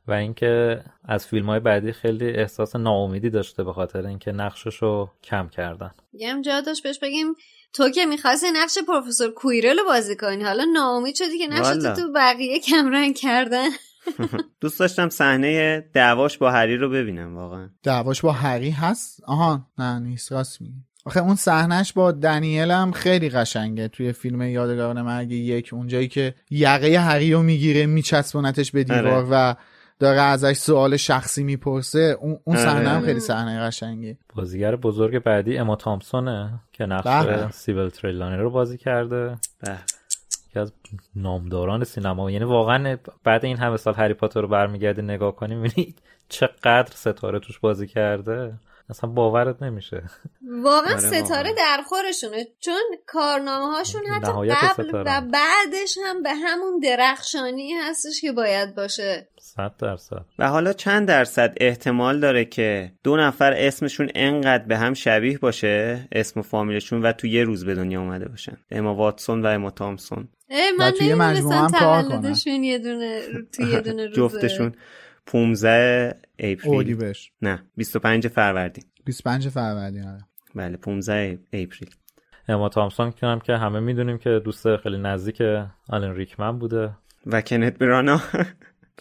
[0.09, 5.11] و اینکه از فیلم های بعدی خیلی احساس ناامیدی داشته به خاطر اینکه نقشش رو
[5.25, 5.91] کم کردن.
[6.13, 7.27] یه جا داشت بهش بگیم
[7.73, 12.03] تو که می‌خواستی نقش پروفسور کویرل رو بازی کنی حالا ناامید شدی که نقش تو
[12.03, 13.69] تو بقیه کمرنگ کردن.
[14.61, 17.69] دوست داشتم صحنه دعواش با هری رو ببینم واقعا.
[17.83, 20.75] دعواش با هری هست؟ آها نه نیست راست میگی.
[21.05, 23.89] آخه اون صحنهش با دنیل هم خیلی قشنگه.
[23.89, 29.29] توی فیلم یادگاران مرگ یک اونجایی که یقه هری رو می‌گیره میچسبونتش به دیوار آره.
[29.31, 29.55] و
[29.99, 33.07] داره ازش سوال شخصی می‌پرسه اون اون صحنه هم آره.
[33.07, 37.51] خیلی صحنه قشنگه بازیگر بزرگ بعدی اما تامسونه که نقش بله.
[37.51, 39.79] سیبل تریلانی رو بازی کرده به.
[40.51, 40.73] یکی از
[41.17, 45.95] نامداران سینما یعنی واقعا بعد این همه سال هری پاتر رو برمیگردی نگاه کنی می‌بینی
[46.29, 48.55] چقدر ستاره توش بازی کرده
[48.91, 50.03] اصلا باورت نمیشه.
[50.63, 51.53] واقعا آره، ستاره.
[51.53, 55.19] در خورشونه چون کارنامه هاشون حتی قبل ستاره.
[55.19, 59.29] و بعدش هم به همون درخشانی هستش که باید باشه.
[59.41, 60.25] صد درصد.
[60.39, 66.09] و حالا چند درصد احتمال داره که دو نفر اسمشون انقدر به هم شبیه باشه
[66.13, 69.71] اسم و فامیلشون و تو یه روز به دنیا اومده باشن؟ اما واتسون و اما
[69.71, 70.29] تامسون.
[70.51, 74.17] اه، من توی مجموعه هم نمی‌دونستم کار تولدشون یه دونه تو یه دونه روزه.
[74.21, 74.75] جفتشون.
[75.29, 77.15] 15 اپریل.
[77.43, 78.85] نه 25 فروردین.
[79.05, 80.21] 25 فروردین آره.
[80.55, 81.91] بله 15 اپریل.
[82.49, 85.43] اما تامسون که هم که همه می‌دونیم که دوست خیلی نزدیک
[85.89, 86.91] آلن ریکمن بوده.
[87.27, 88.21] و کنت برانا.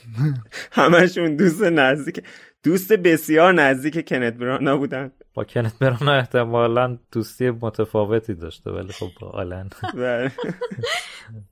[0.72, 2.24] همشون دوست نزدیک.
[2.64, 5.12] دوست بسیار نزدیک کنت برانا بودن.
[5.34, 9.70] با کنت برانا احتمالا دوستی متفاوتی داشته ولی خب با آلن.
[9.94, 10.32] بله.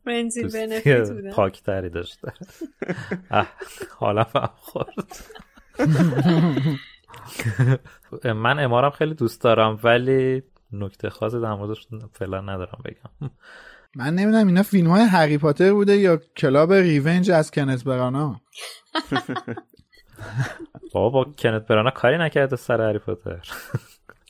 [0.06, 2.34] دوستی پاکتری داشته.
[3.98, 5.16] حالا فهم خورد.
[8.24, 13.32] من امارم خیلی دوست دارم ولی نکته خاصی در موردش فعلا ندارم بگم.
[13.96, 18.42] من نمی‌دونم اینا فیلم های هری پاتر بوده یا کلاب ریونج از کنت برانا؟
[20.94, 23.40] بابا با کنت برانا کاری نکرده سر هری پاتر.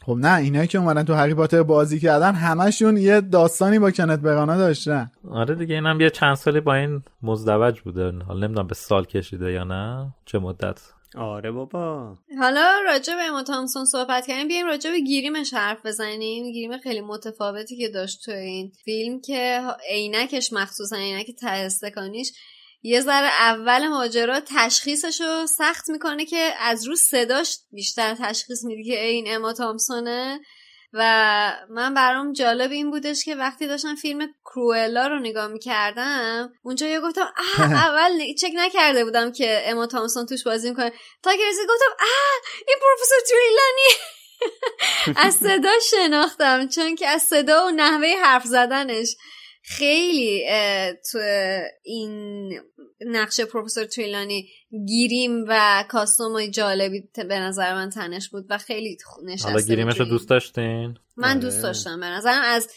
[0.06, 4.20] خب نه اینایی که اومدن تو هری پاتر بازی کردن همشون یه داستانی با کنت
[4.20, 5.12] برانا داشتن.
[5.32, 9.52] آره دیگه اینم یه چند سالی با این مزدوج بوده حالا نمی‌دونم به سال کشیده
[9.52, 10.82] یا نه چه مدت.
[11.18, 12.18] آره بابا.
[12.40, 14.48] حالا راجع به اما تامسون صحبت کردیم.
[14.48, 16.52] بیایم راجع به گیریمش حرف بزنیم.
[16.52, 22.32] گیریم خیلی متفاوتی که داشت تو این فیلم که عینکش مخصوصا عینک ته استکانیش
[22.86, 28.84] یه ذره اول ماجرا تشخیصش رو سخت می‌کنه که از رو صداش بیشتر تشخیص میده
[28.84, 30.40] که این اما تامسونه.
[30.94, 31.02] و
[31.70, 37.00] من برام جالب این بودش که وقتی داشتم فیلم کروئلا رو نگاه می‌کردم اونجا یه
[37.00, 40.92] گفتم اه اول چک نکرده بودم که اما تامسون توش بازی می‌کنه.
[41.24, 44.16] تا که رسید گفتم اه این پروفسور تریلانی.
[45.28, 49.16] از صدا شناختم چون که از صدا و نحوه حرف زدنش.
[49.68, 50.44] خیلی
[51.12, 51.20] تو
[51.84, 52.54] این
[53.02, 54.50] نقش پروفسور تریلانی
[54.88, 60.06] گیریم و کاستومای جالبی به نظر من تنش بود و خیلی نشسته حالا گیریمش رو.
[60.06, 61.40] دوست داشتین من آره.
[61.40, 62.70] دوست داشتم به نظرم از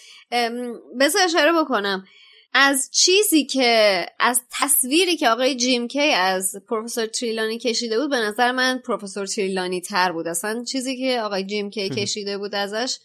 [1.01, 2.05] بذار اشاره بکنم
[2.53, 8.17] از چیزی که از تصویری که آقای جیم کی از پروفسور تریلانی کشیده بود به
[8.17, 12.99] نظر من پروفسور تریلانی تر بود اصلا چیزی که آقای جیم کی کشیده بود ازش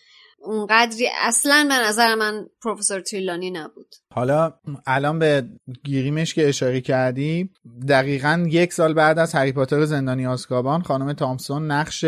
[0.44, 3.96] اونقدری اصلا به نظر من پروفسور تریلانی نبود.
[4.12, 4.54] حالا
[4.88, 5.44] الان به
[5.84, 7.50] گیریمش که اشاره کردی
[7.88, 12.06] دقیقا یک سال بعد از هری پاتر زندانی آزکابان خانم تامسون نقش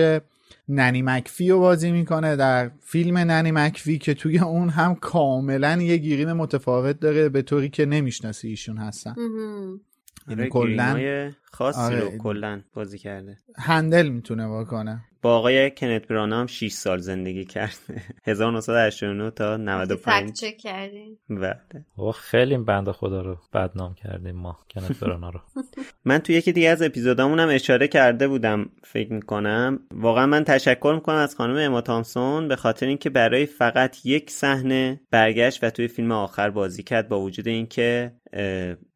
[0.69, 5.97] ننی مکفی رو بازی می‌کنه در فیلم ننی مکفی که توی اون هم کاملا یه
[5.97, 9.15] گیریم متفاوت داره به طوری که نمی‌شناسی ایشون هستن.
[10.27, 11.99] یعنی کلا گریمای خاصی آره.
[11.99, 13.37] رو کلا بازی کرده.
[13.57, 18.01] هندل می‌تونه بکنه با آقای کنت برانا هم 6 سال زندگی کرده.
[18.27, 21.85] 1989 تا 95 فکت چک کردیم بله.
[21.97, 25.39] بابا خیلی بنده خدا رو بدنام کردیم ما کنت برانا رو.
[26.05, 29.79] من تو یکی دیگه از اپیزودامون هم اشاره کرده بودم فکر می‌کنم.
[29.91, 35.01] واقعا من تشکر می‌کنم از خانم اما تامسون به خاطر اینکه برای فقط یک صحنه
[35.11, 38.11] برگشت و توی فیلم آخر بازی کرد با وجود اینکه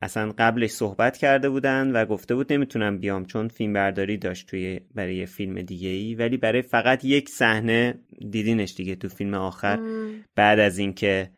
[0.02, 4.80] اصلا قبلش صحبت کرده بودن و گفته بود نمی‌تونم بیام چون فیلم برداری داشت توی
[4.96, 8.00] برای یه فیلم دیگه ای ولی برای فقط یک صحنه
[8.32, 9.80] دیدینش دیگه تو فیلم آخر.
[10.36, 11.32] بعد از اینکه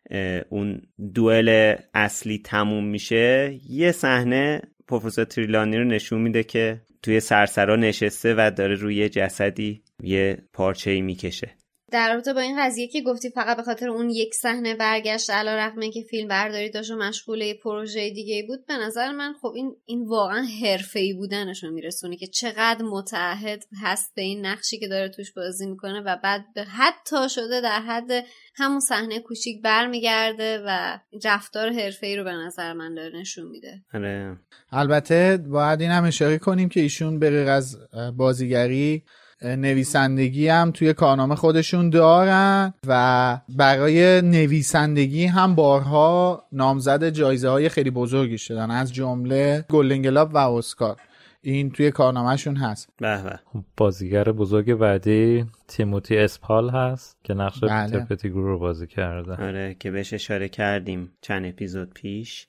[0.48, 0.82] اون
[1.14, 8.34] دوئل اصلی تموم میشه یه صحنه پروفسور تریلانی رو نشون میده که توی سرسرا نشسته
[8.38, 11.50] و داره روی جسدی یه پارچه ای می‌کشه.
[11.92, 15.56] در رابطه با این قضیه که گفتی فقط به خاطر اون یک صحنه برگشت علا
[15.56, 19.52] رقم که فیلم برداری داشت و مشغول یه پروژه دیگه بود به نظر من خب
[19.56, 24.88] این این واقعا حرفه‌ای بودنش رو میرسونه که چقدر متعهد هست به این نقشی که
[24.88, 28.24] داره توش بازی می‌کنه و بعد به حتی شده در حد
[28.54, 33.82] همون صحنه کوچیک برمیگرده و رفتار حرفه‌ای رو به نظر من داره نشون میده.
[33.94, 34.36] آره.
[34.72, 37.76] البته باید این هم اشاره کنیم که ایشون به از
[38.16, 39.02] بازیگری
[39.44, 47.90] نویسندگی هم توی کارنامه خودشون دارن و برای نویسندگی هم بارها نامزد جایزه های خیلی
[47.90, 48.70] بزرگی شدن.
[48.70, 50.96] از جمله گلدن گلاب و اسکار.
[51.44, 52.88] این توی کارنامهشون هست.
[52.96, 53.38] به به.
[53.76, 58.04] بازیگر بزرگ بعدی تیموتی اسپال هست که نقش بله.
[58.04, 59.32] پیتر رو بازی کرده.
[59.32, 62.46] آره که بهش اشاره کردیم چند اپیزود پیش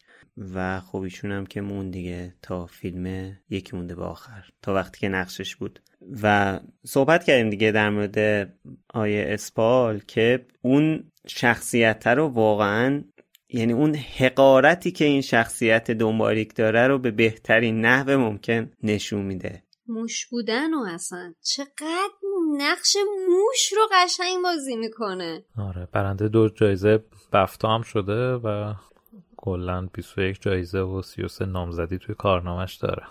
[0.53, 4.49] و خب ایشون هم که مون دیگه تا فیلم یکی مونده به آخر.
[4.61, 5.79] تا وقتی که نقشش بود.
[6.23, 8.49] و صحبت کردیم دیگه در مورد
[8.93, 13.03] آیه اسپال که اون شخصیت رو واقعا
[13.49, 19.63] یعنی اون حقارتی که این شخصیت دنباریک داره رو به بهترین نحو ممکن نشون میده.
[19.87, 22.09] موش بودن و اصلا چقدر
[22.57, 22.95] نقش
[23.29, 25.43] موش رو قشنگ بازی می‌کنه.
[25.57, 27.03] آره برنده دو جایزه
[27.33, 28.73] بفتا هم شده و
[29.37, 33.03] کلا 21 جایزه و 33 نامزدی توی کارنامش داره.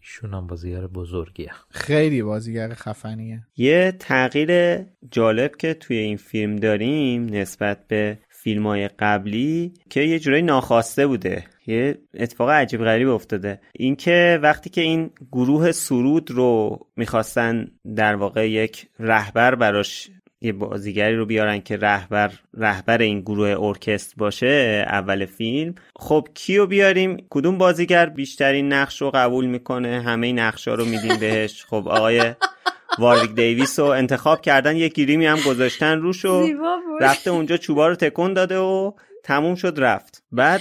[0.00, 1.50] ایشون هم بازیگر بزرگیه.
[1.70, 3.46] خیلی بازیگر خفنیه.
[3.56, 4.80] یه تغییر
[5.10, 11.06] جالب که توی این فیلم داریم نسبت به فیلم های قبلی که یه جورایی ناخواسته
[11.06, 11.44] بوده.
[11.66, 13.60] یه اتفاق عجیب غریب افتاده.
[13.72, 20.10] اینکه وقتی که این گروه سرود رو می‌خواستن در واقع یک رهبر براش
[20.44, 25.74] یه بازیگری رو بیارن که رهبر رهبر این گروه ارکستر باشه اول فیلم.
[25.96, 31.64] خب کیو بیاریم؟ کدوم بازیگر بیشترین نقش رو قبول می‌کنه؟ همه نقش رو میدیم بهش.
[31.70, 32.34] خب آقای
[32.98, 36.46] واریک دیویس رو انتخاب کردن یه گریمی هم گذاشتن روش و
[37.00, 38.92] رفته اونجا چوبا رو تکون داده و
[39.24, 40.22] تموم شد رفت.
[40.32, 40.60] بعد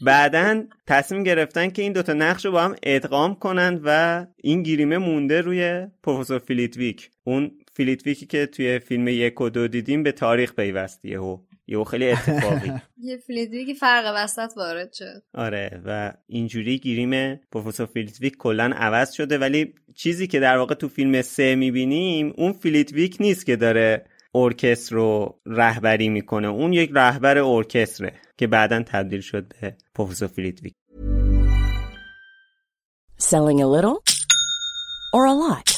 [0.00, 4.98] بعدا تصمیم گرفتن که این دوتا نقش رو با هم ادغام کنند و این گریمه
[4.98, 10.54] مونده روی پروفسور فلیتویک اون فلیتویکی که توی فیلم یک و دو دیدیم به تاریخ
[10.54, 12.72] پیوسته و یه خیلی اتفاقی.
[13.08, 15.22] یه فلیتویک فرق وسط وارد شد.
[15.34, 19.38] آره و اینجوری گریم پروفسور فلیتویک کلا عوض شده.
[19.38, 24.94] ولی چیزی که در واقع تو فیلم سه می‌بینیم اون فلیتویک نیست که داره ارکستر
[24.94, 26.48] رو رهبری می‌کنه.
[26.48, 30.72] اون یک رهبر ارکستره که بعدا تبدیل شد به پروفسور فلیتویک
[33.30, 33.96] Selling a little
[35.16, 35.77] or a lot?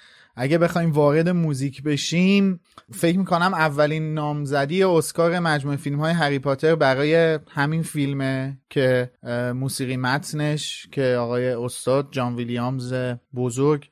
[0.41, 2.59] اگه بخوایم وارد موزیک بشیم
[2.93, 9.11] فکر می‌کنم اولین نامزدی اسکار مجموعه فیلم های هری پاتر برای همین فیلمه که
[9.55, 12.93] موسیقی متنش که آقای استاد جان ویلیامز
[13.35, 13.89] بزرگ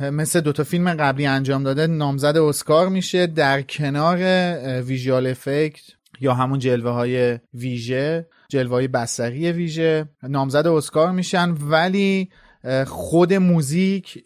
[0.00, 4.18] مثل دوتا فیلم قبلی انجام داده نامزد اسکار میشه در کنار
[4.82, 5.82] ویژوال افکت
[6.20, 12.30] یا همون جلوه های ویژه جلوه های بسری ویژه نامزد اسکار میشن ولی
[12.86, 14.24] خود موزیک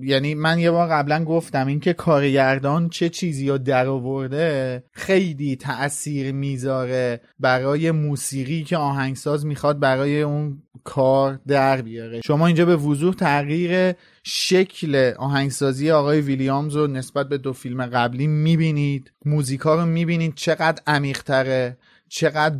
[0.00, 6.32] یعنی من یه بار قبلا گفتم اینکه کارگردان چه چیزی رو در آورده خیلی تاثیر
[6.32, 12.20] می‌ذاره برای موسیقی که آهنگساز می‌خواد برای اون کار در بیاره.
[12.20, 18.26] شما اینجا به وضوح تغییر شکل آهنگسازی آقای ویلیامز رو نسبت به دو فیلم قبلی
[18.26, 19.12] می‌بینید.
[19.24, 20.34] موزیکا رو می‌بینید.
[20.34, 21.76] چقدر عمیقتره
[22.08, 22.56] چقدر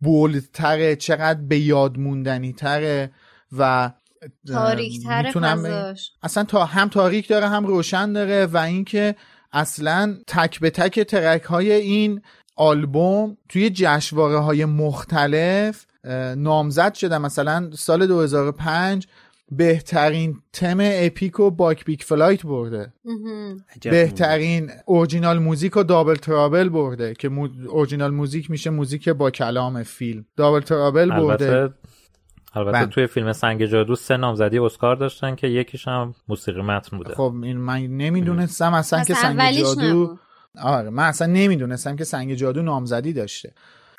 [0.00, 3.10] بولدتره چقدر به یاد موندنی تره
[3.58, 3.92] و
[4.48, 9.16] تاریکتر فضاش اصلا تا هم تاریک داره هم روشن داره و اینکه
[9.52, 12.22] اصلا تک به تک track های این
[12.56, 15.86] آلبوم توی جشنواره های مختلف
[16.36, 19.06] نامزد شده مثلا سال 2005
[19.50, 22.92] بهترین تم epic و Buckbeak's Flight برده.
[23.90, 27.48] بهترین original music و Double Trouble برده که مو...
[27.68, 30.26] original music میشه موزیک با کلام فیلم.
[30.36, 31.74] Double Trouble برده.
[32.56, 32.86] البته بله.
[32.86, 37.34] توی فیلم سنگ جادو سه نامزدی اسکار داشتن که یکیش هم موسیقی متن بوده خب
[37.42, 40.18] این من نمی‌دونستم اصلا که سنگ جادو.
[40.62, 43.52] آره من اصلا نمی‌دونستم که سنگ جادو نامزدی داشته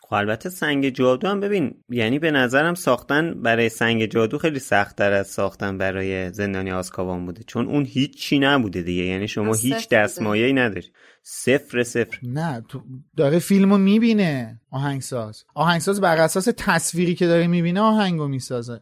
[0.10, 5.12] خب البته سنگ جادو هم ببین یعنی به نظرم ساختن برای سنگ جادو خیلی سختتر
[5.12, 9.90] از ساختن برای زندانی آزکابان بوده چون اون هیچی نبوده دیگه یعنی شما هیچ.
[9.90, 10.88] دستمایه‌ای نداری
[11.30, 12.20] صفر صفر.
[12.24, 12.82] نه تو
[13.18, 15.44] داره فیلمو می‌بینه آهنگساز.
[15.54, 18.82] آهنگساز بر اساس تصویری که داره می‌بینه آهنگو می‌سازه.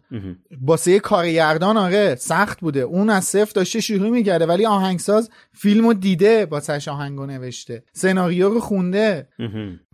[0.62, 2.80] باسه یه کارگردان آره سخت بوده.
[2.80, 7.84] اون از صفر داشته شروع می‌کرده ولی آهنگساز فیلمو دیده باسش آهنگو نوشته.
[7.94, 9.28] سناریو رو خونده.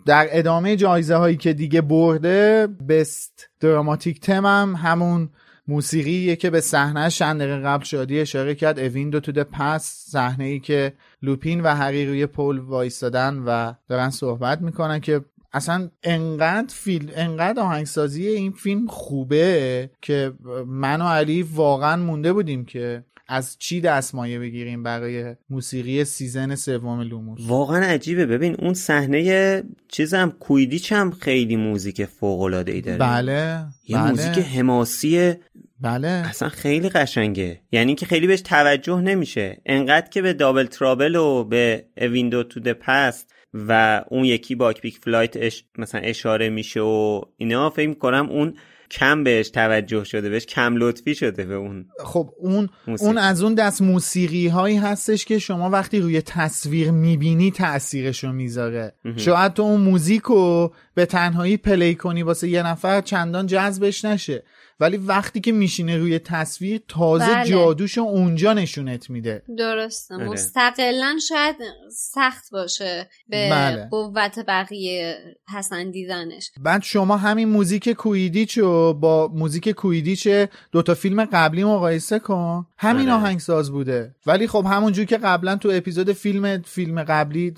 [0.05, 5.29] در ادامه جایزه هایی که دیگه برده بست دراماتیک تم هم همون
[5.67, 8.79] موسیقیه که به صحنه چند دقیقه قبل شادی اشاره کرد.
[8.79, 14.09] اویندو تو ده پس صحنه ای که لوپین و هری روی پل وایستادن و دارن
[14.09, 15.21] صحبت می‌کنن که
[15.53, 20.33] اصلا انقدر فیلم انقدر آهنگسازی این فیلم خوبه که
[20.67, 27.01] من و علی واقعا مونده بودیم که از چی دستمایه بگیریم برای موسیقی season سوم
[27.01, 28.25] لوموس؟ واقعا عجیبه.
[28.25, 32.97] ببین اون صحنه چیزم کویدیچ هم خیلی موزیک فوق العاده ای داره.
[32.97, 34.09] بله یه بله.
[34.09, 35.33] موزیک حماسی
[35.81, 36.07] بله.
[36.07, 37.61] اصلا خیلی قشنگه.
[37.71, 39.61] یعنی که خیلی بهش توجه نمیشه.
[39.65, 44.97] انقدر که به Double Trouble و به Window to the Past و اون یکی Buckbeak's
[44.97, 45.63] Flight اش...
[45.77, 48.53] مثلا اشاره میشه و اینا فکر می‌کنم اون
[48.91, 51.85] کم بهش توجه شده بهش کم لطفی شده به اون.
[52.03, 53.07] خب اون موسیقی.
[53.07, 58.93] اون از اون دست موسیقی هایی هستش که شما وقتی روی تصویر می‌بینی تاثیرشو می‌ذاره.
[59.17, 64.43] شاید تو اون موزیک رو به تنهایی پلی کنی واسه یه نفر چندان جذبش نشه.
[64.81, 67.49] ولی وقتی که میشینه روی تصویر تازه بله.
[67.49, 70.29] جادوشو اونجا نشونت میده درسته آره.
[70.29, 71.55] مستقلا شاید
[71.91, 73.87] سخت باشه به بله.
[73.91, 75.17] قوت بقیه
[75.47, 80.27] پسندیدنش بعد شما همین موزیک کویدیچ رو با موزیک کویدیچ
[80.71, 83.21] دوتا فیلم قبلی مقایسه کن همین آره.
[83.21, 87.53] آهنگساز بوده ولی خب همونجور که قبلا تو اپیزود فیلم فیلم قبلی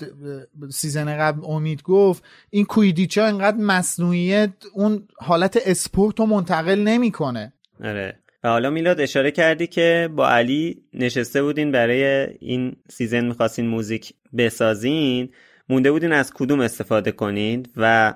[0.70, 7.52] season قبل امید گفت این کویدیچ ها انقدر مصنوعیت اون حالت اسپورت رو منتقل نمی‌کنه
[7.84, 8.18] آره.
[8.44, 14.14] و حالا میلاد اشاره کردی که با علی نشسته بودین برای این season می‌خواستین موزیک
[14.38, 15.28] بسازین.
[15.68, 18.14] مونده بودین از کدوم استفاده کنین؟ و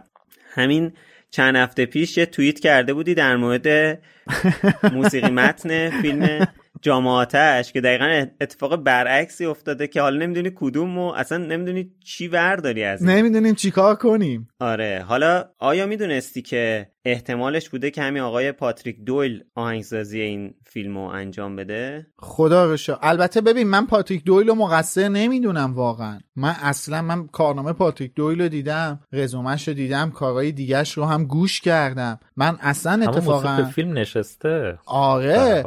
[0.50, 0.92] همین
[1.30, 3.98] چند هفته پیش یه توییت کرده بودی در مورد
[4.94, 6.46] موسیقی متن فیلم
[6.82, 12.84] جامعاتش که دقیقا اتفاق برعکسی افتاده که حالا نمی‌دونی کدوم و اصلا نمی‌دونی چی ورداری
[12.84, 13.10] از این.
[13.10, 14.48] نمی‌دونیم چیکار کنیم.
[14.60, 15.04] آره.
[15.08, 21.04] حالا آیا می‌دونستی که احتمالش بوده که همین آقای پاتریک دویل آهنگسازی این فیلم رو
[21.04, 22.98] انجام بده؟ خدا رو شا.
[23.02, 26.18] البته ببین من پاتریک دویل رو مقصر نمی‌دونم واقعا.
[26.36, 31.24] من اصلا من کارنامه پاتریک دویل رو دیدم رزومش رو دیدم کارهای دیگهش رو هم
[31.24, 32.20] گوش کردم.
[32.36, 34.78] من اصلا همون اتفاقا موسیقی فیلم نشسته.
[34.86, 35.64] آره.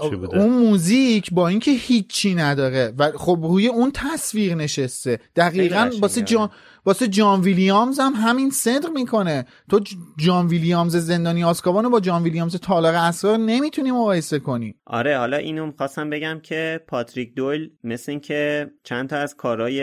[0.00, 0.38] بوده.
[0.38, 5.20] اون موزیک با اینکه هیچی نداره و خب روی اون تصویر نشسته.
[5.36, 5.90] دقیقا.
[6.00, 6.50] واسه جان
[6.86, 9.46] واسه جان ویلیامز هم همین صدق می‌کنه.
[9.70, 9.80] تو
[10.16, 15.36] جان ویلیامز زندانی آسکابان رو با جان ویلیامز تالار اسرار نمی‌تونی مقایسه کنی آره حالا
[15.36, 19.82] اینو خواستم بگم که پاتریک دویل مثل این که چند تا از کارهای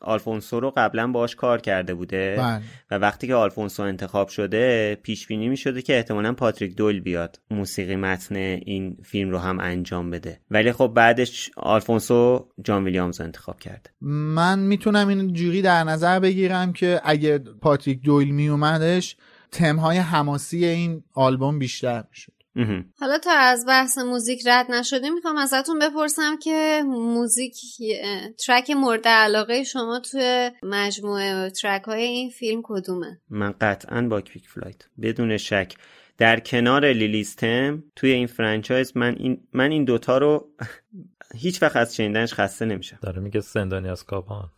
[0.00, 2.62] آلفونسو رو قبلا باش کار کرده بوده بله.
[2.90, 7.40] و وقتی که آلفونسو انتخاب شده پیش بینی می شده که احتمالا پاتریک دویل بیاد
[7.50, 13.26] موسیقی متن این فیلم رو هم انجام بده ولی خب بعدش آلفونسو جان ویلیامز رو
[13.26, 19.16] انتخاب کرده من می‌تونم این جوری در نظر بگیرم که اگه پاتریک دویل میومدش
[19.52, 22.33] تمهای حماسی این آلبوم بیشتر می‌شد مهم.
[23.00, 27.56] حالا تا از بحث موزیک رد نشدیم می‌خوام ازتون بپرسم که موزیک
[28.46, 34.82] track مورد علاقه شما توی مجموعه track های این فیلم کدومه؟ من قطعا Buckbeak's Flight.
[35.02, 35.74] بدون شک.
[36.18, 40.48] در کنار Lily's Theme توی این franchise من این من این دوتا رو
[41.34, 42.98] هیچ وقت از شنیدنش خسته نمیشم.
[43.02, 44.50] داره میگه زندانی آزکابان.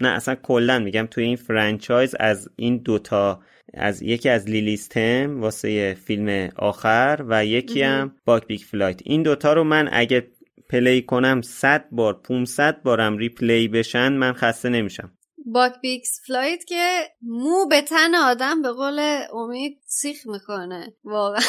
[0.00, 3.40] نه اصلا کلا میگم توی این franchise از این دوتا
[3.74, 9.00] از یکی از Lily's Theme واسه فیلم آخر و یکی هم Buckbeak's Flight.
[9.04, 10.28] این دوتا رو من اگه
[10.70, 15.12] play کنم 100 بار 500 بارم replay بشن من خسته نمیشم.
[15.46, 19.00] Buckbeak's Flight که مو به تن آدم به قول
[19.32, 20.92] امید سیخ می‌کنه.
[21.04, 21.40] واقعا.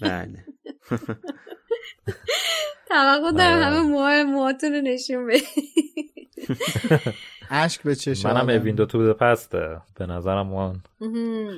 [0.00, 0.44] بله.
[2.88, 3.64] توقع دارم آره.
[3.64, 5.46] همه موهای موهاتون رو نشون بدید.
[7.54, 8.62] اشک به چشم منم آدم.
[8.62, 10.80] Window to the Past ه به نظرم اون.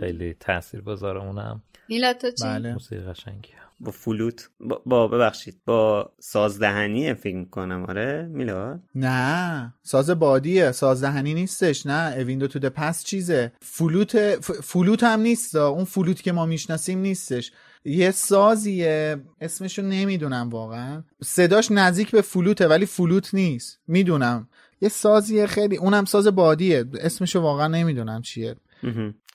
[0.01, 2.73] خیلی تاثیر گذاره اونم میلاد تو چی؟ بله.
[2.73, 3.49] موسیقی قشنگی.
[3.81, 9.75] با فلوت با, با ببخشید با سازدهنی فکر می‌کنم آره؟ میلاد؟ نه.
[9.83, 10.73] ساز بادیه.
[10.73, 12.25] ساز دهنی نیستش نه.
[12.25, 13.53] Window to Past چیزه.
[13.63, 17.53] فلوت ف- فلوت هم نیست اون فلوت که ما می‌شناسیم نیستش.
[17.85, 19.17] یه سازیه.
[19.41, 21.03] اسمشو نمی‌دونم واقعا.
[21.23, 23.81] صداش نزدیک به فلوته ولی فلوت نیست.
[23.87, 24.49] می‌دونم.
[24.85, 26.85] یه سازیه خیلی اونم ساز بادیه.
[27.01, 28.57] اسمشو واقعا نمی‌دونم چیه.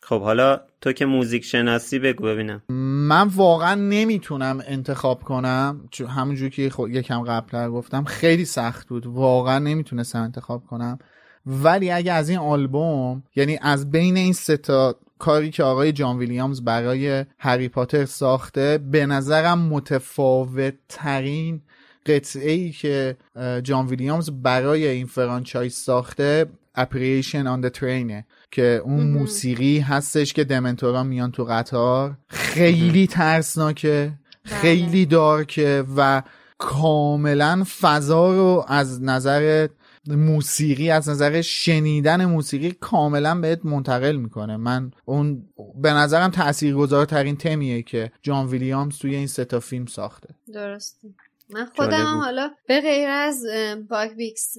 [0.01, 2.61] خب حالا تو که موزیک شناسی بگو ببینم.
[3.09, 5.87] من واقعا نمی‌تونم انتخاب کنم.
[5.91, 9.05] چون همونجور که خود یکم قبلتر گفتم خیلی سخت بود.
[9.05, 10.99] واقعا نمی‌تونستم انتخاب کنم.
[11.45, 16.17] ولی اگه از این آلبوم یعنی از بین این سه تا کاری که آقای جان
[16.17, 21.61] ویلیامز برای هری پاتر ساخته به نظرم متفاوت ترین
[22.09, 23.17] قطعه ای که
[23.63, 26.45] جان ویلیامز برای این فرانچایز ساخته
[26.75, 29.07] اپریشن آن the train که اون.
[29.07, 32.17] موسیقی هستش که دمنتورا میان تو قطار.
[32.27, 34.13] خیلی ترسناکه
[34.43, 36.23] خیلی دارکه و
[36.57, 39.67] کاملا فضا رو از نظر
[40.07, 44.57] موسیقی از نظر شنیدن موسیقی کاملا بهت منتقل می‌کنه.
[44.57, 45.43] من اون
[45.81, 50.29] به نظرم تاثیرگذارترین تمیه که جان ویلیامز توی این سه تا فیلم ساخته.
[50.53, 51.07] درسته.
[51.49, 53.45] من خودم حالا به غیر از
[53.89, 54.57] Buckbeak's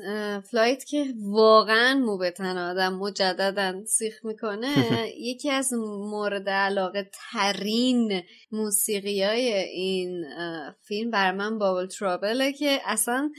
[0.51, 4.74] Flight که واقعا مو به تن آدم مجددا سیخ می‌کنه
[5.30, 5.72] یکی از
[6.10, 8.22] مورد علاقه ترین
[8.52, 10.24] موسیقی های این
[10.82, 13.30] فیلم برای من Bubble Trouble ه که اصلا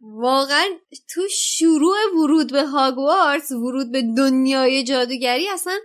[0.00, 0.66] واقعا
[1.14, 5.78] تو شروع ورود به هاگوارتس ورود به دنیای جادوگری اصلا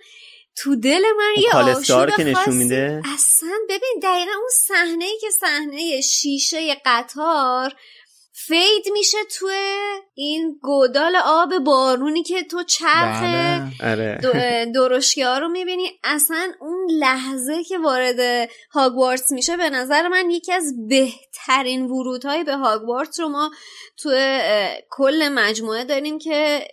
[0.55, 5.29] تو دل من یه آشوب که نشون میده؟ اصلا ببین دقیقا اون صحنه ای که
[5.29, 7.73] صحنه شیشه قطار
[8.35, 9.49] فید میشه تو
[10.15, 13.21] این گودال آب بارونی که تو چرخ
[13.79, 14.19] بله.
[15.17, 15.99] ها رو می‌بینی.
[16.03, 22.55] اصلا اون لحظه که وارد هاگوارتس میشه به نظر من یکی از بهترین ورودهای به
[22.55, 23.51] هاگوارتس رو ما
[23.97, 24.09] تو
[24.89, 26.67] کل مجموعه داریم که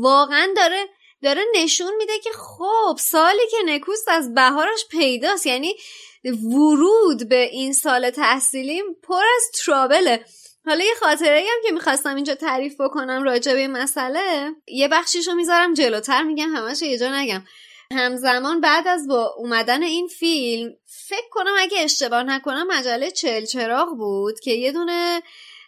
[0.00, 0.86] واقعا داره
[1.22, 5.46] داره نشون میده که خب سالی که نکوست از بهارش پیداست.
[5.46, 5.76] یعنی
[6.24, 10.24] ورود به این سال تحصیلیم پر از ترابله.
[10.66, 15.74] حالا یه خاطره هم که می‌خواستم اینجا تعریف بکنم راجع به مسئله یه بخشیشو می‌ذارم
[15.74, 17.44] جلوتر میگم همش یه جا نگم.
[17.92, 23.88] همزمان بعد از با اومدن این فیلم فکر کنم اگه اشتباه نکنم مجله چل چراغ
[23.96, 25.22] بود که یه دونه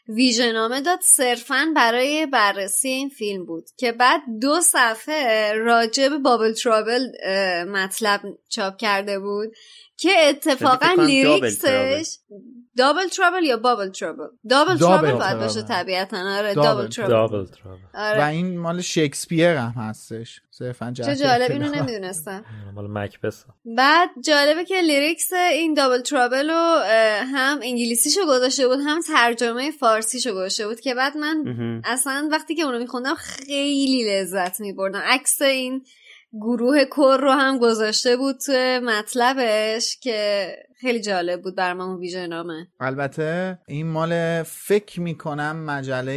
[0.08, 6.52] ویژنامه داد صرفا برای بررسی این فیلم بود که بعد دو صفحه راجع به بابل
[6.52, 7.06] ترابل
[7.68, 9.52] مطلب چاپ کرده بود.
[10.02, 12.18] که اتفاقا lyrics ش
[12.76, 16.38] Double Trouble یا Bubble Trouble Double Trouble باید باشه طبیعتا.
[16.38, 17.46] آره Double Trouble
[17.94, 18.20] آره.
[18.20, 20.40] و این مال شکسپیر هم هستش.
[20.50, 22.44] صرفا چه جالب اینو نمی‌دونستم.
[22.74, 26.82] مال مکبس بعد جالبه که lyrics این Double Trouble رو
[27.34, 31.44] هم انگلیسیشو گذاشته بود هم ترجمه فارسیشو گذاشته بود که بعد من
[31.84, 35.02] اصلا وقتی که اونو میخوندم خیلی لذت میبردم.
[35.04, 35.84] عکس این
[36.32, 38.52] گروه کر رو هم گذاشته بود تو
[38.84, 40.48] مطلبش که
[40.80, 42.68] خیلی جالب بود بر من ویژه نامه.
[42.80, 46.16] البته این مال فکر می‌کنم مجله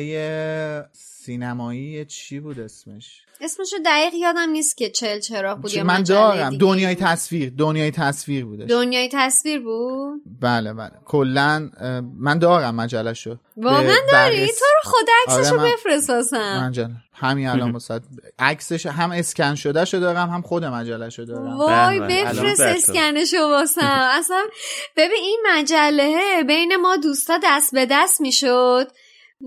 [1.26, 6.03] سینمایی چی بود اسمش؟ اسمش رو دقیق یادم نیست که چل چرا بود یا من
[6.03, 6.57] دارم.
[6.57, 7.53] دنیای تصویر.
[7.57, 8.69] دنیای تصویر بودش.
[8.69, 10.91] دنیای تصویر بود؟ بله بله.
[11.06, 11.69] کلا
[12.19, 16.73] من دارم مجلشو واقعا داری؟ تو رو خود عکسشو آره بفرستاسم.
[17.14, 17.99] همین الان واسه
[18.39, 21.57] عکسش هم اسکن شده شو دارم هم خود مجلشو دارم.
[21.57, 22.31] وای بله، بله.
[22.31, 24.10] بفرست اسکنشو واسم.
[24.19, 24.43] اصلا
[24.97, 28.88] ببین این مجله بین ما دوستا دست به دست می‌شد.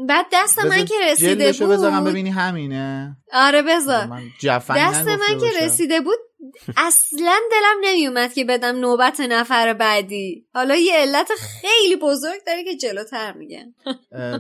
[0.09, 1.70] بعد دست من که رسیده بود.
[1.70, 3.16] بذارم ببینی همینه.
[3.32, 4.20] آره بذار.
[4.77, 6.19] دست من که رسیده بود
[6.77, 10.47] اصلا دلم نمیومد که بدم نوبت نفر بعدی.
[10.55, 13.74] حالا یه علت خیلی بزرگ داره که جلوتر میگن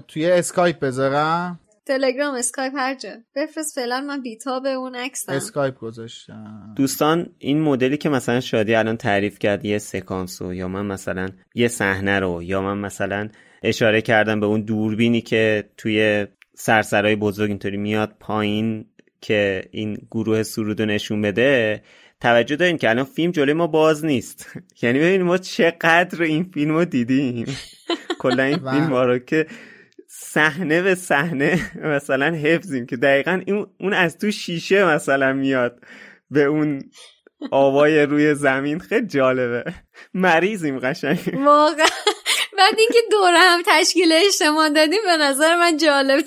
[0.08, 1.60] توی اسکایپ بذارم.
[1.86, 3.10] تلگرام اسکایپ هر جا.
[3.36, 5.32] بفرست فعلا من بیتاب اون عکسم.
[5.32, 6.74] اسکایپ گذاشتم.
[6.76, 11.68] دوستان این مدلی که مثلا شادی الان تعریف کرد یه سکانسو یا من مثلا یه
[11.68, 13.28] صحنه رو یا من مثلا
[13.62, 18.84] اشاره کردم به اون دوربینی که توی سرسرای بزرگ اینطوری میاد پایین
[19.20, 21.82] که این گروه سرودو نشون بده
[22.20, 24.46] توجه دارین که الان فیلم جلوی ما باز نیست.
[24.82, 27.46] یعنی ببینیم ما چقدر این فیلم رو دیدیم.
[28.18, 29.46] کلا این فیلم ما رو که
[30.08, 33.42] صحنه به صحنه مثلا حفظیم که دقیقا
[33.80, 35.80] اون از تو شیشه مثلا میاد
[36.30, 36.82] به اون
[37.50, 38.78] آوای روی زمین.
[38.78, 39.64] خیلی جالبه.
[40.14, 41.18] مریضیم قشنگ.
[41.34, 41.86] واقعا.
[42.58, 46.24] بعد اینکه دوره هم تشکیل اجتماع دادیم به نظر من جالب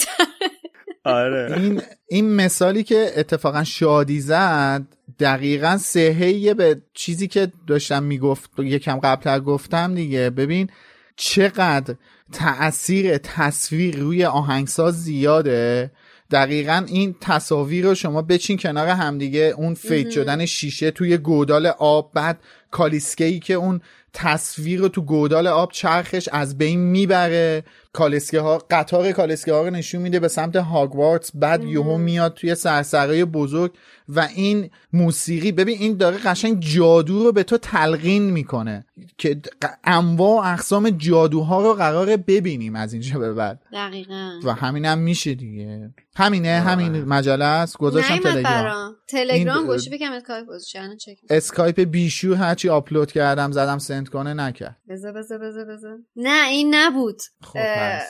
[1.06, 1.54] آره.
[1.58, 4.84] این این مثالی که اتفاقا شادی زد
[5.20, 10.30] دقیقا سهیه به چیزی که داشتم می‌گفت یکم قبلتر گفتم دیگه.
[10.30, 10.70] ببین
[11.16, 11.96] چقدر
[12.34, 15.92] تاثیر تصویر روی آهنگساز زیاده.
[16.32, 22.12] دقیقا این تصاویر رو شما بچین کنار همدیگه اون فید شدن شیشه توی گودال آب
[22.14, 22.40] بعد
[22.72, 23.82] کالیسکه ای که اون
[24.14, 27.64] تصویر رو تو گودال آب چرخش از بین می‌بره.
[27.94, 32.56] کالسکه ها قطار کالسکه ها رو نشون میده به سمت هاگوارتس بعد یهو میاد توی
[32.56, 33.72] سرسرای بزرگ
[34.10, 38.86] و این موسیقی ببین این داره قشنگ جادو رو به تو تلقین می‌کنه
[39.18, 39.42] که
[39.84, 43.62] انواع و اقسام جادوها رو قرار ببینیم از اینجا به بعد.
[43.74, 44.40] دقیقا.
[44.44, 45.94] و همینم هم میشه دیگه.
[46.16, 47.78] همینه همین مجله است.
[47.78, 48.96] گذاشتم تلگرام.
[49.08, 50.90] تلگرام گوشی بگم اسکایپ گذاشتم
[51.30, 54.78] اسکایپ بیشو هرچی آپلود کردم زدم send کنه نکرد.
[54.90, 55.98] بذار بذار بذار بذار.
[56.16, 57.22] نه این نبود.
[57.42, 57.60] خب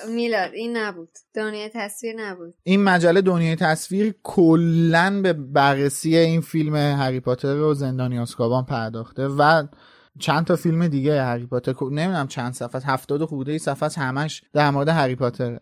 [0.09, 1.09] میلاد این نبود.
[1.33, 2.53] دنیای تصویر نبود.
[2.63, 9.27] این مجله دنیای تصویر کلا به بررسی این فیلم هری پاتر و زندانی آزکابان پرداخته
[9.27, 9.67] و
[10.19, 11.73] چند تا فیلم دیگه هری پاتر.
[11.81, 15.59] نمی‌دونم چند صفحه هفتاد خورده ای صفحه همش در مورد هری پاتر.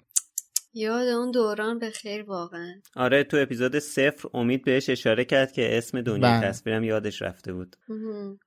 [0.73, 2.73] یاد اون دوران به خیر واقعا.
[2.95, 6.49] آره تو اپیزود صفر امید بهش اشاره کرد که اسم دنیای بله.
[6.49, 7.75] تصویرم یادش رفته بود.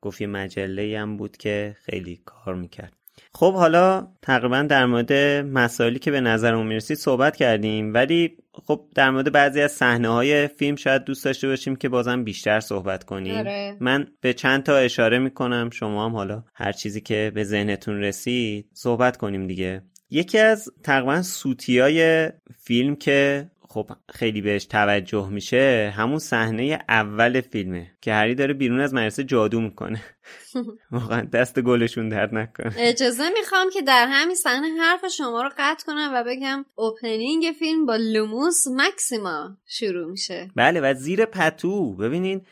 [0.00, 2.92] گفت یه مجله هم بود که خیلی کار می‌کرد.
[3.34, 5.12] خب حالا تقریبا در مورد
[5.46, 10.48] مسائلی که به نظرمون می‌رسید صحبت کردیم ولی خب در مورد بعضی از صحنه های
[10.48, 13.36] فیلم شاید دوست داشته باشیم که بازم بیشتر صحبت کنیم.
[13.36, 13.76] آره.
[13.80, 18.70] من به چند تا اشاره می‌کنم شما هم حالا هر چیزی که به ذهنتون رسید
[18.74, 19.82] صحبت کنیم دیگه.
[20.12, 22.28] یکی از تقریبا سوتیای
[22.58, 28.80] فیلم که خب خیلی بهش توجه میشه همون صحنه اول فیلمه که هری داره بیرون
[28.80, 30.02] از مدرسه جادو می‌کنه.
[30.92, 32.74] واقعا دست گلشون درد نکنه.
[32.78, 37.86] اجازه می‌خوام که در همین صحنه حرف شما رو قطع کنم و بگم اوپنینگ فیلم
[37.86, 40.50] با لوموس مکسیما شروع میشه.
[40.56, 41.96] بله و زیر پتو.
[41.96, 42.46] ببینین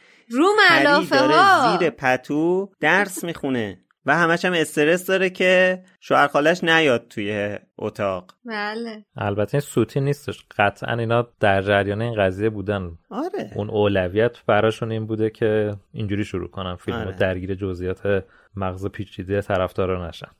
[0.70, 1.78] علافه داره ها.
[1.78, 3.78] زیر پتو درس می‌خونه.
[4.06, 8.34] و همش هم استرس داره که شوهر خالش نیاد توی اتاق.
[8.44, 9.04] بله.
[9.16, 10.44] البته این سوتی نیستش.
[10.58, 12.98] قطعا اینا در جریان این قضیه بودن.
[13.10, 13.52] آره.
[13.54, 17.10] اون اولویت براشون این بوده که اینجوری شروع کنن فیلم آره.
[17.10, 18.24] رو درگیر جزئیات
[18.56, 20.30] مغز پیچیده طرفدارا نشن.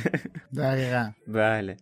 [0.58, 1.10] دقیقا.
[1.28, 1.76] بله.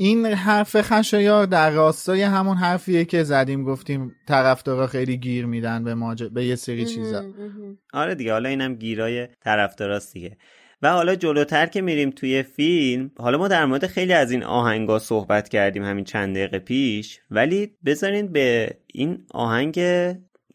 [0.00, 5.94] این حرف خشایار در راستای همون حرفیه که زدیم گفتیم طرفدارا خیلی گیر میدن به,
[5.94, 6.24] ماج...
[6.24, 7.24] به یه سری چیزا.
[7.92, 10.36] آره دیگه حالا اینم گیرای طرفداراست دیگه.
[10.82, 14.98] و حالا جلوتر که میریم توی فیلم حالا ما در مورد خیلی از این آهنگا
[14.98, 19.80] صحبت کردیم همین چند دقیقه پیش ولی بذارین به این آهنگ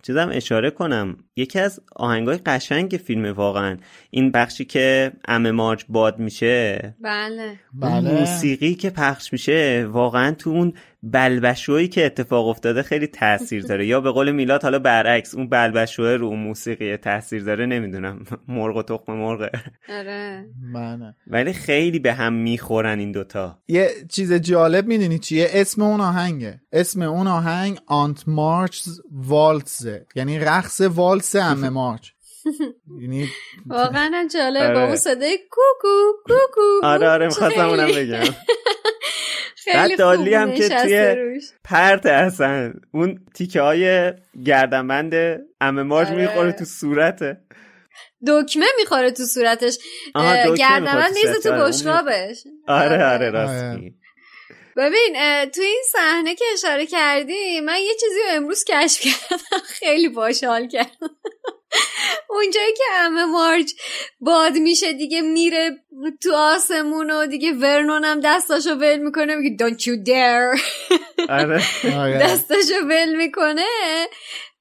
[0.03, 1.17] چیزم اشاره کنم.
[1.35, 3.77] یکی از آهنگای قشنگ فیلم واقعا.
[4.09, 6.95] این بخشی که ام مارچ باد میشه.
[7.01, 7.59] بله.
[7.81, 10.73] اون موسیقی که پخش میشه واقعا تو اون
[11.03, 13.87] بلبشویی که اتفاق افتاده خیلی تاثیر داره.
[13.87, 18.25] یا به قول میلاد حالا برعکس اون بلبشوه رو اون موسیقی تاثیر داره نمی‌دونم.
[18.47, 19.51] مرغ و تخم مرغه
[19.89, 20.45] آره.
[20.73, 21.15] بله.
[21.27, 23.59] ولی خیلی به هم می‌خورن این دوتا.
[23.67, 26.61] یه چیز جالب می‌دونی چیه؟ اسم اون آهنگه.
[26.71, 28.81] اسم اون آهنگ آنت مارچ
[29.11, 30.81] والتزه یعنی رقص
[31.23, 32.09] والس ام مارچ.
[33.01, 33.29] یعنی
[33.65, 34.73] واقعا هم جالب آره.
[34.73, 38.23] با اون صدای کوکو کوکو آره آره می‌خواستم اونم بگم.
[39.63, 41.41] خیلی بعد دالی هم که توی.
[41.63, 42.73] پرت اصلا.
[42.93, 44.13] اون تیکه های
[44.45, 45.13] گردنبند
[45.61, 46.17] ام مارچ آره.
[46.21, 47.37] می‌خوره تو صورته
[48.27, 49.77] دکمه می‌خوره تو صورتش.
[50.57, 52.43] گردنبند می‌خوره تو آره، بشقابش.
[52.67, 53.93] آره آره آره.
[54.77, 59.43] ببین تو این صحنه که اشاره کردی من یه چیزی رو امروز کشف کردم.
[59.79, 61.09] خیلی باحال کردم.
[62.29, 63.71] اونجایی که همه مارچ
[64.19, 65.82] باد میشه دیگه میره
[66.21, 70.61] تو آسمون و دیگه ورنون هم دستاشو ول می‌کنه میگه don't you dare.
[71.29, 71.63] آره.
[72.25, 73.65] دستاشو ول می‌کنه.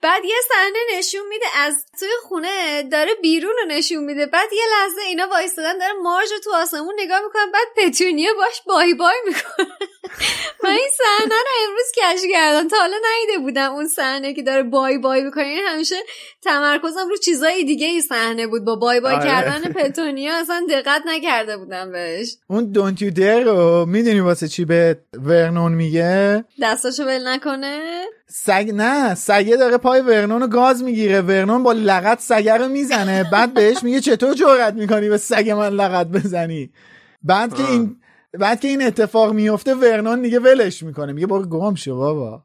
[0.02, 4.26] بعد یه صحنه نشون میده از توی خونه داره بیرون رو نشون میده.
[4.26, 8.62] بعد یه لحظه اینا وایستادن داره مارج رو تو آسمون نگاه می‌کنن بعد پتونیا باش
[8.66, 9.66] بای بای می‌کنه.
[10.64, 12.68] من این صحنه رو امروز کشف کردم.
[12.68, 15.44] تا حالا ندیده بودم اون صحنه که داره بای بای می‌کنه.
[15.44, 15.96] این همیشه
[16.42, 18.64] تمرکزم رو چیزای دیگه ای صحنه بود.
[18.64, 19.24] با بای بای آره.
[19.24, 22.36] کردن پتونیا اصلا دقت نکرده بودم بهش.
[22.46, 28.04] اون دونت یو در رو می‌دونی واسه چی به ورنون میگه؟ دستاشو ول نکنه.
[28.26, 31.20] سگ نه سگه داره پای ورنون رو گاز می‌گیره.
[31.20, 33.24] ورنون با لغت سگه رو می‌زنه.
[33.32, 36.70] بعد بهش میگه چطور جرأت می‌کنی به سگ من لغت بزنی؟
[37.22, 37.96] بعد که این
[38.38, 41.12] بعد که این اتفاق میفته ورنون دیگه ولش می‌کنه.
[41.12, 42.42] میگه برو گم شو بابا.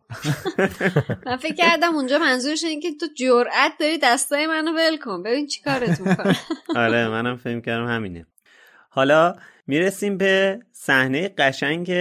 [1.26, 5.24] من فکر کردم اونجا منظورش اینه که تو جرأت داری دستای منو ول کن.
[5.24, 6.36] ببین چی کارت می‌کنه.
[6.76, 8.26] آره منم فهم کردم همینه.
[8.98, 9.36] حالا
[9.68, 11.92] می‌رسیم به صحنه قشنگ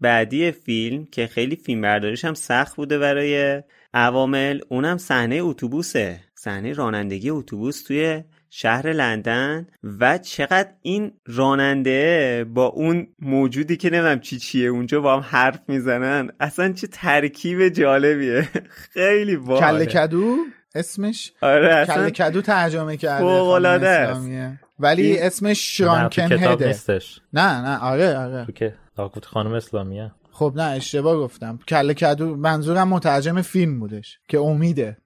[0.00, 3.62] بعدی فیلم که خیلی فیلم برداریش هم سخت بوده برای
[3.94, 4.60] عوامل.
[4.68, 6.20] اونم صحنه اتوبوسه.
[6.34, 9.66] صحنه رانندگی اتوبوس توی شهر لندن.
[10.00, 15.60] و چقدر این راننده با اون موجودی که نمیم چی چیه اونجا با هم حرف
[15.68, 18.48] می‌زنن اصلا چه ترکیب جالبیه.
[18.94, 19.86] خیلی باحاله.
[19.86, 20.36] کله کدو؟
[20.74, 24.10] اسمش آره کله اصلا کدو ترجمه کرده فوق‌العاده است.
[24.10, 24.60] اسلامیه.
[24.78, 26.66] ولی اسمش شرانکن هده.
[26.66, 27.20] نیستش.
[27.32, 28.44] نه نه آره آره.
[28.46, 28.74] تو که
[29.26, 30.12] خانم اسلامیه.
[30.32, 31.58] خب نه اشتباه گفتم.
[31.68, 34.96] کله کدو منظورم مترجم فیلم بودش که امیده.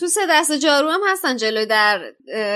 [0.00, 2.12] تو سه دست جارو هم هستن جلو در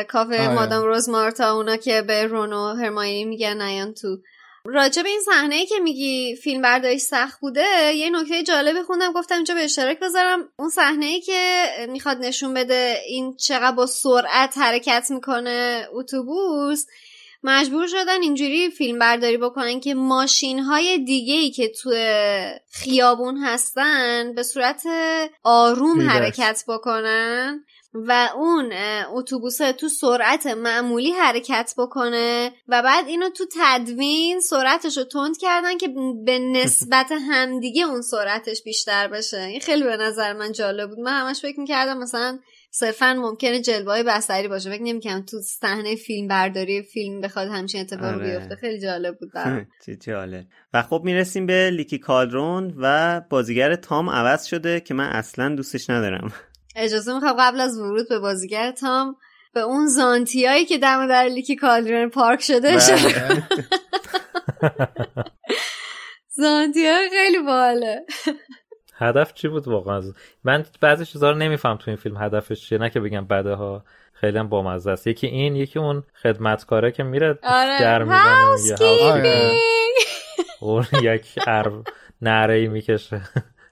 [0.09, 0.55] کافه آره.
[0.55, 4.09] مادام روز مارتا اونا که به رونو هرماینی میگن نیان تو
[4.65, 9.13] راجع به این صحنه ای که میگی فیلم برداریش سخت بوده یه نکته جالبی خوندم
[9.13, 13.87] گفتم اینجا به اشتراک بذارم اون صحنه ای که می‌خواد نشون بده این چقدر با
[13.87, 16.87] سرعت حرکت می‌کنه اتوبوس
[17.43, 21.91] مجبور شدن اینجوری فیلم برداری بکنن که ماشین های دیگه ای که تو
[22.71, 24.83] خیابون هستن به صورت
[25.43, 26.01] آروم.
[26.01, 28.73] حرکت بکنن و اون
[29.15, 35.79] اتوبوس تو سرعت معمولی حرکت بکنه و بعد اینو تو تدوین سرعتش رو تند کردن
[35.79, 35.89] که
[36.25, 39.41] به نسبت همدیگه اون سرعتش بیشتر بشه.
[39.41, 40.99] این خیلی به نظر من جالب بود.
[40.99, 42.39] من همش فکر می‌کردم مثلا
[42.71, 44.71] صرفا ممکنه جلوه های بستری باشه.
[44.71, 48.39] فکر نمی‌کنم تو صحنه فیلم برداری فیلم بخواد همچین اتفاقی آره.
[48.39, 48.57] بیفته.
[48.57, 49.31] خیلی جالب بود
[49.87, 50.47] چه جالب.
[50.75, 55.91] و خب می‌رسیم به لیکی کالدرون و بازیگر تام عوض شده که من اصلا دوستش
[55.91, 56.33] ندارم.
[56.77, 59.17] اجازه می‌خوام قبل از ورود به بازیگر تام
[59.55, 63.43] به اون زانتیایی که دم در لیکی کالدرون پارک شده اشاره
[66.41, 68.07] زانتیای خیلی باله
[68.95, 70.03] هدف چی بود واقعا؟
[70.45, 74.39] من بعضی چیزا رو نمیفهم تو این فیلم هدفش چیه نه که بگم بعدها خیلی
[74.39, 75.07] هم بامزه است.
[75.07, 77.81] یکی این یکی اون خدمتکاره که میره آره.
[77.81, 79.57] در می‌زنه
[80.61, 81.39] اون یک
[82.23, 83.23] نره ای می‌کشه.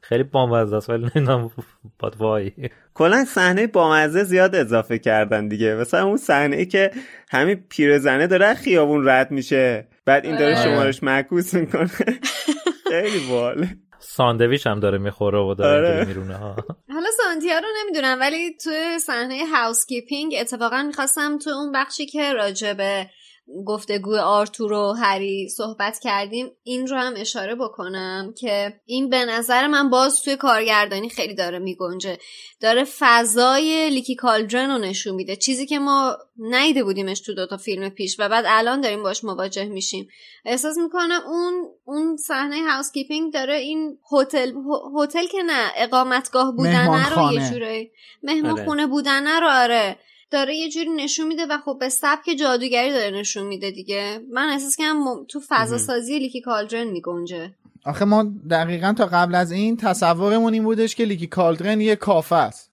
[0.09, 1.51] خیلی بامزه است ولی نمی‌دونم
[1.98, 2.52] باد وای.
[2.94, 5.74] کلا صحنه بامزه زیاد اضافه کردن دیگه.
[5.74, 6.90] مثلا اون صحنه ای که
[7.30, 9.89] همین پیرزنه داره خیابون رد میشه.
[10.05, 11.90] بعد این داره شمارش معکوس می‌کنه.
[12.90, 13.68] خیلی باحاله.
[13.98, 16.05] ساندویچ هم داره می‌خوره و داره آره.
[16.05, 16.35] میرونه.
[16.36, 16.56] ها
[16.89, 18.70] حالا سانتیا رو نمی‌دونم ولی تو
[19.01, 23.06] صحنه housekeeping اتفاقا می‌خواستم تو اون بخشی که راجع به
[23.66, 29.66] گفتگو آرتور و هری صحبت کردیم این رو هم اشاره بکنم که این به نظر
[29.66, 32.18] من باز توی کارگردانی خیلی داره میگنجه.
[32.60, 35.36] داره فضای Leaky Cauldron رو نشون میده.
[35.36, 39.64] چیزی که ما ندیده بودیمش تو دوتا فیلم پیش و بعد الان داریم باش مواجه
[39.64, 40.08] میشیم.
[40.44, 44.52] احساس می‌کنم اون اون صحنه housekeeping داره این هتل
[44.96, 47.90] هتل که نه اقامتگاه بودنه رو یه جوری
[48.22, 48.64] مهمان.
[48.64, 49.98] خونه بودنه رو آره.
[50.30, 54.20] داره یه جوری نشون میده و خب به سبک جادوگری داره نشون میده دیگه.
[54.32, 57.55] من احساس کنم تو فضا سازی Leaky Cauldron میگنجه.
[57.84, 62.36] آخه ما دقیقا تا قبل از این تصورمون این بودش که Leaky Cauldron یه کافه
[62.36, 62.72] است.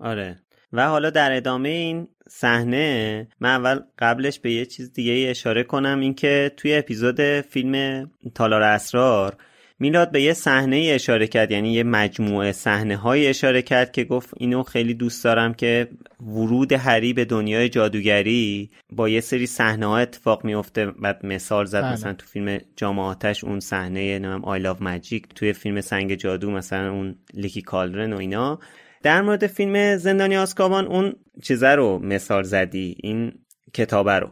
[0.00, 0.38] آره.
[0.72, 6.00] و حالا در ادامه این صحنه من اول قبلش به یه چیز دیگه اشاره کنم
[6.00, 9.36] اینکه توی اپیزود فیلم تالار اسرار
[9.80, 14.30] میلاد به یه صحنه اشاره کرد یعنی یه مجموعه صحنه های اشاره کرد که گفت
[14.36, 15.88] اینو خیلی دوست دارم که
[16.20, 21.82] ورود هری به دنیای جادوگری با یه سری صحنه ها اتفاق میفته بعد مثال زد
[21.82, 21.92] بله.
[21.92, 26.50] مثلا تو فیلم جام آتش اون صحنه نمیم آی لاو ماجیک توی فیلم سنگ جادو
[26.50, 28.58] مثلا اون لیکی کالدرن و اینا.
[29.02, 33.32] در مورد فیلم زندانی آسکابان اون چیزه رو مثال زدی این
[33.74, 34.30] کتابه رو.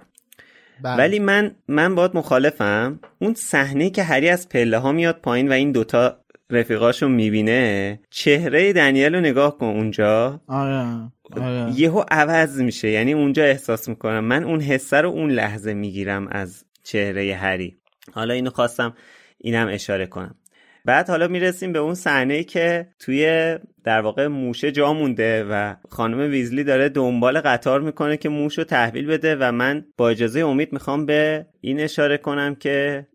[0.82, 0.96] بله.
[0.96, 3.00] ولی من من باید مخالفم.
[3.18, 6.18] اون صحنه که هری از پله ها میاد پایین و این دوتا
[6.50, 10.40] رفیقاشو می‌بینه چهره دنیل رو نگاه کن اونجا.
[10.46, 10.86] آره
[11.32, 11.80] آره.
[11.80, 12.88] یهو عوض میشه.
[12.88, 14.24] یعنی اونجا احساس می‌کنم.
[14.24, 17.76] من اون حسه رو اون لحظه می‌گیرم از چهره هری.
[18.12, 18.94] حالا اینو خواستم
[19.38, 20.34] اینم اشاره کنم.
[20.86, 26.30] بعد حالا می‌رسیم به اون صحنه که توی در واقع موشه جا مونده و خانم
[26.30, 30.72] ویزلی داره دنبال قطار می‌کنه که موش رو تحویل بده و من با اجازه امید
[30.72, 33.06] می‌خوام به این اشاره کنم که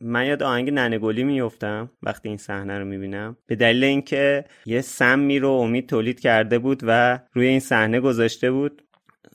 [0.00, 3.36] من یاد آهنگ ننگلی میفتم وقتی این صحنه رو می‌بینم.
[3.46, 8.50] به دلیل اینکه یه سمی رو امید تولید کرده بود و روی این صحنه گذاشته
[8.50, 8.82] بود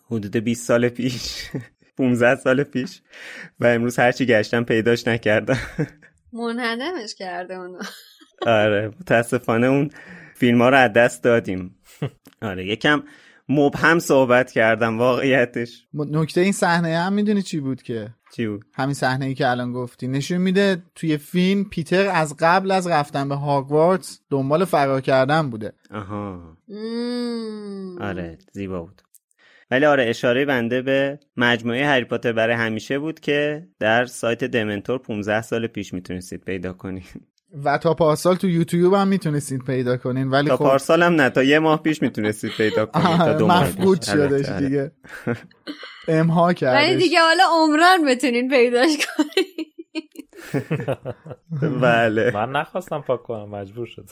[0.05, 1.49] حدود 20 سال پیش
[1.97, 3.01] 15 سال پیش
[3.59, 5.59] و امروز هرچی گشتم پیداش نکردم.
[6.33, 7.79] منهدمش کرده اونو
[8.47, 9.89] آره متاسفانه اون
[10.35, 11.75] فیلم ها رو از دست دادیم.
[12.41, 13.03] آره یکم
[13.49, 15.87] مبهم صحبت کردم واقعیتش.
[15.93, 19.73] نکته این صحنه هم می‌دونی چی بود که؟ چی بود؟ همین صحنه ای که الان
[19.73, 20.07] گفتی.
[20.07, 25.73] نشون میده توی فیلم پیتر از قبل از رفتن به هاگوارتس دنبال فرار کردن بوده.
[25.91, 26.57] آها.
[28.01, 29.01] آره زیبا بود.
[29.71, 34.97] ولی آره اشاره بنده به مجموعه هری پاتر برای همیشه بود که در سایت دمنتور
[34.97, 37.03] 15 سال پیش می‌تونستید پیدا کنید
[37.63, 41.29] و تا پارسال تو یوتیوب هم می‌تونستید پیدا کنین ولی تا خب پارسال هم نه
[41.29, 44.09] تا یه ماه پیش می‌تونستید پیدا کنید تا آره، دو ماه مفقود پیش.
[44.09, 44.67] البته، شدش آره.
[44.67, 44.91] دیگه.
[46.07, 49.71] امها ولی کردش دیگه حالا عمران بتونین پیداش کنین.
[51.81, 52.31] بله.
[52.33, 54.09] من نخواستم پاک کنم مجبور شد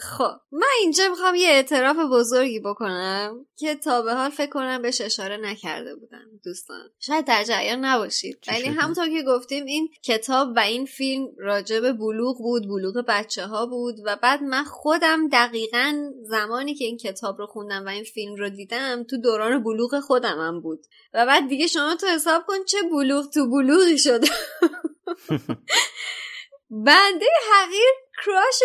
[0.00, 5.00] خب من اینجا می‌خوام یه اعتراف بزرگی بکنم که تا به حال فکر کنم بهش
[5.00, 6.90] اشاره نکرده بودم دوستان.
[7.00, 8.38] شاید در جریان نباشید.
[8.48, 13.46] ولی همونطور که گفتیم این کتاب و این فیلم راجع به بلوغ بود بلوغ بچه
[13.46, 18.04] ها بود و بعد من خودم دقیقا زمانی که این کتاب رو خوندم و این
[18.04, 20.86] فیلم رو دیدم تو دوران بلوغ خودم هم بود.
[21.14, 24.28] و بعد دیگه شما تو حساب کن چه بلوغ تو بلوغی شده.
[26.74, 27.90] بنده حقیر
[28.24, 28.62] کراش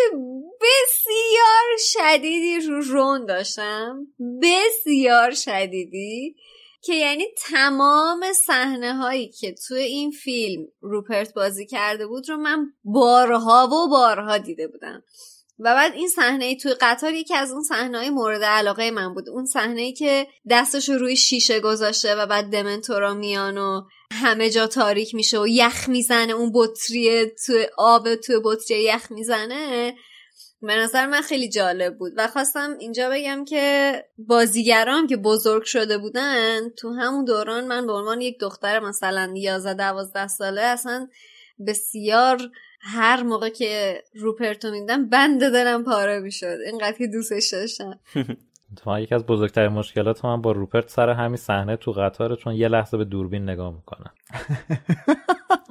[0.60, 4.06] بسیار شدیدی رو رون داشتم.
[4.42, 6.36] بسیار شدیدی.
[6.82, 12.72] که یعنی تمام صحنه هایی که توی این فیلم روپرت بازی کرده بود رو من
[12.84, 15.02] بارها و بارها دیده بودم.
[15.60, 19.28] و بعد این صحنه توی قطار یکی از اون صحنه مورد علاقه من بود.
[19.28, 23.82] اون صحنه که دستش رو روی شیشه گذاشته و بعد دمنتورا میان و
[24.12, 26.32] همه جا تاریک میشه و یخ می‌زنه.
[26.32, 29.94] اون بطری توی آب توی بطری یخ می‌زنه.
[30.62, 32.12] به نظر من خیلی جالب بود.
[32.16, 37.92] و خواستم اینجا بگم که بازیگرام که بزرگ شده بودن تو همون دوران من به
[37.92, 41.08] عنوان یک دختر مثلا 11 12 ساله اصلا
[41.66, 42.50] بسیار
[42.80, 46.56] هر موقع که روپرتو میدم بند دلم پاره می‌شد.
[46.66, 47.98] اینقدر که دوستش داشتم.
[48.76, 52.68] تو یک از بزرگترین مشکلات من با روپرت سر همین صحنه تو قطاره چون یه
[52.68, 54.10] لحظه به دوربین نگاه می‌کنم.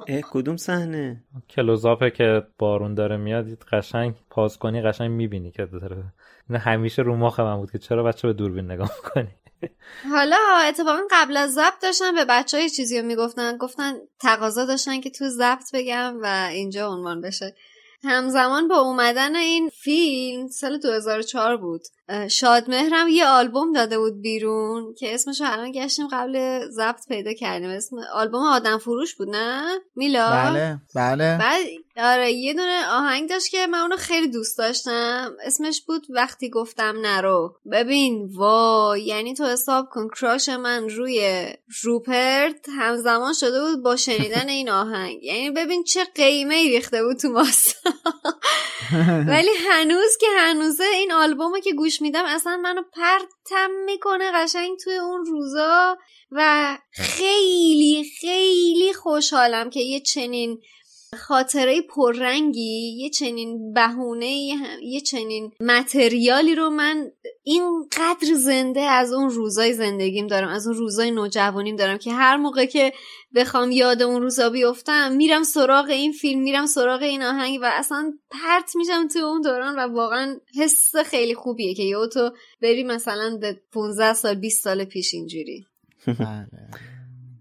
[0.32, 6.04] کدوم صحنه؟ کلوزاپه که بارون داره میاد قشنگ پاس کنی قشنگ می‌بینی که داره.
[6.50, 9.36] این همیشه رو مخ من بود که چرا بچه به دوربین نگاه می‌کنی؟
[10.12, 10.38] حالا
[10.68, 13.58] اتفاقا قبل از ضبط داشتن به بچه های چیزی رو می‌گفتن.
[13.58, 17.56] گفتن تقاضا داشتن که تو ضبط بگم و اینجا عنوان بشه.
[18.04, 21.82] همزمان با اومدن این فیلم سال 2004 بود.
[22.30, 27.70] شادمهرم یه آلبوم داده بود بیرون که اسمش الان گشتیم قبل ضبط پیدا کردیم.
[27.70, 31.38] اسم آلبوم آدم فروش بود نه؟ میلا؟ بله بله.
[31.38, 31.66] بعد
[31.98, 35.32] آره یه دونه آهنگ داشت که من اونو خیلی دوست داشتم.
[35.44, 37.56] اسمش بود وقتی گفتم نرو.
[37.72, 41.48] ببین وا یعنی تو حساب کن کراش من روی
[41.84, 45.24] روپرت همزمان شده بود با شنیدن این آهنگ.
[45.24, 47.90] یعنی ببین چه قیمه ای ریخته بود تو ماستا
[49.28, 54.96] ولی هنوز که هنوزه این آلبومو که گوش میدم اصلا منو پرتم می‌کنه قشنگ توی
[54.96, 55.98] اون روزا
[56.32, 60.62] و خیلی خیلی خوشحالم که یه چنین
[61.18, 64.28] خاطره پررنگی یه چنین بهونه
[64.84, 67.12] یه چنین متریالی رو من
[67.44, 72.66] اینقدر زنده از اون روزای زندگیم دارم از اون روزای نوجوانیم دارم که هر موقع
[72.66, 72.94] که
[73.36, 78.14] بخوام یاد اون روزا بیفتم میرم سراغ این فیلم میرم سراغ این آهنگ و اصلا
[78.32, 82.32] پرت میشم تو اون دوران و واقعا حس خیلی خوبیه که یه تو
[82.62, 83.40] بری مثلا
[83.72, 85.66] 15 سال 20 سال پیش اینجوری.
[86.08, 86.48] بله.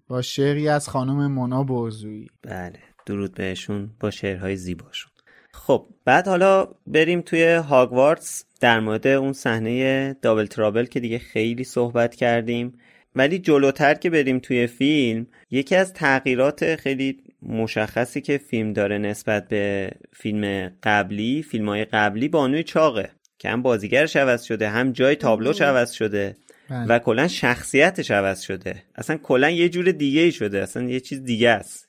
[0.08, 2.87] با شعری از خانم مونا بوزویی بله.
[3.08, 5.10] درود بهشون با شعرهای زیباشون.
[5.52, 11.64] خب بعد حالا بریم توی هاگوارتس در مورد اون صحنه دابل ترابل که دیگه خیلی
[11.64, 12.78] صحبت کردیم.
[13.16, 19.48] ولی جلوتر که بریم توی فیلم یکی از تغییرات خیلی مشخصی که فیلم داره نسبت
[19.48, 23.10] به فیلم قبلی فیلم های قبلی بانوی چاقه.
[23.38, 26.36] که هم بازیگرش عوض شده هم جای تابلوش عوض شده
[26.70, 28.82] و کلا شخصیتش عوض شده.
[28.94, 30.62] اصلا کلا یه جور دیگه ای شده.
[30.62, 31.87] اصلا یه چیز دیگه است.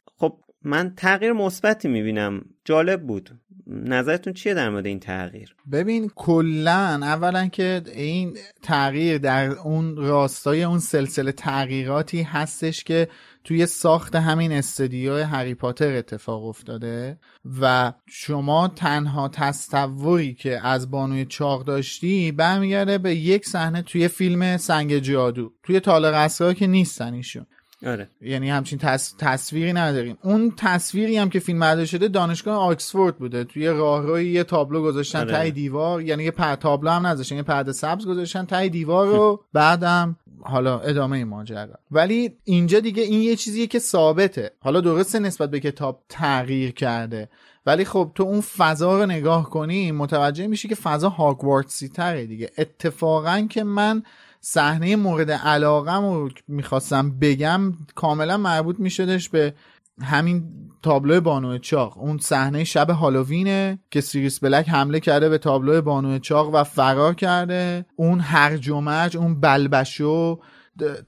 [0.64, 2.46] من تغییر مثبتی می‌بینم.
[2.66, 3.40] جالب بود.
[3.68, 10.64] نظرتون چیه در مورد این تغییر؟ ببین کلا اولا که این تغییر در اون راستای
[10.64, 13.08] اون سلسله تغییراتی هستش که
[13.44, 17.20] توی ساخت همین استودیو هری پاتر اتفاق افتاده
[17.62, 24.58] و شما تنها تصوری که از بانوی چاق داشتی برمیگرده به یک صحنه توی فیلم
[24.58, 25.54] سنگ جادو.
[25.64, 27.46] توی تال که نیستن ایشون.
[27.86, 28.10] آره.
[28.22, 28.80] یعنی همچین
[29.20, 30.18] تصویری نداریم.
[30.24, 33.44] اون تصویری هم که فیلم برداری شده دانشگاه آکسفورد بوده.
[33.44, 35.32] توی راهروی یه تابلو گذاشتن آره.
[35.32, 36.02] تای دیوار.
[36.02, 39.44] یعنی یه پر تابلو هم نذاشتن یه پرده سبز گذاشتن تای دیوار رو.
[39.54, 41.74] بعدم حالا ادامه ماجرا.
[41.92, 44.52] ولی اینجا دیگه این یه چیزیه که ثابته.
[44.60, 47.30] حالا درسته نسبت به کتاب تغییر کرده.
[47.66, 52.50] ولی خب تو اون فضا رو نگاه کنی متوجه میشی که فضا هاگوارتسی تره دیگه.
[52.58, 54.04] اتفاقا که من
[54.42, 59.54] صحنه مورد علاقم رو می‌خواستم بگم کاملا مربوط میشدش به
[60.02, 60.44] همین
[60.84, 61.98] تابلو بانو چاق.
[61.98, 67.14] اون صحنه شب هالووینه که سیریس بلک حمله کرده به تابلو بانو چاق و فرار
[67.14, 67.86] کرده.
[67.96, 70.40] اون هرج و مرج اون بلبشو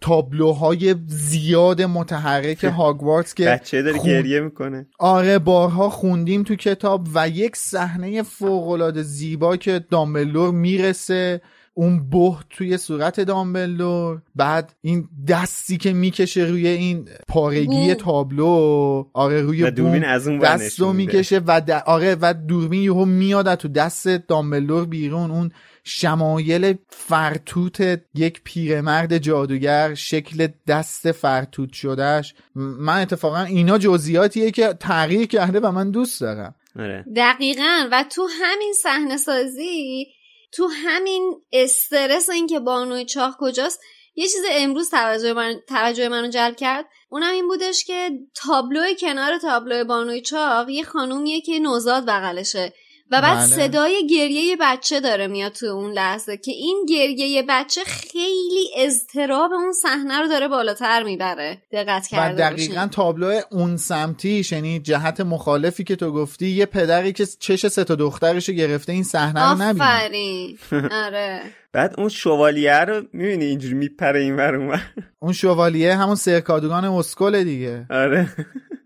[0.02, 4.88] تابلوهای زیاد متحرک هاگوارتس که بچه داره گریه می‌کنه.
[5.00, 11.42] آره بارها خوندیم تو کتاب و یک صحنه فوق زیبا که دامبلور می‌رسه.
[11.74, 14.22] اون بهت توی صورت دامبلدور.
[14.36, 20.80] بعد این دستی که می‌کشه روی این پارگی تابلو آره روی دوربین از اون دست
[20.80, 25.32] رو می‌کشه و آره و دوربین یهو میاد تو دست دامبلدور بیرون.
[25.32, 25.52] اون
[25.84, 32.34] شمایل فرتوت یک پیرمرد جادوگر شکل دست فرتوت شدهش.
[32.56, 36.56] من اتفاقا اینا جزئیاتیه که تغییر کرده و من دوست دارم.
[36.80, 37.06] آره.
[37.16, 37.88] دقیقا.
[37.92, 40.06] و تو همین صحنه سازی
[40.52, 43.82] تو همین استرس اینکه بانوی چاق کجاست
[44.16, 46.86] یه چیز امروز توجه من توجه منو جلب کرد.
[47.10, 52.74] اونم این بودش که تابلو کنار تابلو بانوی چاق یه خانومیه که نوزاد بغلشه.
[53.12, 53.68] و بعد بله.
[53.68, 59.72] صدای گریه بچه داره میاد تو اون لحظه که این گریه بچه خیلی اضطراب اون
[59.72, 62.88] صحنه رو داره بالاتر می‌بره دقت و کرده دقیقا باشین.
[62.88, 67.96] تابلو اون سمتیش یعنی جهت مخالفی که تو گفتی یه پدری که چش سه تا
[67.96, 70.58] دخترش رو گرفته این صحنه رو نبینه آفرین
[71.06, 71.42] آره
[71.74, 74.82] بعد اون شوالیه رو می‌بینی اینجوری میپره این اون ور.
[75.20, 78.30] اون شوالیه همون سرکادوگان اسکل دیگه آره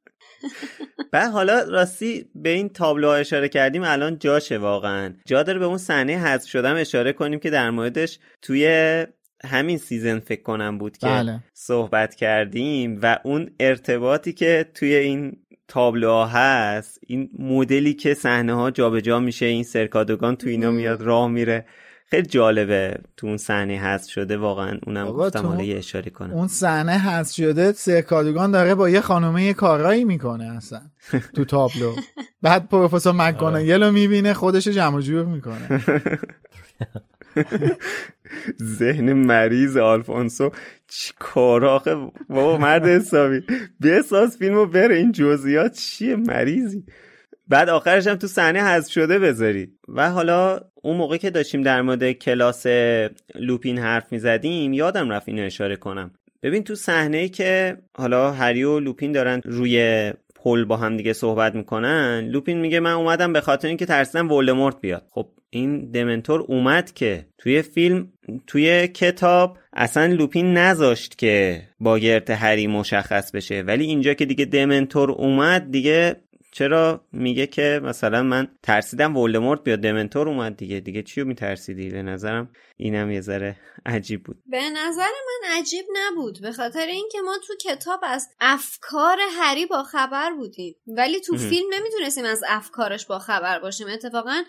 [1.12, 5.14] بعد حالا راستی به این تابلوها اشاره کردیم الان جاشه واقعا.
[5.26, 9.06] جا داره به اون صحنه حذف شدم اشاره کنیم که در موردش توی
[9.46, 11.40] همین سیزن فکر کنم بود که بله.
[11.54, 18.72] صحبت کردیم و اون ارتباطی که توی این تابلوها هست این مدلی که صحنه ها
[18.72, 21.66] جابجا میشه این سرکادوگان تو اینا میاد راه میره.
[22.08, 26.32] خیلی جالبه تو اون صحنه هست شده واقعا اونم گفتم حالا یه اشاره کنم.
[26.32, 30.82] اون صحنه هست شده سرکادوگان داره با یه خانومه یه کارایی می‌کنه اصلا
[31.36, 31.96] تو تابلو.
[32.42, 35.82] بعد پروفسور مکگوناگل رو می‌بینه خودش رو جمع جور می‌کنه.
[38.80, 40.52] ذهن مریض آلفونسو.
[40.88, 41.96] چی کار آخه؟
[42.30, 43.42] بابا مرد حسابی.
[43.82, 44.96] بساز فیلمو بره.
[44.96, 46.84] این جزئیات چیه؟ مریضی.
[47.48, 49.68] بعد آخرش هم تو صحنه حذف شده بذاری.
[49.88, 52.66] و حالا اون موقع که داشتیم در مورد کلاس
[53.36, 56.12] لوپین حرف می‌زدیم یادم رفت اینو اشاره کنم.
[56.44, 61.14] ببین تو صحنه ای که حالا هری و لوپین دارن روی پل با هم دیگه
[61.14, 65.08] صحبت می‌کنن لوپین میگه من اومدم به خاطر اینکه ترسیدم ولدمورت بیاد.
[65.10, 68.08] خب این دمنتور اومد که توی فیلم
[68.48, 73.62] توی کتاب اصلا لوپین نذاشت که با گرت هری مشخص بشه.
[73.62, 76.16] ولی اینجا که دیگه دمنتور اومد دیگه
[76.58, 80.80] چرا میگه که مثلا من ترسیدم ولدمورت بیاد؟ دمنتور اومد دیگه.
[80.80, 84.44] دیگه چیو میترسیدی؟ به نظرم اینم یه ذره عجیب بود.
[84.46, 86.42] به نظر من عجیب نبود.
[86.42, 90.76] به خاطر اینکه ما تو کتاب از افکار هری با خبر بودیم.
[90.88, 91.38] ولی تو.
[91.38, 93.88] فیلم نمی‌تونستیم از افکارش با خبر باشیم.
[93.88, 94.44] اتفاقا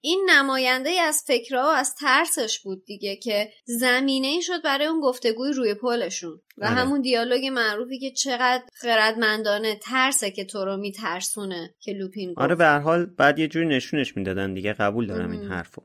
[0.00, 5.00] این نماینده از فکرها و از ترسش بود دیگه که زمینه ای شد برای اون
[5.00, 6.74] گفتگوی روی پلشون و آره.
[6.74, 12.54] همون دیالوگ معروفی که چقدر خردمندانه ترسه که تو رو میترسونه که لوپین گفت آره
[12.54, 15.52] به هر حال بعد یه جوری نشونش می‌دادن دیگه قبول دارم این مم.
[15.52, 15.82] حرفو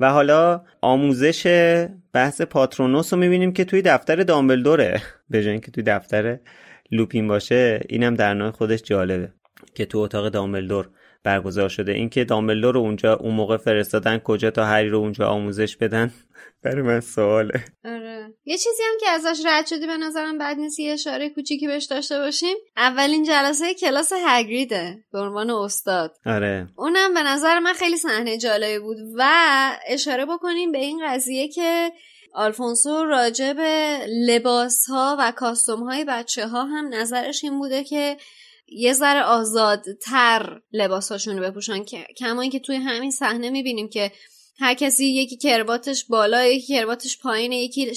[0.00, 1.46] و حالا آموزش
[2.12, 6.38] بحث پاترونوس رو می‌بینیم که توی دفتر دامبلدوره به جای اینکه توی دفتر
[6.90, 9.32] لوپین باشه اینم در نوع خودش جالبه
[9.74, 10.90] که تو اتاق دامبلدور
[11.26, 11.92] برگزار شده.
[11.92, 16.12] اینکه دامبلدور رو اونجا اون موقع فرستادن کجا تا هری رو اونجا آموزش بدن
[16.64, 17.64] برای من سواله.
[17.84, 18.34] آره.
[18.44, 21.84] یه چیزی هم که ازش رد شدی به نظرم بد نیست یه اشاره کوچیکی بهش
[21.84, 22.56] داشته باشیم.
[22.76, 26.12] اولین جلسه کلاس هگریده به عنوان استاد.
[26.26, 26.68] آره.
[26.76, 29.24] اونم به نظر من خیلی صحنه جالبی بود و
[29.86, 31.90] اشاره بکنیم به این قضیه که
[32.34, 33.98] آلفونسو راجع به
[34.28, 38.16] لباس ها و کاستوم های بچه ها هم نظرش این بوده که
[38.68, 44.12] یه ذره آزادتر لباساشون رو بپوشن که کما اینکه توی همین صحنه می‌بینیم که
[44.58, 47.92] هر کسی یکی کرباتش بالا یکی کرباتش پایینه یکی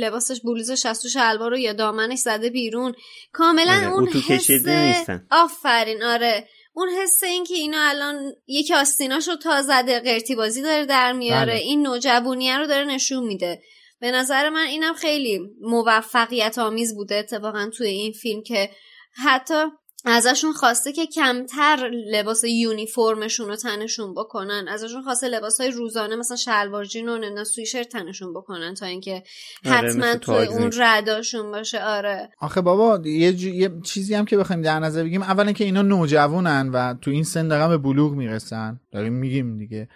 [0.00, 2.94] لباسش بلوزش از تو شلوار رو یا دامنش زده بیرون
[3.32, 5.26] کاملا آره، اون حس نیستن.
[5.30, 10.84] آفرین آره اون حس این که اینا الان یکی آستیناشو تا زده قرتی بازی داره
[10.84, 11.60] در میاره بله.
[11.60, 13.62] این نوجوانیه رو داره نشون میده
[14.00, 18.70] به نظر من اینم خیلی موفقیت آمیز بوده اتفاقا توی این فیلم که
[19.24, 19.64] حتی
[20.08, 24.68] ازشون خواسته که کمتر لباس یونیفرمشون رو تنشون بکنن.
[24.68, 29.22] ازشون خواسته لباس های روزانه مثلا شلوار جین و نمی‌دونم سویشرت تنشون بکنن تا اینکه
[29.66, 30.46] آره، حتما مثل توی.
[30.46, 31.84] اون رداشون باشه.
[31.84, 32.30] آره.
[32.40, 35.82] آخه بابا یه, جو- یه چیزی هم که بخوایم در نظر بگیم اولا که اینا
[35.82, 38.80] نوجوانن و تو این سن دارن به بلوغ می‌رسن.
[38.92, 39.88] داریم میگیم دیگه.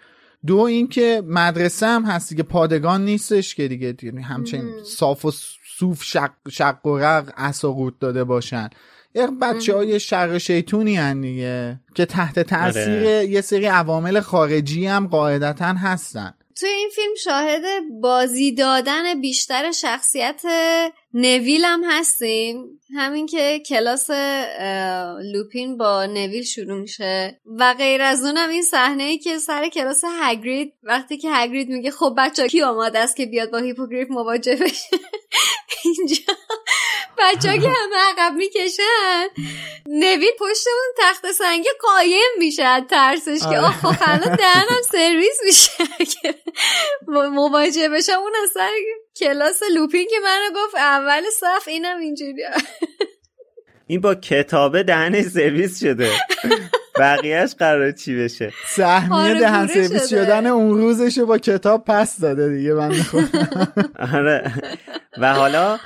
[0.47, 5.31] دو اینکه مدرسه هم هستی که پادگان نیستش که دیگه, دیگه همچنین صاف و
[5.79, 8.71] صوف شق, شق و رق اساقوت داده باشن.
[9.15, 13.27] بچه های شر شیطونی هن دیگه که تحت تاثیر آره.
[13.27, 16.35] یه سری عوامل خارجی هم قاعدتا هستن.
[16.61, 17.63] توی این فیلم شاهد
[18.01, 20.43] بازی دادن بیشتر شخصیت
[21.15, 22.81] نویل هم هستیم.
[22.97, 24.11] همین که کلاس
[25.33, 30.05] لوپین با نویل شروع میشه و غیر از اونم این صحنه ای که سر کلاس
[30.21, 34.57] هگرید وقتی که هگرید میگه خب بچه کی آماده است که بیاد با هیپوگریف مواجه
[34.57, 34.97] بشه؟
[35.85, 36.35] اینجا
[37.21, 39.27] بچه که همه عقب می‌کشن
[39.87, 43.59] نویل پشت اون تخت سنگی قایم میشه از ترسش که آره.
[43.59, 45.71] آخ خب الان دهنم سرویس میشه.
[46.23, 46.35] که
[47.09, 48.71] مواجه بشم اون از سر
[49.17, 52.43] کلاس لوپین که منو گفت اول صف اینم اینجوری
[53.87, 56.11] این با کتابه دهنش سرویس شده.
[56.99, 60.09] بقیهش قرار چی بشه؟ سهمیه آره، دهن سرویس.
[60.11, 63.69] شدن اون روزشو با کتاب پس داده دیگه خدا
[64.15, 64.53] آره.
[65.19, 65.79] و حالا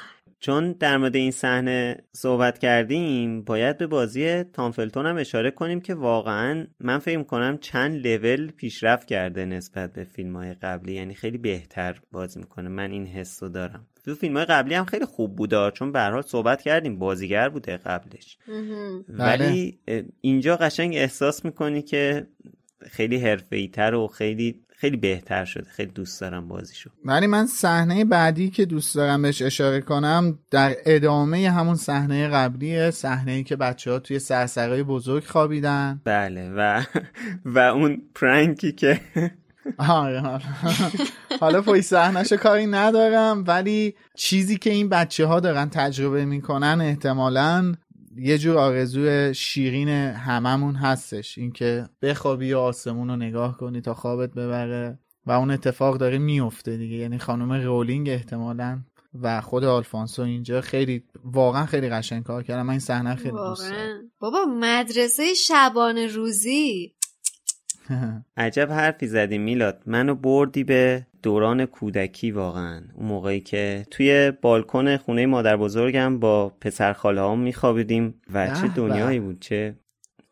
[0.45, 5.95] چون در مورد این صحنه صحبت کردیم باید به بازی تامفلتون هم اشاره کنیم که
[5.95, 10.95] واقعا من فکر کنم چند لول پیشرفت کرده نسبت به فیلم های قبلی.
[10.95, 12.69] یعنی خیلی بهتر بازی می‌کنه.
[12.69, 13.87] من این حس رو دارم.
[14.05, 15.71] تو فیلم های قبلی هم خیلی خوب بوده.
[15.71, 18.39] چون به حال صحبت کردیم بازیگر بوده قبلش.
[19.09, 19.79] ولی
[20.21, 22.27] اینجا قشنگ احساس می‌کنی که
[22.91, 25.65] خیلی حرفه‌ای تر و خیلی خیلی بهتر شده.
[25.71, 26.91] خیلی دوست دارم بازیشو.
[27.05, 32.91] ولی من صحنه بعدی که دوست دارم بهش اشاره کنم در ادامه همون صحنه قبلیه
[32.91, 36.01] صحنه ای که بچه ها توی سرسرای بزرگ خوابیدن.
[36.05, 36.51] بله.
[36.51, 36.85] و
[37.45, 39.01] و اون پرنکی که
[39.79, 40.41] آره
[41.41, 47.75] حالا پای صحنهش کاری ندارم ولی چیزی که این بچه ها دارن تجربه می‌کنن احتمالا
[48.17, 51.39] یه جور آرزوی شیرین هممون هستش.
[51.39, 56.77] اینکه بخوابی و آسمون رو نگاه کنی تا خوابت ببره و اون اتفاق داره میفته
[56.77, 56.97] دیگه.
[56.97, 58.81] یعنی خانم رولینگ احتمالا
[59.23, 63.71] و خود آلفانسو اینجا خیلی واقعا خیلی قشنگ کار کردم من این صحنه خیلی دوست
[63.71, 64.11] دارم.
[64.19, 66.95] بابا مدرسه شبانه روزی.
[68.37, 69.83] عجب حرفی زدی میلاد.
[69.87, 72.83] منو بردی به دوران کودکی واقعا.
[72.95, 78.69] اون موقعی که توی بالکن خونه مادر بزرگم با پسر خاله هم میخوابیدیم و چه
[78.69, 79.75] دنیایی بود چه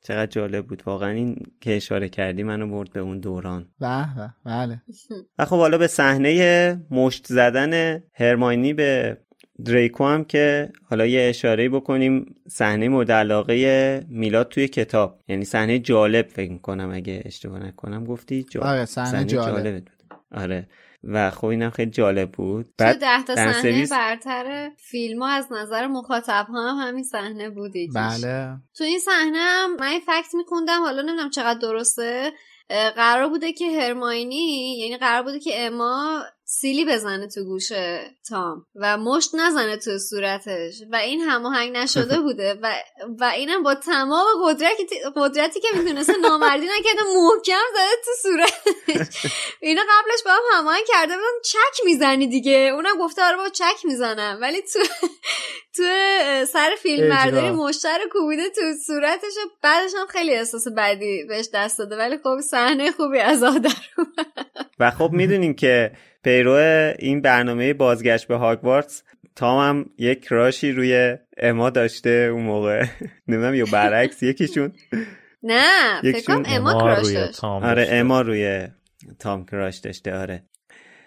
[0.03, 0.83] چقدر جالب بود.
[0.87, 3.69] واقعا این که اشاره کردی منو برد به اون دوران.
[3.81, 4.07] به
[4.45, 4.83] بله.
[5.39, 9.19] و خب حالا به صحنه مشت زدن هرماینی به
[9.65, 12.35] دریکو هم که حالا یه اشاره بکنیم.
[12.49, 15.21] صحنه مورد علاقه میلاد توی کتاب.
[15.29, 18.43] یعنی صحنه جالب فکر کنم اگه اشتباه نکنم گفتی.
[18.43, 18.67] جالب.
[18.67, 19.83] آره صحنه جالب.
[20.33, 20.69] آره.
[21.05, 22.67] و خب اینم خیلی جالب بود.
[22.79, 23.87] بعد ده تا صحنه.
[23.91, 28.57] برتر فیلم ها از نظر مخاطب ها هم همین صحنه بود بله.
[28.75, 32.33] تو این صحنه هم من فکت میخوندم حالا نمی‌دونم چقدر درسته.
[32.97, 37.73] قرار بوده که هرماینی یعنی قرار بوده که اما سیلی بزنه تو گوش
[38.29, 42.75] تام و مشت نزنه تو صورتش و این هماهنگ نشده بوده و
[43.21, 44.85] و اینم با تمام قدرتی
[45.17, 49.27] قدرتی که می‌تونسته نامردی نکرده محکم زده تو صورتش.
[49.61, 52.71] اینا قبلش با هم هماهنگ کرده بودن چک می‌زنی دیگه.
[52.75, 54.39] اونم گفته آره با چک می‌زنم.
[54.41, 54.79] ولی تو
[55.77, 55.83] تو
[56.53, 61.79] سر فیلم برداری مشتر کوبیده تو صورتش و بعدش هم خیلی احساس بدی بهش دست
[61.79, 61.97] داده.
[61.97, 63.77] ولی خب صحنه خوبی از آدر
[64.79, 65.93] و خب می‌دونیم که
[66.25, 66.53] پیرو
[66.99, 69.03] این برنامه بازگشت به هاگوارتس
[69.37, 72.85] تام هم یک راشی روی اما داشته اون موقع.
[73.29, 74.73] نمی‌دونم یا برعکس یکیشون.
[75.43, 77.45] نه فکرم اما کراش داشت.
[77.45, 78.69] آره اما روی
[79.19, 80.43] تام کراش داشته آره.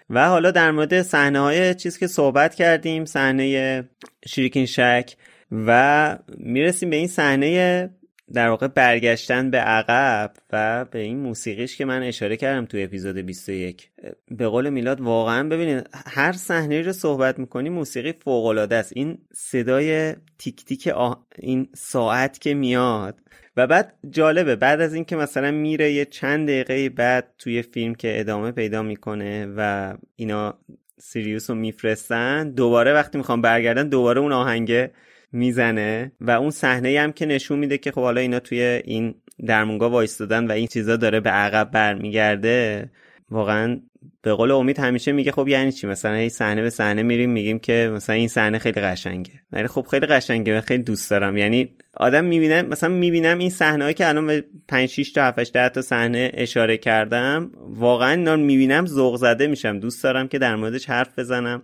[0.10, 3.84] و حالا در مورد صحنه های چیز که صحبت کردیم صحنه
[4.28, 5.14] شیرکین شک
[5.52, 7.90] و می‌رسیم به این صحنه
[8.34, 13.18] در واقع برگشتن به عقب و به این موسیقیش که من اشاره کردم تو اپیزود
[13.18, 13.90] 21
[14.32, 18.92] به قول میلاد واقعا ببینید هر صحنه رو صحبت می‌کنی موسیقی فوق العاده است.
[18.96, 20.94] این صدای تیک تیک
[21.40, 23.22] این ساعت که میاد.
[23.58, 28.20] و بعد جالبه بعد از اینکه مثلا میره یه چند دقیقه بعد توی فیلم که
[28.20, 30.60] ادامه پیدا می‌کنه و اینا
[31.00, 34.92] سیریوس رو میفرستن دوباره وقتی می‌خوام برگردن دوباره اون آهنگه
[35.32, 39.16] می‌زنه و اون صحنه هم که نشون میده که خب حالا اینا توی این
[39.46, 42.90] درمونگا وایستادن و این چیزا داره به عقب برمیگرده
[43.30, 43.80] واقعا
[44.22, 47.60] به قول امید همیشه میگه خب یعنی چی؟ مثلا این صحنه به صحنه میریم میگیم
[47.60, 49.32] که مثلا این صحنه خیلی قشنگه.
[49.52, 51.38] ولی خب خیلی قشنگه و خیلی دوست دارم.
[51.38, 55.70] یعنی آدم می‌بینم مثلا می‌بینم این صحنه که الان به 5 6 تا 7 8
[55.70, 59.80] تا صحنه اشاره کردم واقعا اینا می‌بینم ذوق زده میشم.
[59.80, 61.64] دوست دارم که در موردش حرف بزنم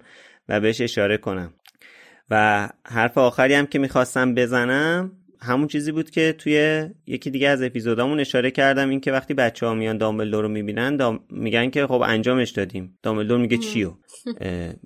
[0.50, 1.54] و بهش اشاره کنم.
[2.32, 7.62] و حرف آخری هم که می‌خواستم بزنم همون چیزی بود که توی یکی دیگه از
[7.62, 11.20] اپیزودامون اشاره کردم این که وقتی بچه ها میان دامبلدور رو می‌بینن دام...
[11.30, 12.98] میگن که خب انجامش دادیم.
[13.04, 13.94] دامبلدور میگه چیو؟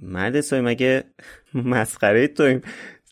[0.02, 1.04] مرد سای مگه
[1.54, 2.62] مسخره تویم؟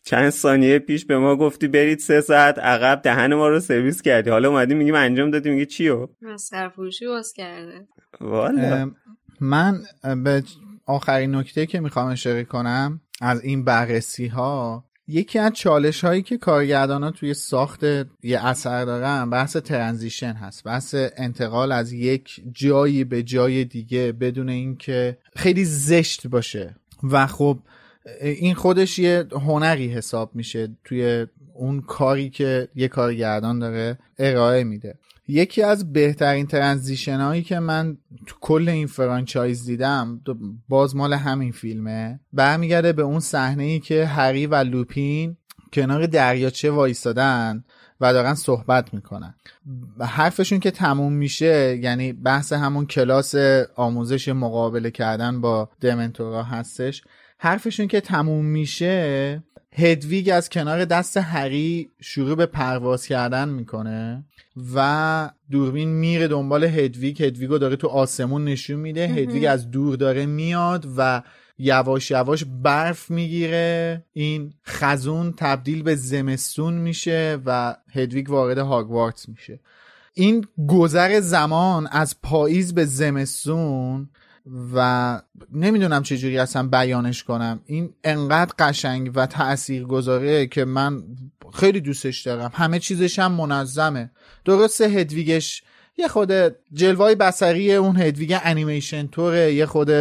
[0.04, 4.30] چند ثانیه پیش به ما گفتی برید سه ساعت عقب دهن ما رو سرویس کردی.
[4.30, 7.88] حالا اومدی میگیم انجام دادی میگه چیو؟ مسخره فروشی باز کرده
[8.22, 8.92] والا.
[9.40, 9.82] من
[10.24, 10.44] به
[10.86, 16.38] آخرین نکته که می‌خوام اشاره کنم از این بررسی ها یکی از چالش هایی که
[16.38, 17.84] کارگردان ها توی ساخت
[18.24, 24.50] یه اثر دارن بحث ترنزیشن هست بحث انتقال از یک جایی به جای دیگه بدون
[24.50, 26.76] اینکه خیلی زشت باشه.
[27.04, 27.60] و خب
[28.22, 34.96] این خودش یه هنری حساب میشه توی اون کاری که یه کارگردان داره ارائه میده.
[35.28, 37.98] یکی از بهترین transition هایی که من
[38.28, 40.22] تو کل این franchise دیدم
[40.70, 45.38] باز مال همین فیلمه برمیگرده به اون صحنه ای که هری و لوپین
[45.74, 47.64] کنار دریاچه وایستادن
[48.02, 49.36] و دارن صحبت می‌کنن.
[50.00, 53.36] حرفشون که تموم میشه یعنی بحث همون کلاس
[53.76, 57.04] آموزش مقابله کردن با دمنتورا هستش
[57.38, 59.44] حرفشون که تموم میشه
[59.76, 64.26] هدویگ از کنار دست هری شروع به پرواز کردن می‌کنه
[64.76, 69.08] و دوربین میره دنبال هدویگ هدویگو داره تو آسمون نشون میده.
[69.08, 71.22] هدویگ از دور داره میاد و
[71.58, 74.04] یواش یواش برف می‌گیره.
[74.14, 79.60] این خزون تبدیل به زمستون میشه و هدویگ وارد هاگوارتس میشه.
[80.14, 84.10] این گذر زمان از پاییز به زمستون
[84.74, 85.22] و
[85.54, 87.60] نمی‌دونم چجوری اصلا بیانش کنم.
[87.66, 91.04] این انقدر قشنگ و تأثیر گذاره که من
[91.54, 92.52] خیلی دوستش دارم.
[92.54, 94.12] همه چیزش هم منظمه.
[94.46, 95.64] درسته هدویگش
[95.98, 96.32] یه خرده
[96.74, 99.92] جلوه‌های بصری اون هدویگ انیمیشن طوره یه خرده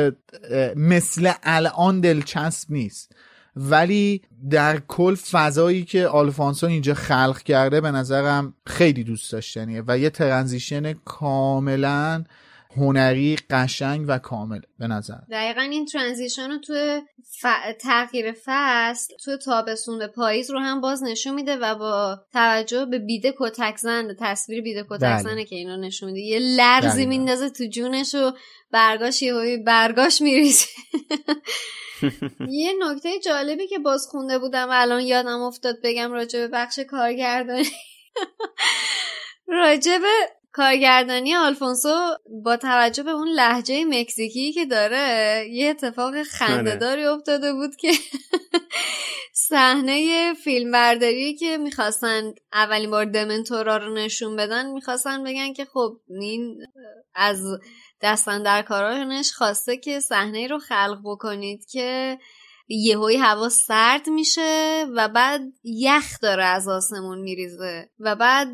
[0.76, 3.16] مثل الان دلچسب نیست.
[3.56, 9.98] ولی در کل فضایی که آلفانسو اینجا خلق کرده به نظرم خیلی دوست داشتنیه و
[9.98, 12.24] یه transition کاملا
[12.76, 15.18] هنری قشنگ و کامل به نظر.
[15.30, 17.00] دقیقا این transition رو توی
[17.40, 17.46] ف...
[17.80, 22.98] تغییر فصل توی تابستون به پاییز رو هم باز نشون میده و با توجه به
[22.98, 27.64] بیده کتک زن تصویر بیده کتک زنه که اینو نشون میده یه لرزی میندازه تو
[27.64, 28.32] جونش و
[28.70, 30.66] برگاش یه برگاش میریزه.
[32.50, 36.78] یه نکته جالبی که باز خونده بودم و الان یادم افتاد بگم راجع به بخش
[36.78, 37.68] کارگردانی.
[39.46, 47.04] راجع به کارگردانی آلفونسو با توجه به اون لحجه مکزیکی که داره یه اتفاق خندهداری
[47.04, 47.92] افتاده بود که
[49.32, 56.58] صحنه فیلمبرداری که می‌خواستن اولین بار دمنتورا رو نشون بدن می‌خواستن بگن که خب این
[57.14, 57.38] از
[58.02, 62.18] دستن در کارانش خواسته که صحنه رو خلق بکنید که
[62.74, 68.48] یهوی هوا سرد میشه و بعد یخ داره از آسمون میریزه و بعد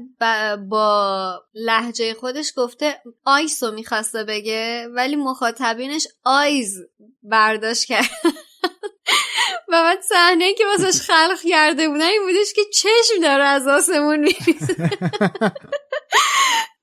[0.69, 6.75] با لحجه خودش گفته آیسو می‌خواسته بگه ولی مخاطبینش آیز
[7.23, 8.11] برداشت کرد.
[9.69, 14.21] و بعد صحنه که واسش خلق کرده بودن این بودش که چشم داره از آسمون
[14.21, 14.91] میریزه.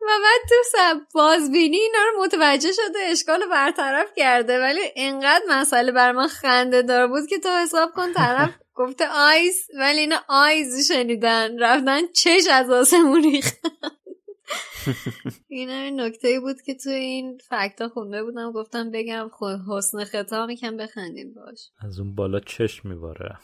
[0.07, 4.59] و بعد تو بازبینی اینا رو متوجه شده اشکال برطرف کرده.
[4.59, 8.49] ولی اینقدر مسئله بر من خنده دار بود که تو حساب کن طرف
[8.79, 13.69] گفته آیس ولی اینا آیز شنیدن رفتن چش از آسمون ریختن.
[15.47, 20.45] این این نکته بود که تو این فکتا خونده بودم گفتم بگم خود حسن خطا
[20.45, 21.69] میکن بخندیم باش.
[21.79, 23.37] از اون بالا چشم میباره.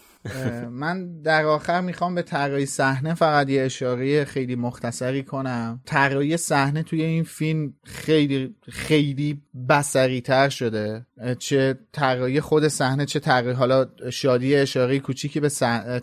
[0.69, 5.81] من در آخر می‌خوام به طراحی صحنه فقط یه اشاره خیلی مختصری کنم.
[5.85, 11.05] طراحی صحنه توی این فیلم خیلی خیلی بسری تر شده.
[11.39, 15.49] چه طراحی خود صحنه چه طراحی حالا شادی اشاره کوچیکی به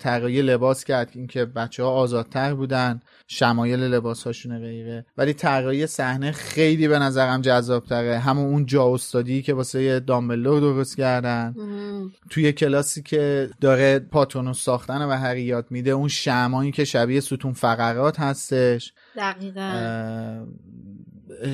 [0.01, 3.01] طراحی لباس کرد اینکه بچه ها آزادتر بودن.
[3.31, 5.07] شمایل لباس هاشون غیره.
[5.17, 10.61] ولی طراحی صحنه خیلی به نظرم جذاب تره همون اون جا استادی که واسه دامبلور
[10.61, 11.55] درست کردن.
[12.31, 17.53] توی کلاسی که داره پاتونوس ساختن و هری یاد میده اون شمایی که شبیه ستون
[17.53, 18.93] فقرات هستش.
[19.17, 20.47] دقیقا.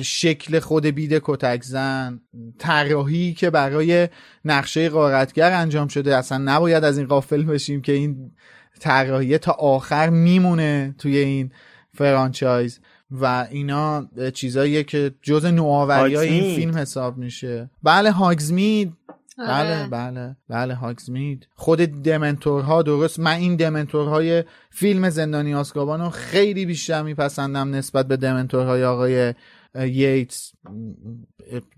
[0.01, 2.19] شکل خود بید کتک زن.
[2.59, 4.09] طراحی که برای
[4.45, 6.15] نقشه قارتگر انجام شده.
[6.15, 8.31] اصلا نباید از این قافل بشیم که این
[8.79, 11.51] طراحی تا آخر میمونه توی این
[11.93, 12.79] فرانچایز
[13.11, 17.69] و اینا چیزاییه که جز نوآوری های این فیلم حساب میشه.
[17.83, 18.93] بله هاگزمید
[19.37, 23.19] بله بله بله هاگزمید خود دمنتورها درست.
[23.19, 29.33] من این دمنتورهای فیلم زندانی آسکابان رو خیلی بیشتر میپسندم نسبت به دمنتورهای آقای
[29.75, 30.53] ییتس.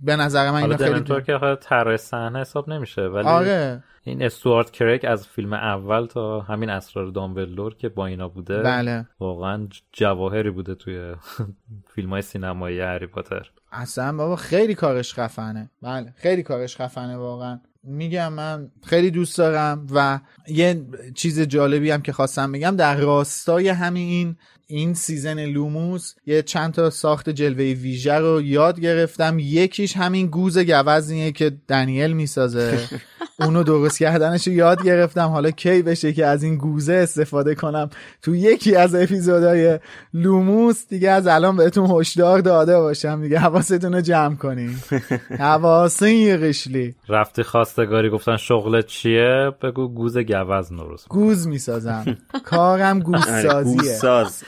[0.02, 3.84] به نظر من اینا خیلی دمنتور که طراح صحنه حساب نمیشه ولی آره.
[4.07, 9.07] این استوارت کرک از فیلم اول تا همین اسرار دامبلدور که با اینا بوده بله.
[9.19, 11.15] واقعا جواهری بوده توی
[11.95, 13.51] فیلم های سینمایی هری پاتر.
[13.71, 15.69] اصلا بابا خیلی کارش خفنه.
[15.81, 17.59] بله خیلی کارش خفنه واقعا.
[17.84, 20.85] میگم من خیلی دوست دارم و یه
[21.15, 24.35] چیز جالبی هم که خواستم بگم در راستای همین
[24.68, 29.39] این season لوموس یه چند تا ساخت جلوه ویژه رو یاد گرفتم.
[29.39, 32.80] یکیش همین گوز گوزنیه که دنیل می‌سازه.
[33.39, 35.27] اونو درست کردنش رو یاد گرفتم.
[35.27, 37.89] حالا کی بشه که از این گوزه استفاده کنم؟
[38.22, 39.80] تو یکی از اپیزودهای
[40.14, 43.22] لوموس دیگه از الان بهتون هشدار داده باشم.
[43.22, 44.76] دیگه حواستون رو جمع کنین.
[45.39, 46.95] حواسین یه قشلی.
[47.10, 51.07] رفتی خواستگاری گفتن شغل چیه؟ بگو گوز گوزن درست.
[51.10, 52.18] گوز می‌سازم.
[52.44, 54.44] کارم گوز آره، سازیه ساز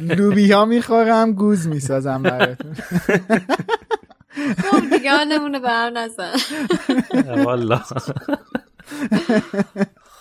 [0.00, 2.74] لوبیا می‌خورم گوز می‌سازم براتون.
[4.34, 5.94] خب دیگه نمونه به هم
[7.44, 7.80] والا.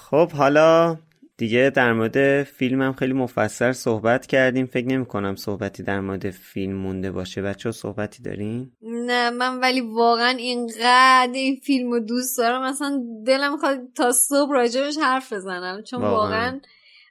[0.10, 0.98] خب حالا
[1.38, 4.66] دیگه در مورد فیلم هم خیلی مفصل صحبت کردیم.
[4.66, 7.42] فکر نمی کنم صحبتی در مورد فیلم مونده باشه.
[7.42, 12.64] بچه صحبتی دارین؟ نه من ولی واقعا اینقدر این فیلم رو دوست دارم.
[12.64, 15.84] مثلا دلم می‌خواد تا صبح راجبش حرف بزنم.
[15.84, 16.60] چون واقعا, واقعا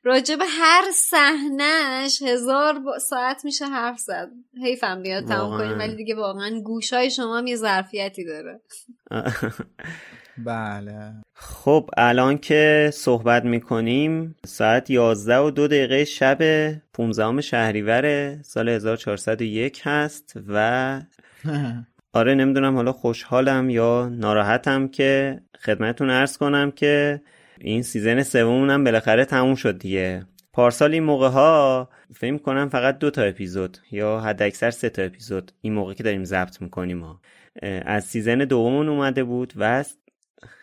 [0.04, 4.28] راجب هر صحنهش هزار ساعت میشه حرف زد.
[4.62, 5.78] حیفم بیاد تمام کنیم.
[5.78, 8.60] ولی دیگه واقعا گوشای شما هم یه ظرفیتی داره.
[10.46, 11.12] بله.
[11.34, 16.38] خب الان که صحبت می‌کنیم ساعت 11 و دو دقیقه شب
[16.92, 21.00] 15 شهریور سال 1401 هست و
[22.12, 27.22] آره نمی‌دونم حالا خوشحالم یا ناراحتم که خدمتون ارز کنم که
[27.64, 30.26] این سیزن سومونم بالاخره تموم شد دیگه.
[30.52, 35.02] پارسال این موقع ها فکر کنم فقط دو تا اپیزود یا حد اکثر سه تا
[35.02, 37.20] اپیزود این موقع که داریم ضبط می‌کنیم ها.
[37.62, 39.84] از season دومون اومده بود و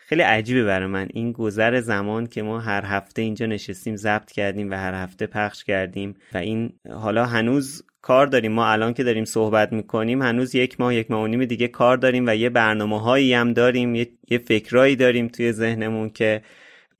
[0.06, 1.08] خیلی عجیبه برای من.
[1.14, 5.64] این گذر زمان که ما هر هفته اینجا نشستیم ضبط کردیم و هر هفته پخش
[5.64, 8.52] کردیم و این حالا هنوز کار داریم.
[8.52, 11.96] ما الان که داریم صحبت می‌کنیم هنوز یک ماه یک ماه و نیم دیگه کار
[11.96, 16.42] داریم و یه برنامه هایی هم داریم یه, یه فکرایی داریم توی ذهنمون که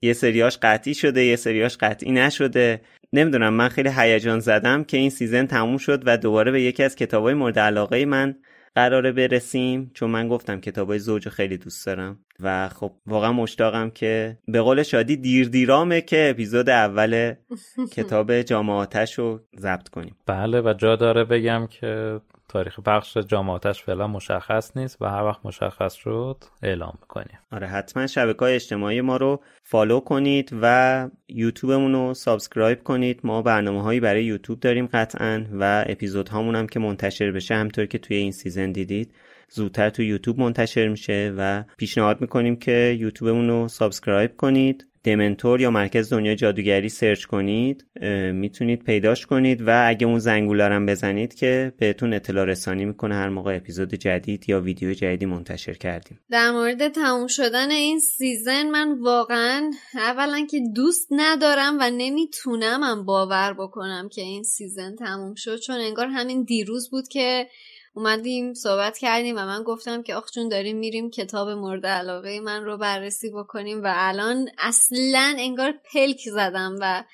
[0.03, 2.81] یه سریاش قطعی شده یه سریاش قطعی نشده.
[3.13, 6.97] نمی‌دونم من خیلی هیجان زده‌ام که این season تموم شد و دوباره به یکی از
[6.97, 8.35] کتابای مورد علاقه من
[8.75, 12.19] قراره برسیم چون من گفتم کتابای زوج خیلی دوست دارم.
[12.41, 17.35] و خب واقعا مشتاقم که به قول شادی دیر دیرامه که اپیزود اول
[17.97, 20.17] کتاب جام آتش رو ضبط کنیم.
[20.27, 22.21] بله و جا داره بگم که
[22.51, 27.39] تاریخ پخش جام آتش فعلا مشخص نیست و هر وقت مشخص شد اعلام می‌کنیم.
[27.53, 33.21] آره حتما شبکه های اجتماعی ما رو follow کنید و یوتیوبمون رو subscribe کنید.
[33.25, 37.87] ما برنامه هایی برای یوتیوب داریم قطعا و اپیزود هامون هم که منتشر بشه همطور
[37.87, 39.15] که توی این season دیدید
[39.49, 44.90] زودتر تو یوتیوب منتشر میشه و پیشنهاد می‌کنیم که یوتیوبمون رو subscribe کنید.
[45.05, 47.87] دمنتور یا مرکز دنیا جادوگری search کنید
[48.33, 53.57] می‌تونید پیداش کنید و اگه اون زنگولارم بزنید که بهتون اطلاع رسانی می‌کنه هر موقع
[53.57, 56.21] اپیزود جدید یا ویدیو جدیدی منتشر کردیم.
[56.31, 63.55] در مورد تموم شدن این season من واقعا اولا که دوست ندارم و نمی‌تونم باور
[63.59, 67.47] بکنم که این season تموم شد چون انگار همین دیروز بود که
[67.95, 72.65] اومدیم صحبت کردیم و من گفتم که آخ جون داریم میریم کتاب مورد علاقه من
[72.65, 77.05] رو بررسی بکنیم و الان اصلا انگار پلک زدم و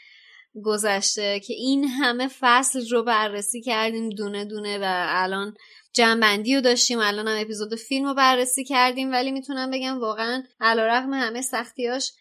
[0.65, 5.55] گذشته که این همه فصل رو بررسی کردیم دونه دونه و الان
[5.93, 11.15] جمع‌بندی رو داشتیم الان هم اپیزود فیلم رو بررسی کردیم ولی می‌تونم بگم واقعا علی‌رغم
[11.15, 12.13] همه سختیاش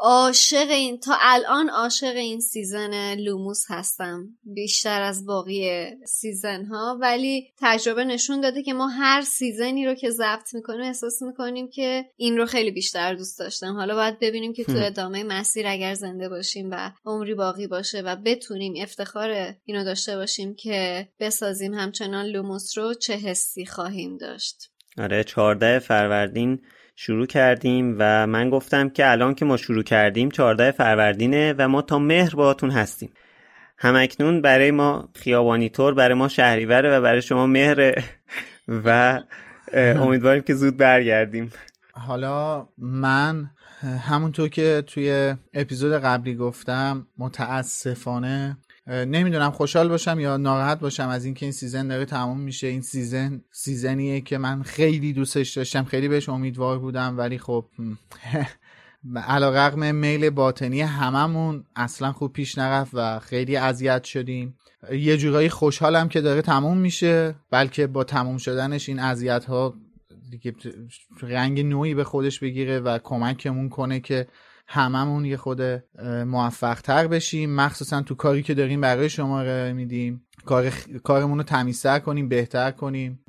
[0.00, 4.28] عاشق این تا الان عاشق این season لوموس هستم.
[4.44, 9.94] بیشتر از باقی season ها ولی تجربه نشون داده که ما هر season ی رو
[9.94, 13.74] که ضبط می‌کنیم احساس می‌کنیم که این رو خیلی بیشتر دوست داشتم.
[13.74, 18.16] حالا باید ببینیم که تو ادامه مسیر اگر زنده باشیم و عمری باقی باشه و
[18.16, 24.70] بتونیم افتخار اینو داشته باشیم که بسازیم همچنان لوموس رو چه حسی خواهیم داشت.
[24.98, 26.62] آره 14 فروردین
[27.02, 31.82] شروع کردیم و من گفتم که الان که ما شروع کردیم 14 فروردینه و ما
[31.82, 33.10] تا مهر باهاتون هستیم.
[33.78, 38.04] همکنون برای ما خیابانی طور برای ما شهریوره و برای شما مهر
[38.68, 39.20] و
[39.74, 41.52] امیدواریم که زود برگردیم.
[41.92, 43.50] حالا من
[43.82, 48.56] همونطور که توی اپیزود قبلی گفتم متاسفانه
[48.90, 52.66] نمی‌دونم خوشحال باشم یا ناراحت باشم از اینکه این season داره تموم میشه.
[52.66, 55.84] این season season یه که من خیلی دوستش داشتم.
[55.84, 57.64] خیلی بهش امیدوار بودم ولی خب
[59.16, 64.54] علی‌رغم میل باطنی هممون اصلا خوب پیش نرفت و خیلی اذیت شدیم.
[64.92, 69.74] یه جورایی خوشحالم که داره تموم میشه بلکه با تموم شدنش این اذیت ها
[70.30, 70.54] دیگه
[71.20, 74.26] رنگ نوعی به خودش بگیره و کمکمون کنه که
[74.72, 75.62] هممون یه خود
[76.26, 77.54] موفق تر بشیم.
[77.54, 80.26] مخصوصا تو کاری که داریم برای شما میدیم.
[80.44, 80.70] کار
[81.04, 83.20] کارمون رو تمیزتر کنیم بهتر کنیم.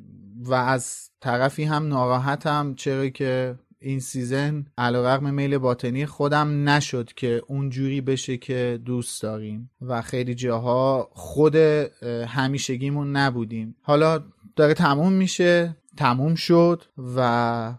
[0.44, 7.42] و از طرفی هم ناراحتم چرا که این سیزن علیرغم میل باطنی خودم نشد که
[7.48, 9.72] اونجوری بشه که دوست داریم.
[9.82, 11.56] و خیلی جاها خود
[12.28, 13.76] همیشگیمون نبودیم.
[13.82, 14.24] حالا
[14.56, 15.78] داره تموم میشه.
[16.02, 16.84] تموم شد
[17.16, 17.74] و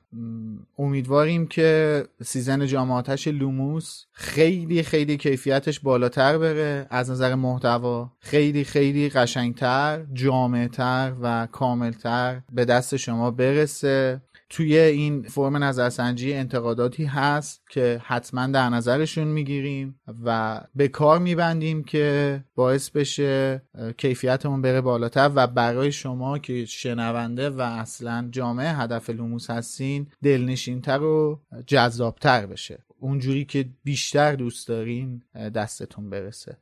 [0.79, 6.87] امیدواریم که season جام آتش لوموس خیلی خیلی کیفیتش بالاتر بره.
[6.91, 14.21] از نظر محتوا خیلی خیلی قشنگتر جامعتر و کاملتر به دست شما برسه.
[14.53, 21.85] توی این فرم نظرسنجی انتقاداتی هست که حتما در نظرشون می‌گیریم و به کار میبندیم
[21.85, 23.63] که باعث بشه
[23.99, 31.03] کیفیتمون بره بالاتر و برای شما که شنونده و اصلا جامعه هدف لوموس هستین دلنشینتر
[31.03, 32.79] و جذابتر بشه.
[33.03, 35.23] اونجوری که بیشتر دوست دارین
[35.55, 36.57] دستتون برسه.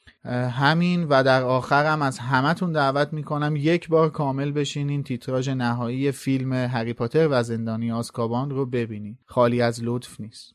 [0.50, 6.52] همین و در آخرم از همتون دعوت می‌کنم یک بار کامل بشینین تیتراژ نهایی فیلم
[6.52, 9.18] هری پاتر و زندانی آزکابان رو ببینین.
[9.26, 10.54] خالی از لطف نیست.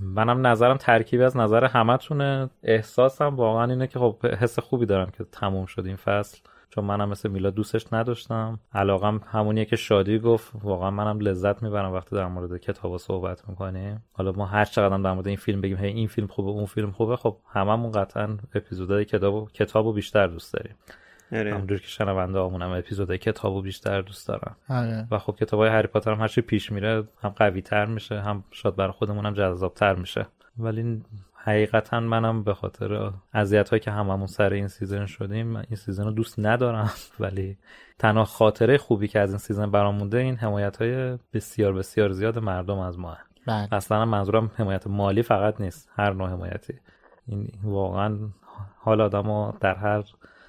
[0.00, 2.50] منم نظرم ترکیب از نظر همتونه.
[2.62, 6.38] احساسم واقعا اینه که خب حس خوبی دارم که تموم شد این فصل.
[6.70, 8.60] چون منم مثل میلا دوستش نداشتم.
[8.72, 14.04] علاقم همونیه که شادی گفت واقعا منم لذت می‌برم وقتی در مورد کتابا صحبت می‌کنیم.
[14.12, 16.90] حالا ما هر چقدر در مورد این فیلم بگیم هی این فیلم خوبه اون فیلم
[16.90, 20.74] خوبه خب هممون قطعا اپیزودهای کتاب کتابو بیشتر دوست داریم.
[21.32, 21.54] آره.
[21.54, 24.56] همونجور که شنونده هامونم اپیزودهای کتابو بیشتر دوست دارم.
[24.68, 25.06] آره.
[25.10, 28.76] و خب کتابای هری پاتر هم هرچی پیش میره هم قوی تر میشه هم شاید
[28.76, 30.26] برای خودمون هم جذاب تر میشه.
[30.58, 31.02] ولی
[31.42, 36.10] حقیقتا منم به خاطر اذیت هایی که هممون سر این season شدیم این season رو
[36.10, 36.90] دوست ندارم.
[37.20, 37.58] ولی
[37.98, 42.38] تنها خاطره خوبی که از این season برام مونده این حمایت های بسیار بسیار زیاد
[42.38, 43.74] مردم از ما بله.
[43.74, 46.74] اصلا منظورم حمایت مالی فقط نیست هر نوع حمایتی.
[47.26, 48.18] این واقعا
[48.78, 50.04] حال آدمو در هر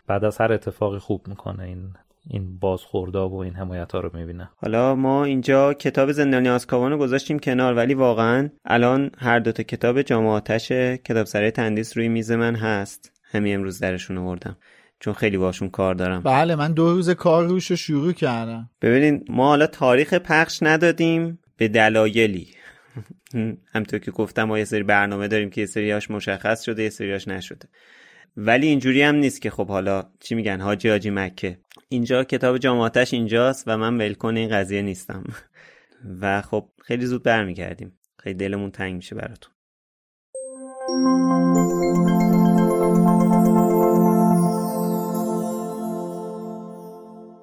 [0.08, 1.94] بعد از هر اتفاقی خوب می‌کنه این
[2.28, 4.50] این بازخوردا و این حمایت ها رو می‌بینه.
[4.56, 10.02] حالا ما اینجا کتاب زندانی آزکابان رو گذاشتیم کنار ولی واقعا الان هر دوتا کتاب
[10.02, 13.12] جام آتش کتاب سرای تندیس روی میز من هست.
[13.24, 14.58] همین امروز درشون آوردم.
[15.00, 16.22] چون خیلی باشون کار دارم.
[16.24, 18.70] بله من دو روز کار روش رو شروع کردم.
[18.82, 22.48] ببینید ما حالا تاریخ پخش ندادیم به دلایلی.
[23.76, 27.28] همطور که گفتم ما یه سری برنامه داریم که یه سریاش مشخص شده یه سریاش
[27.28, 27.68] نشده.
[28.38, 31.58] ولی اینجوری هم نیست که خب حالا چی میگن حاجی حاجی مکه.
[31.92, 35.24] اینجا کتاب جامعاتش اینجاست و من ولکن این قضیه نیستم.
[36.22, 38.00] و خب خیلی زود برمیگردیم.
[38.20, 39.54] خیلی دلمون تنگ میشه براتون.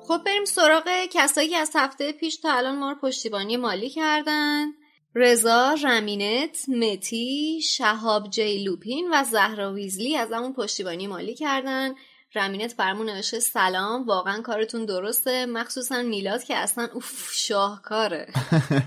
[0.09, 4.66] خب بریم سراغ کسایی که از هفته پیش تا الان ما رو پشتیبانی مالی کردن.
[5.15, 11.95] رضا رمینت متی شهاب جی لوپین و زهرا ویزلی از همون پشتیبانی مالی کردن.
[12.34, 15.46] رمینت برمون نوشته سلام واقعا کارتون درسته.
[15.46, 18.32] مخصوصا میلاد که اصلا اوف شاهکاره.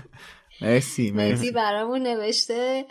[0.62, 1.50] مرسی مرسی.
[1.50, 2.86] برامون نوشته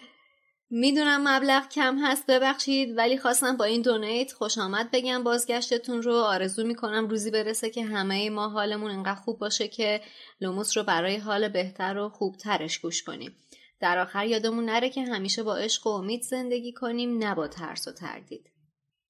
[0.70, 6.16] می‌دونم مبلغ کم هست ببخشید ولی خواستم با این دونیت خوش آمد بگم بازگشتتون رو.
[6.16, 10.02] آرزو می‌کنم روزی برسه که همه ما حالمون انقدر خوب باشه که
[10.42, 13.36] لوموس رو برای حال بهتر و خوبترش گوش کنیم.
[13.80, 17.88] در آخر یادمون نره که همیشه با عشق و امید زندگی کنیم نه با ترس
[17.88, 18.51] و تردید.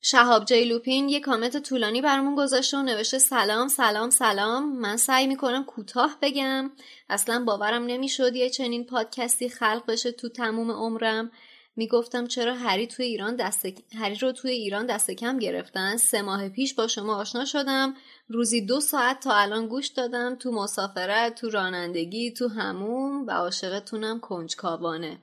[0.04, 4.80] شهاب جی لوپین یه کامنت طولانی برامون گذاشته و نوشته سلام سلام سلام.
[4.80, 6.72] من سعی می‌کنم کوتاه بگم.
[7.10, 11.32] اصلا باورم نمی‌شد یه چنین پادکستی خلق بشه تو تموم عمرم.
[11.76, 13.66] می‌گفتم چرا هری توی ایران دست
[13.96, 17.94] هری رو توی ایران دست کم گرفتن؟ سه ماه پیش با شما آشنا شدم.
[18.28, 20.36] روزی دو ساعت تا الان گوش دادم.
[20.36, 25.18] تو مسافرت تو رانندگی تو همون و عاشقتونم کنجکاوانه.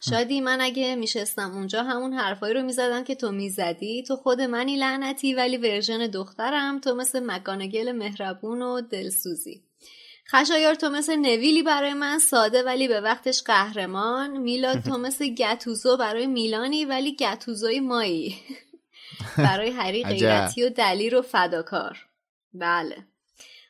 [0.00, 4.76] شادی من اگه میشستم اونجا همون حرفایی رو می‌زدم که تو می‌زدی تو خود منی
[4.76, 9.62] لعنتی ولی ورژن دخترم تو مثل مکانگل مهربون و دلسوزی.
[10.30, 14.36] خشایار تو مثل نویلی برای من ساده ولی به وقتش قهرمان.
[14.36, 18.36] میلاد تو مثل گتوزو برای میلانی ولی گتوزوی مایی.
[19.36, 22.06] برای هری غیرتی و دلیر و فداکار.
[22.54, 22.96] بله.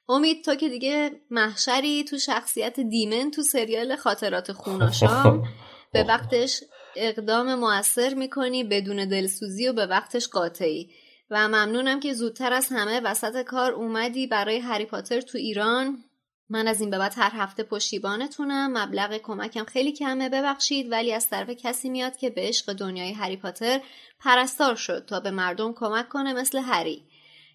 [0.09, 5.43] امید تو که دیگه محشری تو شخصیت دیمن تو سریال خاطرات خوناشام
[5.93, 6.61] به وقتش
[6.97, 10.91] اقدام موثر می‌کنی بدون دلسوزی و به وقتش قاطعی.
[11.31, 16.05] و ممنونم که زودتر از همه وسط کار اومدی برای هری پاتر تو ایران.
[16.51, 18.79] من از این به بعد هر هفته پشتیبانتونم.
[18.79, 20.93] مبلغ کمکم خیلی کمه ببخشید.
[20.93, 23.81] ولی از طرف کسی میاد که به عشق دنیای هری پاتر
[24.21, 27.03] پرستار شد تا به مردم کمک کنه مثل هری.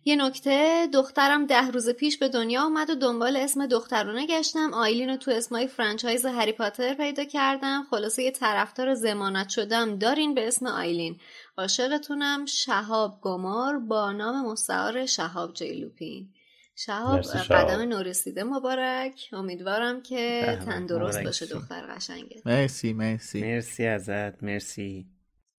[0.05, 4.73] یه نکته دخترم ده روز پیش به دنیا اومد و دنبال اسم دخترونه گشتم.
[4.73, 7.87] آیلین رو تو اسمای فرانچایز هری پاتر پیدا کردم.
[7.89, 9.97] خلاصه یه طرفدار زمانت شدم.
[9.97, 11.19] دارین به اسم آیلین.
[11.57, 16.29] عاشقتونم شهاب گمار با نام مستعار شهاب جیلوپین.
[16.75, 19.29] شهاب قدم نورسیده مبارک.
[19.33, 23.41] امیدوارم که تندرست باشه دختر قشنگه مرسی مرسی.
[23.41, 25.12] مرسی ازت مرسی.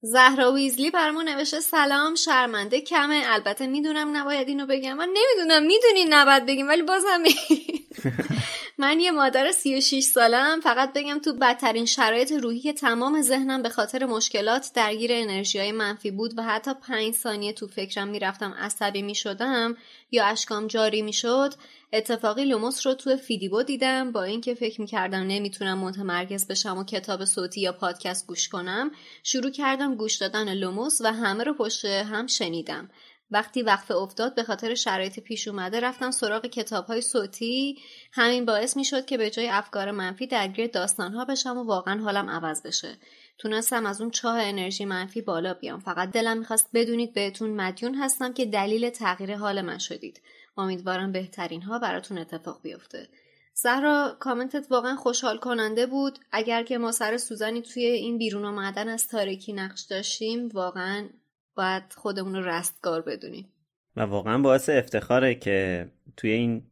[0.06, 3.22] زهرا ویزلی برمون نوشته سلام شرمنده کمه.
[3.26, 4.94] البته می‌دونم نباید اینو بگم.
[4.94, 7.22] من نمی‌دونم می‌دونی نباید بگیم ولی بازم
[8.78, 13.68] من یه مادر 36 سالم فقط بگم تو بدترین شرایط روحی که تمام ذهنم به
[13.68, 19.02] خاطر مشکلات درگیر انرژی های منفی بود و حتی پنج ثانیه تو فکرم می‌رفتم عصبی
[19.02, 19.76] می‌شدم
[20.10, 21.54] یا اشکام جاری می‌شد
[21.96, 27.24] اتفاقی لوموس رو تو فیدیبو دیدم با اینکه فکر می‌کردم نمی‌تونم متمرکز بشم و کتاب
[27.24, 28.90] صوتی یا پادکست گوش کنم.
[29.22, 32.90] شروع کردم گوش دادن لوموس و همه رو پشت هم شنیدم.
[33.30, 37.78] وقتی وقفه افتاد به خاطر شرایط پیش اومده رفتم سراغ کتاب های صوتی.
[38.12, 42.00] همین باعث می شد که به جای افکار منفی درگیر داستان ها بشم و واقعا
[42.02, 42.98] حالم عوض بشه.
[43.38, 45.80] تونستم از اون چاه انرژی منفی بالا بیام.
[45.80, 50.20] فقط دلم می‌خواست بدونید بهتون مدیون هستم که دلیل تغییر حال من شدید.
[50.56, 53.08] امیدوارم بهترین ها براتون اتفاق بیفته.
[53.54, 56.18] زهرا کامنتت واقعا خوشحال کننده بود.
[56.32, 61.08] اگر که ما سر سوزانی توی این بیرون آمدن از تاریکی نقش داشتیم واقعا
[61.54, 63.48] باید خودمون رو رستگار بدونیم.
[63.96, 66.62] و واقعا باعث افتخاره که توی این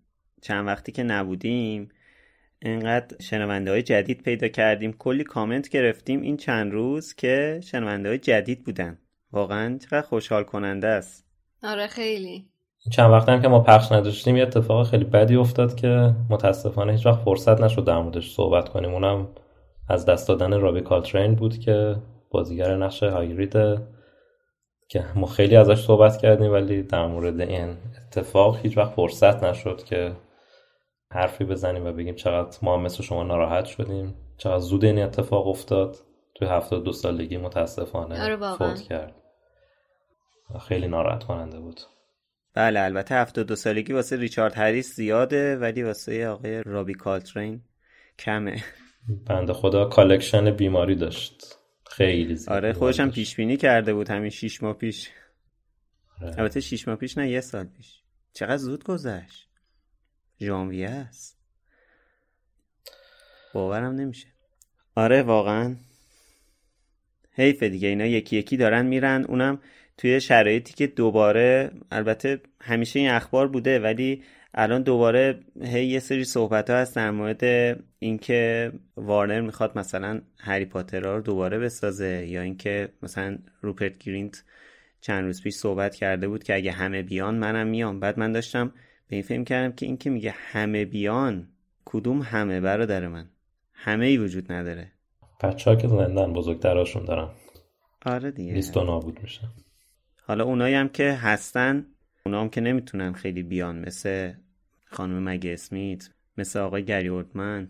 [0.41, 1.89] چند وقتی که نبودیم
[2.63, 4.93] انقدر شنونده های جدید پیدا کردیم.
[4.93, 8.99] کلی کامنت گرفتیم این چند روز که شنونده های جدید بودن.
[9.33, 11.27] واقعا چقدر خوشحال کننده است.
[11.63, 12.52] آره خیلی.
[12.91, 17.07] چند وقت هم که ما پخش نداشتیم یه اتفاق خیلی بدی افتاد که متاسفانه هیچ
[17.07, 18.93] وقت فرصت نشد در موردش صحبت کنیم.
[18.93, 19.29] اونم
[19.89, 21.97] از دست دادن رابی کالترین بود که
[22.31, 23.87] بازیگر نقش هایریده
[24.89, 27.77] که ما خیلی ازش صحبت کردیم ولی در مورد این
[28.07, 30.13] اتفاق هیچ وقت فرصت نشد که
[31.11, 35.97] حرفی بزنیم و بگیم چقدر ما مثل شما ناراحت شدیم چقدر زود این اتفاق افتاد.
[36.35, 39.15] توی هفتاد دو سالگی متاسفانه آره فوت کرد.
[40.61, 41.81] خیلی ناراحت کننده بود.
[42.55, 47.63] بله البته 72 سالگی واسه ریچارد هریس زیاده ولی واسه آقای رابی کلترین
[48.19, 48.65] کمه.
[49.27, 51.59] بنده خدا collection بیماری داشت.
[51.87, 55.11] خیلی زیاد آره خودش هم پیش بینی کرده بود همین 6 ماه پیش.
[56.23, 56.39] آره.
[56.39, 58.03] البته 6 ماه پیش نه یه سال پیش.
[58.33, 59.49] چقدر زود گذشت؟
[60.41, 61.39] ژانویه است.
[63.55, 64.27] باورم نمیشه.
[64.95, 65.77] آره واقعا.
[67.33, 69.25] حیف دیگه اینا یکی یکی دارن میرن.
[69.25, 69.59] اونم
[69.99, 74.23] توی شرایطی که دوباره البته همیشه این اخبار بوده ولی
[74.55, 77.45] الان دوباره هی یه سری صحبت ها هست در مورد
[77.99, 84.45] اینکه وارنر می‌خواد مثلا هری پاتر رو دوباره بسازه یا اینکه مثلا روپرت گرینت
[85.01, 88.01] چند روز پیش صحبت کرده بود که اگه همه بیان منم میام.
[88.01, 88.73] بعد من داشتم
[89.09, 91.49] به این فکر کردم که اینکه میگه همه بیان
[91.85, 93.27] کدوم همه برادر من؟
[93.73, 94.93] همه ای وجود نداره.
[95.43, 97.29] بچه ها که زندن بزرگتراشون دارن.
[98.07, 98.53] آره دیگه.
[98.53, 99.41] لیست نابود میشه.
[100.25, 101.87] حالا اونایی هم که هستن
[102.27, 104.33] اونا هم که نمی‌تونن خیلی بیان مثل
[104.85, 106.09] خانم مگه اسمیت
[106.39, 107.69] مثل آقای گری اورتمن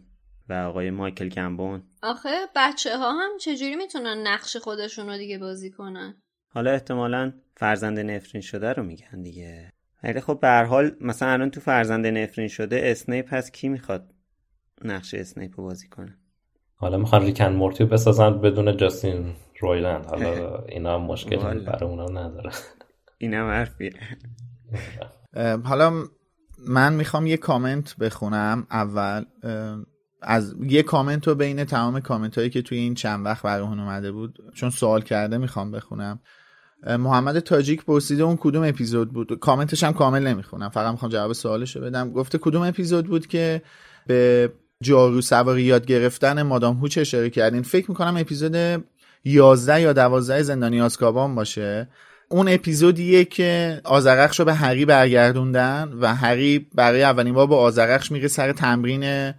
[0.48, 5.70] و آقای مایکل گمبون آخه بچه ها هم چجوری می‌تونن نقش خودشون رو دیگه بازی
[5.70, 9.72] کنن؟ حالا احتمالا فرزند نفرین شده رو میگن دیگه.
[10.02, 14.14] ولی خب به هر حال مثلا الان تو فرزند نفرین شده اسنیپ هست کی می‌خواد
[14.84, 16.18] نقش اسنیپ رو بازی کنه؟
[16.82, 20.06] حالا می‌خوان Rick and Morty و بسازن بدون جاستین رویلند.
[20.06, 22.50] حالا اینا هم مشکل برای اونا نداره.
[23.18, 23.92] اینم حرفیه.
[25.64, 26.04] حالا
[26.68, 29.24] من می‌خوام یه کامنت بخونم اول.
[30.22, 34.12] از یه کامنت رو بین تمام کامنت هایی که توی این چند وقت برامون اومده
[34.12, 36.20] بود چون سوال کرده می‌خوام بخونم.
[36.86, 40.68] محمد تاجیک پرسیده اون کدوم اپیزود بود؟ کامنتش هم کامل نمی‌خونم.
[40.68, 42.12] فقط می‌خوام جواب سوالش رو بدم.
[42.12, 43.62] گفته کدوم اپیزود بود که
[44.06, 44.52] به
[44.82, 47.62] جارو سواری یاد گرفتن مادام هوچ اشاره کردین.
[47.62, 48.84] فکر می‌کنم اپیزود
[49.24, 51.88] 11 یا 12 زندانی آسکابان باشه.
[52.28, 58.12] اون اپیزودیه که آزرخش رو به هری برگردوندن و هری برای اولین بار با آزرخش
[58.12, 59.34] میره سر تمرین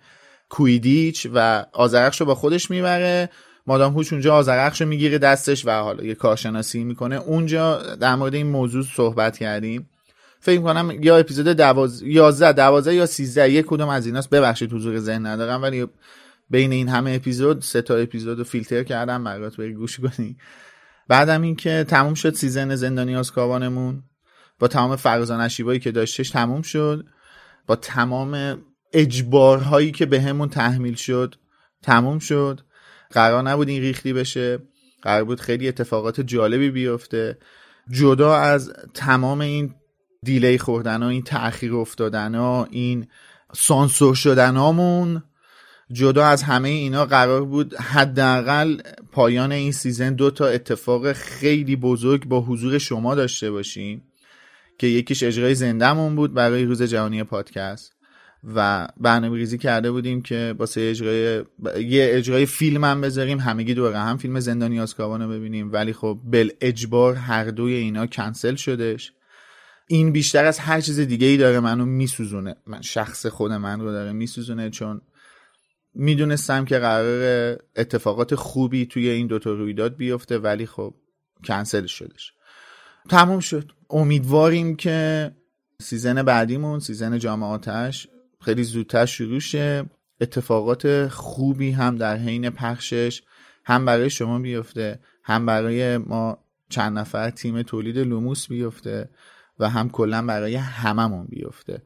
[0.49, 3.30] کویدیچ و آزرخش رو با خودش می‌بره.
[3.68, 7.15] مادام هوش اونجا آزرخش رو می‌گیره دستش و حالا یه کارشناسی می‌کنه.
[7.15, 9.90] اونجا در مورد این موضوع صحبت کردیم.
[10.44, 11.60] فکر کنم یا اپیزود
[12.03, 14.30] 11 12 یا 13 یک کدوم از ایناست.
[14.30, 15.88] ببخشید حضور ذهن ندارم ولی
[16.49, 20.38] بین این همه اپیزود سه تا اپیزود رو فیلتر کردم برات بری گوش کنی.
[21.07, 24.03] بعدم اینکه تموم شد سیزن زندانی آسکابانمون
[24.60, 27.06] با تمام فرزان نشیبایی که داشتش تموم شد.
[27.68, 28.61] با تمام
[28.94, 31.36] اجبارهایی که به تحمیل شد
[31.84, 32.61] تموم شد.
[33.11, 34.60] قرار نبود این ریختی بشه.
[35.02, 37.38] قرار بود خیلی اتفاقات جالبی بیفته.
[37.90, 39.76] جدا از تمام این
[40.23, 43.08] delay خوردن ها این تأخیر افتادن ها این
[43.54, 45.24] سانسور شدن هامون
[45.91, 48.82] جدا از همه اینا قرار بود حداقل
[49.12, 54.04] پایان این season دو تا اتفاق خیلی بزرگ با حضور شما داشته باشیم
[54.78, 57.94] که یکیش اجرای زندهمون بود برای روز جهانی پادکست
[58.56, 61.44] و برنامه ریزی کرده بودیم که واسه اجرای
[61.80, 63.40] یه اجرای فیلم هم بذاریم.
[63.40, 64.18] همگی دوره هم.
[64.18, 65.74] فیلم زندانی آسکابان رو ببینیم.
[65.74, 69.14] ولی خب بل اجبار هر دوی اینا کنسل شدش
[69.88, 72.55] این بیشتر از هر چیز دیگه ای داره منو میسوزونه.
[72.68, 75.01] من شخص خود من رو داره میسوزونه چون
[75.93, 80.93] می‌دونستم که قرار اتفاقات خوبی توی این دوتا رویداد بیفته ولی خب
[81.43, 82.34] کنسل شدش.
[83.10, 83.72] تموم شد.
[83.89, 85.31] امیدواریم که
[85.81, 88.07] season بعدیمون season جام آتش
[88.41, 89.85] خیلی زودتر شروع شه.
[90.22, 93.22] اتفاقات خوبی هم در حین پخشش
[93.65, 96.38] هم برای شما بیفته هم برای ما
[96.69, 99.10] چند نفر تیم تولید لوموس بیفته.
[99.59, 101.81] و هم کلا برای هممون بیفته.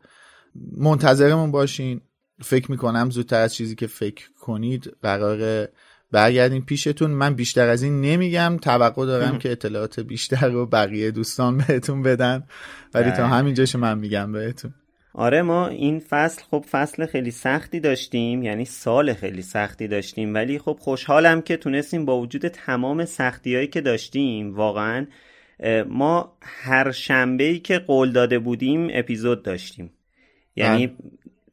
[0.77, 2.01] منتظرمون باشین.
[2.41, 5.67] فکر می‌کنم زودتر از چیزی که فکر کنید قرار
[6.11, 7.11] برگردیم پیشتون.
[7.11, 8.57] من بیشتر از این نمیگم.
[8.61, 12.43] توقع دارم که اطلاعات بیشتر رو بقیه دوستان بهتون بدن.
[12.93, 13.27] ولی تا.
[13.27, 14.73] همینجاش من میگم بهتون.
[15.13, 18.43] آره ما این فصل خب فصل خیلی سختی داشتیم.
[18.43, 20.33] یعنی سال خیلی سختی داشتیم.
[20.33, 25.05] ولی خب خوشحالم که تونستیم با وجود تمام سختی هایی که داشتیم واقعا
[25.89, 29.91] ما هر شنبه ای که قول داده بودیم اپیزود داشتیم.
[30.55, 30.97] یعنی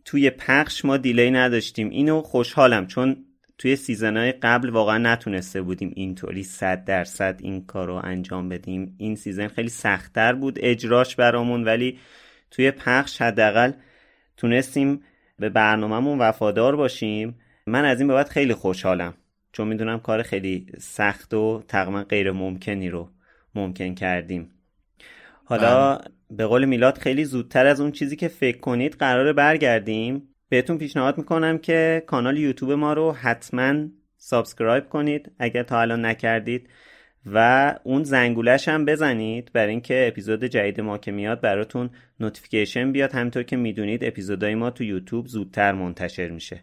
[0.04, 1.90] توی پخش ما delay نداشتیم.
[1.90, 3.16] اینو خوشحالم چون
[3.58, 8.94] توی season های قبل واقعا نتونسته بودیم اینطوری صد درصد این کار رو انجام بدیم.
[8.98, 11.98] این season خیلی سختتر بود اجراش برامون ولی
[12.50, 13.72] توی پخش حداقل
[14.36, 15.00] تونستیم
[15.38, 17.34] به برنامهمون وفادار باشیم.
[17.66, 19.14] من از این بابت خیلی خوشحالم.
[19.52, 23.08] چون می‌دونم کار خیلی سخت و تقریبا غیر ممکنی رو
[23.54, 24.50] ممکن کردیم.
[25.44, 25.98] حالا
[26.30, 30.28] به قول میلاد خیلی زودتر از اون چیزی که فکر کنید قراره برگردیم.
[30.48, 33.74] بهتون پیشنهاد می‌کنم که کانال یوتیوب ما رو حتما
[34.16, 36.68] subscribe کنید اگر تا الان نکردید
[37.26, 41.90] و اون زنگولش هم بزنید برای اینکه اپیزود جدید ما که میاد براتون
[42.20, 43.12] notification بیاد.
[43.12, 46.62] همینطور که می‌دونید اپیزودهای ما تو یوتیوب زودتر منتشر میشه.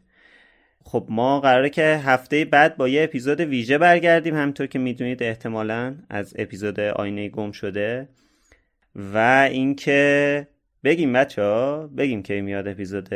[0.83, 5.95] خب ما قراره که هفته بعد با یه اپیزود ویژه برگردیم همینطور که می‌دونید احتمالا
[6.09, 8.09] از اپیزود آینه گم شده.
[8.95, 10.47] و اینکه
[10.83, 13.09] بگیم بچه ها بگیم که میاد اپیزود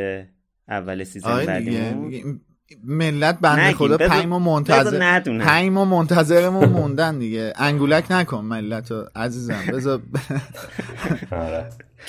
[0.68, 2.40] اول سیزن آره بعدیمون.
[2.84, 3.72] ملت بنده.
[3.72, 5.20] خدا پنج ماه منتظر.
[5.24, 10.00] پنج ماه منتظرمون موندن دیگه انگولک نکن ملت رو عزیزم بذار
[11.32, 11.68] آره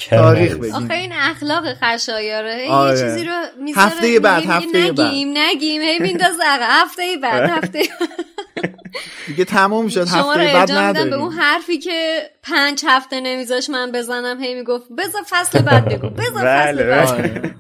[0.10, 0.56] تاریخ.
[0.56, 3.00] بگیم آخه این اخلاق خشایاره هی آره.
[3.00, 5.02] یه چیزی رو می‌ذاره هفته بعد، هفته بعد.
[5.02, 6.68] نگیم نگیم هی میندازه عقب.
[6.70, 7.82] هفته بعد هفته
[9.28, 13.92] دیگه تموم شد هفته بعد میدم به نداریم اون حرفی که پنج هفته نمیذاش من
[13.92, 17.56] بزنم هی می‌گفت بذار فصل بعد بگو بذار فصل بله بعد آره.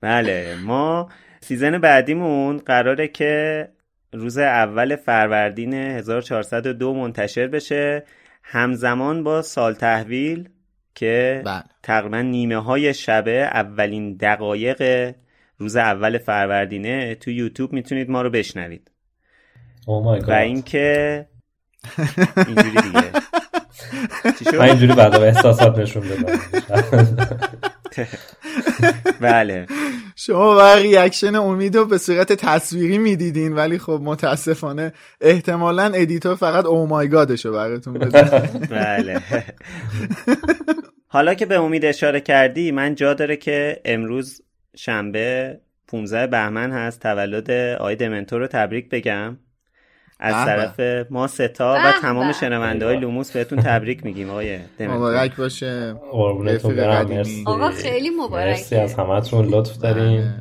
[0.00, 1.08] بله ما
[1.40, 3.68] سیزن بعدیمون قراره که
[4.12, 8.04] روز اول فروردین 1402 منتشر بشه.
[8.42, 10.48] همزمان با سال تحویل
[10.94, 11.62] که بله.
[11.82, 15.12] تقریبا نیمه های شبه اولین دقایق
[15.58, 18.90] روز اول فروردینه تو یوتیوب می‌تونید ما رو بشنوید.
[19.86, 21.26] مای و اینکه
[22.46, 23.12] اینجوری دیگه؟
[24.58, 26.38] من اینجوری بعد به احساسات نشون بدم.
[29.20, 29.66] بله.
[30.16, 36.64] شما و ریاکشن امید رو به صورت تصویری می‌دیدین ولی خب متاسفانه احتمالا ادیتور فقط
[36.64, 38.40] او مای گادشو براتون بزنه.
[38.76, 39.22] بله.
[41.08, 44.42] حالا که به امید اشاره کردی من جا داره که امروز
[44.76, 49.36] شنبه 15 بهمن هست تولد آقای دمنتور رو تبریک بگم.
[50.20, 52.32] از به طرف ما ستا و تمام.
[52.32, 57.06] شنونده های لوموس بهتون تبریک میگیم آقای مبارک باشه قربونتون برم.
[57.06, 58.50] مرسی آقا خیلی مبارکه.
[58.50, 60.34] مرسی از همتون لطف دارین بله.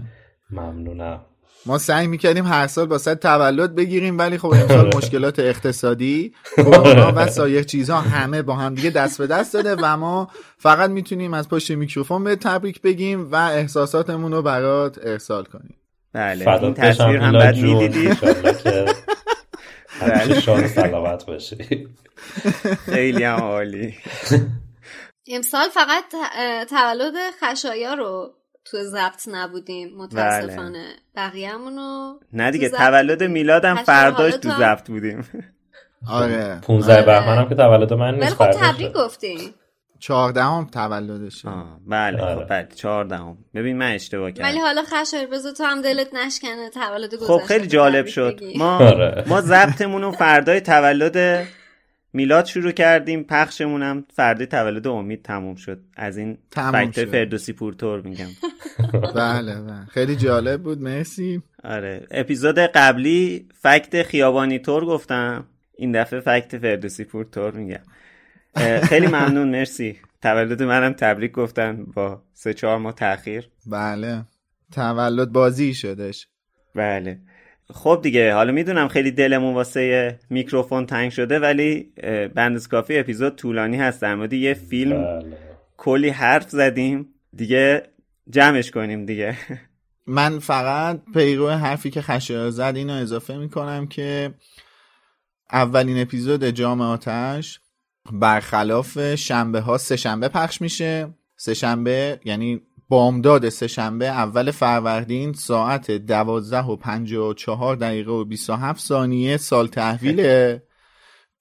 [0.51, 1.21] ممنونم
[1.65, 7.13] ما سعی می‌کردیم هر سال با صد تولد بگیریم ولی خب امسال مشکلات اقتصادی کرونا
[7.15, 10.27] و سایر چیزها همه با هم دیگه دست به دست داده و ما
[10.57, 15.75] فقط می‌تونیم از پشت میکروفون به تبریک بگیم و احساساتمون رو برات ارسال کنیم
[16.13, 17.73] بله این تصویر هم جون.
[17.73, 18.17] می‌دیدید
[20.41, 21.87] شاد و سلامت باشی.
[22.85, 23.95] خیلی هم عالی.
[25.27, 26.03] امسال فقط
[26.69, 27.13] تولد
[27.43, 28.33] خشایا رو
[28.65, 30.85] تو ضبط نبودیم متاسفانه.
[31.15, 33.23] بقیه‌مون رو نه دیگه تولد.
[33.23, 35.27] میلادم فرداش تو ضبط بودیم.
[36.09, 36.59] آره.
[36.61, 37.05] 15 آره.
[37.05, 38.73] بهمنم که تولد من ولی نیست خب فرداشه.
[38.73, 39.53] تبریک گفتیم.
[39.99, 41.49] چهاردهم تولدشه.
[41.49, 42.35] آه بله آره.
[42.35, 43.37] خب بله چهاردهم.
[43.55, 44.49] ببین من اشتباه کردم.
[44.49, 47.25] ولی حالا خشایر بذار تو هم دلت نشکنه تولد گذشته.
[47.25, 48.39] خب خیلی جالب شد.
[48.57, 49.23] ما آره.
[49.27, 51.47] ما ضبطمون رو فردای تولد
[52.13, 53.23] میلاد شروع کردیم.
[53.23, 55.79] پخشمون هم فردای تولد امید تموم شد.
[55.95, 57.11] از این فکتای شد.
[57.11, 58.27] فردوسی پورتور میگم.
[59.15, 59.85] بله بله.
[59.91, 60.81] خیلی جالب بود.
[60.81, 61.41] مرسی.
[61.63, 62.07] آره.
[62.11, 65.45] اپیزود قبلی فکت خیابانی تور گفتم.
[65.75, 67.73] این دفعه فکت فردوسی پورتور میگم.
[67.75, 67.81] اه،
[68.83, 69.99] خیلی ممنون مرسی.
[70.21, 73.49] تولد منم تبریک گفتن با سه چهار ماه تاخیر.
[73.65, 74.25] بله.
[74.71, 76.27] تولد بازی شدش.
[76.75, 77.19] بله.
[77.73, 81.93] خب دیگه حالا می‌دونم خیلی دلمون واسه میکروفون تنگ شده ولی
[82.35, 84.01] بندس کافی اپیزود طولانی هست.
[84.01, 85.37] در مورد یه فیلم بله.
[85.77, 87.07] کلی حرف زدیم.
[87.35, 87.83] دیگه
[88.29, 89.37] جمعش کنیم دیگه.
[90.07, 94.33] من فقط پیرو حرفی که خشایار زد اینو اضافه می‌کنم که
[95.51, 97.59] اولین اپیزود جام آتش
[98.13, 105.33] برخلاف شنبه ها سه شنبه پخش میشه سه شنبه یعنی بامداد سه شنبه اول فروردین
[105.33, 110.63] ساعت دوازده و پنج و چهار دقیقه و 27 ثانیه سال تحویله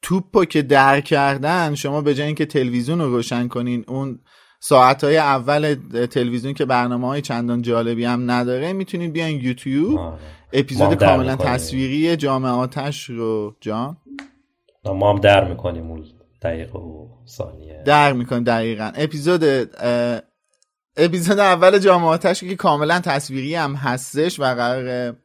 [0.03, 4.21] توپو که در کردن شما به جای اینکه تلویزیون رو روشن کنین اون
[4.61, 5.75] ساعت های اول
[6.11, 10.19] تلویزیون که برنامه های چندان جالبی هم نداره می‌تونید بیاین یوتیوب آره.
[10.53, 11.37] اپیزود کاملا.
[11.37, 13.97] تصویری جامعه آتش رو جان
[14.85, 16.05] ما هم در می‌کنیم اون
[16.43, 17.83] دقیقه و ثانیه.
[17.87, 18.93] در می‌کنیم دقیقا.
[18.95, 19.45] اپیزود
[20.97, 25.17] اپیزود اول جامعه آتش که کاملا تصویری هم هستش و قرار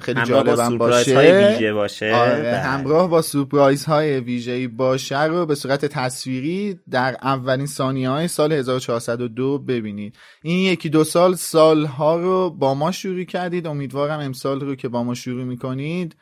[0.00, 1.16] خیلی همراه با باشه.
[1.16, 2.14] های ویژه باشه.
[2.14, 2.56] آره بله.
[2.56, 8.52] همراه با سورپرایز های ویژه‌ای باشه رو به صورت تصویری در اولین ثانیه های سال
[8.52, 10.16] 1402 ببینید.
[10.42, 13.66] این یکی دو سال سالها رو با ما شروع کردید.
[13.66, 16.16] امیدوارم امسال رو که با ما شروع می‌کنید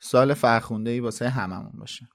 [0.00, 2.08] سال فرخونده ای واسه هممون باشه.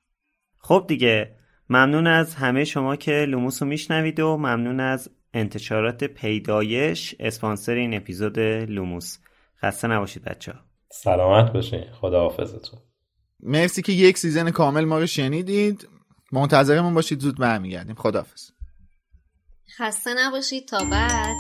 [0.62, 1.36] خب دیگه
[1.70, 7.94] ممنون از همه شما که لوموس رو میشنوید و ممنون از انتشارات پیدایش اسپانسر این
[7.94, 9.18] اپیزود لوموس.
[9.62, 10.60] خسته نباشید بچه ها
[10.92, 11.84] سلامت باشین.
[11.92, 12.80] خداحافظتون.
[13.40, 15.88] مرسی که یک season کامل ما رو شنیدید.
[16.32, 17.96] منتظرمون باشید زود برمیگردیم.
[17.96, 18.52] خداحافظ.
[19.78, 20.68] خسته نباشید.
[20.68, 21.38] تا بعد.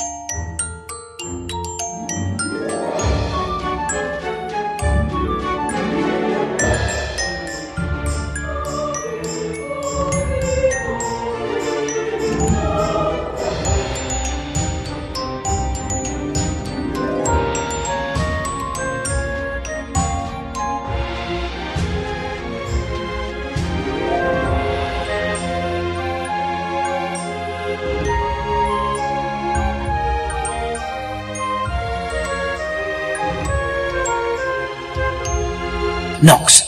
[36.21, 36.60] Knox.